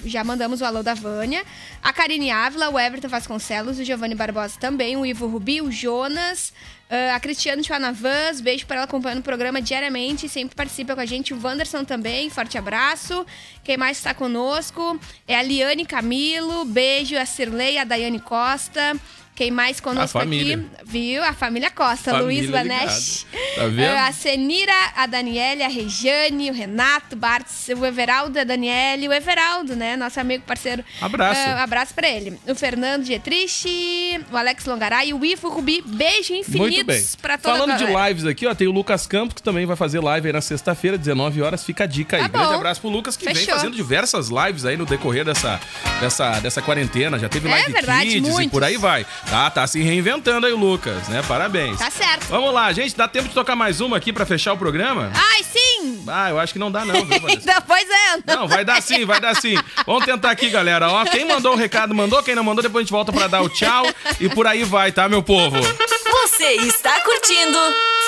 Já 0.05 0.23
mandamos 0.23 0.61
o 0.61 0.65
alô 0.65 0.83
da 0.83 0.95
Vânia. 0.95 1.45
A 1.83 1.93
Karine 1.93 2.31
Ávila, 2.31 2.71
o 2.71 2.79
Everton 2.79 3.09
Vasconcelos, 3.09 3.79
o 3.79 3.85
Giovanni 3.85 4.15
Barbosa 4.15 4.59
também, 4.59 4.97
o 4.97 5.05
Ivo 5.05 5.27
Rubi, 5.27 5.61
o 5.61 5.71
Jonas, 5.71 6.53
ah, 6.89 7.17
a 7.17 7.21
Cristiane 7.21 7.65
Chuanavans, 7.65 8.41
beijo 8.41 8.65
para 8.67 8.77
ela 8.77 8.85
acompanhando 8.85 9.19
o 9.21 9.23
programa 9.23 9.61
diariamente, 9.61 10.29
sempre 10.29 10.55
participa 10.55 10.95
com 10.95 11.01
a 11.01 11.07
gente. 11.07 11.35
O 11.35 11.41
Wanderson 11.43 11.85
também, 11.85 12.31
forte 12.31 12.57
abraço. 12.57 13.27
Quem 13.65 13.77
mais 13.77 13.99
está 13.99 14.15
conosco? 14.15 14.99
É 15.27 15.37
a 15.37 15.43
Liane 15.43 15.85
Camilo, 15.85 16.65
beijo. 16.65 17.17
A 17.17 17.27
Cirlei, 17.27 17.79
a 17.79 17.85
Daiane 17.85 18.21
Costa. 18.21 18.97
Quem 19.37 19.51
mais 19.51 19.79
conosco 19.81 20.19
família. 20.19 20.57
aqui? 20.57 20.67
Viu? 20.87 21.23
A 21.23 21.33
família 21.35 21.71
Costa, 21.71 22.11
Família 22.11 22.23
Luiz 22.25 22.47
ligada. 22.47 22.69
Vanesh. 22.69 23.27
Tá? 23.55 23.63
Ah, 23.99 24.07
a 24.09 24.13
Senira, 24.13 24.73
a 24.97 25.07
Daniele, 25.07 25.63
a 25.63 25.69
Regiane, 25.69 26.51
o 26.51 26.55
Renato, 26.55 27.15
o 27.15 27.19
Bartz, 27.19 27.69
o 27.69 27.85
Everaldo, 27.85 28.39
a 28.41 28.45
Daniele, 28.45 29.07
o 29.09 29.13
Everaldo, 29.13 29.77
né? 29.77 29.95
Nosso 29.95 30.19
amigo 30.19 30.43
parceiro. 30.47 30.83
Abraço. 31.03 31.41
Ah, 31.45 31.63
abraço 31.63 31.93
pra 31.95 32.09
ele. 32.09 32.39
O 32.49 32.55
Fernando 32.55 33.05
Dietrich, 33.05 34.25
o 34.33 34.37
Alex 34.37 34.65
Longaray, 34.65 35.13
o 35.13 35.23
Ivo 35.25 35.49
Rubi. 35.51 35.83
Beijo 35.87 36.33
infinitos 36.35 36.59
Muito 36.77 36.85
bem. 36.87 37.05
pra 37.21 37.37
toda 37.37 37.59
Falando 37.59 37.77
de 37.79 37.85
lives 37.85 38.25
aqui, 38.25 38.47
ó, 38.47 38.55
tem 38.55 38.67
o 38.67 38.73
Lucas 38.73 39.07
Campos, 39.07 39.35
que 39.35 39.43
também 39.43 39.67
vai 39.67 39.77
fazer 39.77 40.01
live 40.01 40.29
aí 40.29 40.33
na 40.33 40.41
sexta-feira, 40.41 40.97
19 40.97 41.43
horas. 41.43 41.63
Fica 41.63 41.85
a 41.85 41.87
dica 41.87 42.17
aí. 42.17 42.23
Tá 42.23 42.29
Grande 42.29 42.55
abraço 42.55 42.81
pro 42.81 42.89
Lucas, 42.91 43.17
que 43.19 43.27
vem 43.27 43.35
Fechou. 43.35 43.55
fazendo 43.55 43.77
diversas 43.77 44.29
lives 44.29 44.65
aí 44.65 44.77
no 44.79 44.87
decorrer 44.87 45.25
dessa, 45.27 45.61
dessa, 46.01 46.41
dessa 46.41 46.63
quarentena. 46.63 47.19
Já 47.19 47.29
teve 47.29 47.49
É 47.49 47.51
live 47.51 47.73
verdade, 47.73 48.11
kids 48.11 48.29
e 48.29 48.33
muitos. 48.33 48.51
por 48.51 48.65
aí 48.65 48.77
vai. 48.79 49.05
Tá, 49.29 49.51
tá 49.51 49.67
se 49.67 49.83
reinventando 49.83 50.47
aí 50.47 50.53
o 50.53 50.57
Lucas, 50.57 51.09
né? 51.09 51.21
Parabéns. 51.27 51.79
Tá 51.79 51.91
certo. 51.91 52.27
Vamos 52.29 52.55
lá, 52.55 52.73
gente. 52.73 52.97
Dá 52.97 53.09
tempo 53.09 53.29
de 53.29 53.35
tocar 53.35 53.57
mais 53.57 53.81
uma 53.81 53.97
aqui 53.97 54.13
pra 54.13 54.25
fechar 54.25 54.53
o 54.53 54.57
programa? 54.57 55.11
Ai, 55.13 55.43
sim! 55.43 56.05
Ah, 56.07 56.31
eu 56.31 56.39
acho 56.39 56.53
que 56.53 56.59
não 56.59 56.71
dá 56.71 56.85
não, 56.85 57.05
viu, 57.05 57.21
pois 57.67 57.89
é. 57.91 58.35
Não, 58.35 58.47
vai 58.47 58.65
dar 58.65 58.81
sim, 58.81 59.05
vai 59.05 59.21
dar 59.21 59.35
sim. 59.35 59.57
Vamos 59.85 60.05
tentar 60.05 60.31
aqui, 60.31 60.49
galera. 60.49 60.89
Ó, 60.89 61.05
quem 61.05 61.25
mandou 61.25 61.55
o 61.55 61.57
recado, 61.57 61.95
mandou. 61.95 62.23
Quem 62.23 62.37
não 62.37 62.45
mandou, 62.45 62.63
depois 62.63 62.83
a 62.83 62.85
gente 62.85 62.93
volta 62.93 63.13
pra 63.13 63.27
dar 63.27 63.43
o 63.43 63.49
tchau. 63.49 63.85
E 64.21 64.29
por 64.29 64.47
aí 64.47 64.63
vai, 64.63 64.93
tá, 64.93 65.09
meu 65.09 65.23
povo? 65.23 65.57
Você 65.61 66.53
está 66.67 67.01
curtindo 67.01 67.59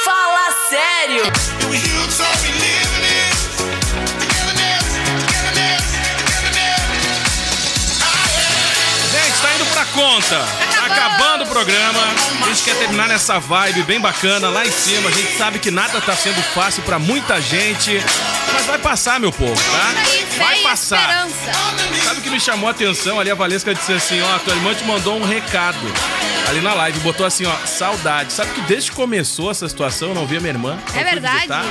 Fala 0.04 0.50
Sério. 0.68 1.24
Gente, 9.10 9.40
tá 9.40 9.54
indo 9.54 9.66
pra 9.66 9.84
conta. 9.86 10.67
Acabando 10.98 11.44
o 11.44 11.46
programa. 11.46 12.00
A 12.42 12.48
gente 12.48 12.62
quer 12.64 12.76
terminar 12.76 13.06
nessa 13.08 13.38
vibe 13.38 13.82
bem 13.84 14.00
bacana 14.00 14.48
lá 14.48 14.66
em 14.66 14.70
cima. 14.70 15.08
A 15.08 15.12
gente 15.12 15.36
sabe 15.38 15.58
que 15.58 15.70
nada 15.70 16.00
tá 16.00 16.14
sendo 16.16 16.42
fácil 16.42 16.82
pra 16.82 16.98
muita 16.98 17.40
gente. 17.40 18.02
Mas 18.52 18.66
vai 18.66 18.78
passar, 18.78 19.20
meu 19.20 19.30
povo, 19.32 19.54
tá? 19.54 19.92
Vai 20.44 20.58
passar. 20.62 21.26
Sabe 22.04 22.20
o 22.20 22.22
que 22.22 22.30
me 22.30 22.40
chamou 22.40 22.68
a 22.68 22.72
atenção 22.72 23.20
ali? 23.20 23.30
A 23.30 23.34
Valesca 23.34 23.72
disse 23.74 23.92
assim: 23.92 24.20
ó, 24.22 24.38
tua 24.40 24.54
irmã 24.54 24.74
te 24.74 24.84
mandou 24.84 25.16
um 25.16 25.24
recado 25.24 25.78
ali 26.48 26.60
na 26.60 26.74
live. 26.74 26.98
Botou 27.00 27.24
assim, 27.24 27.46
ó, 27.46 27.54
saudade. 27.66 28.32
Sabe 28.32 28.52
que 28.52 28.60
desde 28.62 28.90
que 28.90 28.96
começou 28.96 29.50
essa 29.52 29.68
situação 29.68 30.08
eu 30.08 30.14
não 30.14 30.26
via 30.26 30.40
minha 30.40 30.52
irmã. 30.52 30.76
É 30.96 31.04
verdade. 31.04 31.34
visitar. 31.36 31.64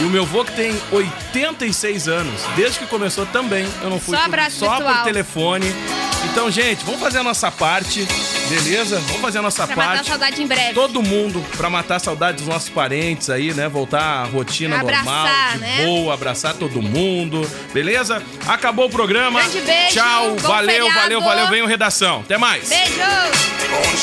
E 0.00 0.04
o 0.04 0.08
meu 0.10 0.24
avô, 0.24 0.44
que 0.44 0.52
tem 0.52 0.78
86 0.92 2.06
anos, 2.08 2.40
desde 2.54 2.80
que 2.80 2.86
começou 2.86 3.24
também, 3.26 3.66
eu 3.82 3.88
não 3.88 3.98
fui 3.98 4.14
Só 4.16 4.28
por- 4.28 4.50
só 4.50 4.76
por 4.80 5.04
telefone. 5.04 5.74
Então, 6.30 6.50
gente, 6.50 6.84
vamos 6.84 7.00
fazer 7.00 7.18
a 7.18 7.22
nossa 7.22 7.50
parte, 7.50 8.06
beleza? 8.48 8.98
Vamos 9.06 9.20
fazer 9.22 9.38
a 9.38 9.42
nossa 9.42 9.66
Pra 9.66 9.76
matar 9.76 9.90
a 9.90 9.94
parte. 9.96 10.08
saudade 10.08 10.42
em 10.42 10.46
breve. 10.46 10.74
Todo 10.74 11.02
mundo 11.02 11.44
pra 11.56 11.70
matar 11.70 11.96
a 11.96 11.98
saudade 11.98 12.38
dos 12.38 12.46
nossos 12.46 12.68
parentes 12.68 13.30
aí, 13.30 13.52
né? 13.54 13.68
Voltar 13.68 14.02
à 14.02 14.24
rotina 14.24 14.80
Abraçar, 14.80 15.04
normal, 15.04 15.52
de 15.52 15.58
né? 15.58 15.84
boa, 15.86 16.14
abraçar 16.14 16.54
todo 16.54 16.80
mundo, 16.82 17.48
beleza? 17.72 18.22
Acabou 18.46 18.86
o 18.86 18.90
programa. 18.90 19.40
Grande 19.40 19.60
beijo, 19.60 19.94
Tchau, 19.94 20.30
bom 20.30 20.48
valeu, 20.48 20.86
feriado. 20.86 21.00
valeu, 21.00 21.20
valeu. 21.22 21.48
Venham 21.48 21.66
redação. 21.66 22.20
Até 22.20 22.36
mais. 22.38 22.68
Beijo! 22.68 22.92
Gonna 23.70 23.96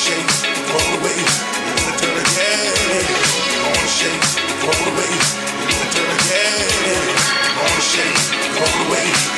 shake 7.81 8.57
all 8.59 8.87
the 8.89 9.30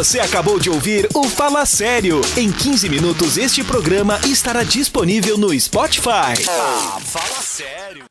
Você 0.00 0.18
acabou 0.18 0.58
de 0.58 0.70
ouvir 0.70 1.06
o 1.14 1.24
Fala 1.24 1.66
Sério. 1.66 2.22
Em 2.34 2.50
15 2.50 2.88
minutos, 2.88 3.36
este 3.36 3.62
programa 3.62 4.18
estará 4.24 4.62
disponível 4.62 5.36
no 5.36 5.52
Spotify. 5.60 6.42
Ah, 6.48 6.98
fala 7.04 7.42
sério. 7.42 8.06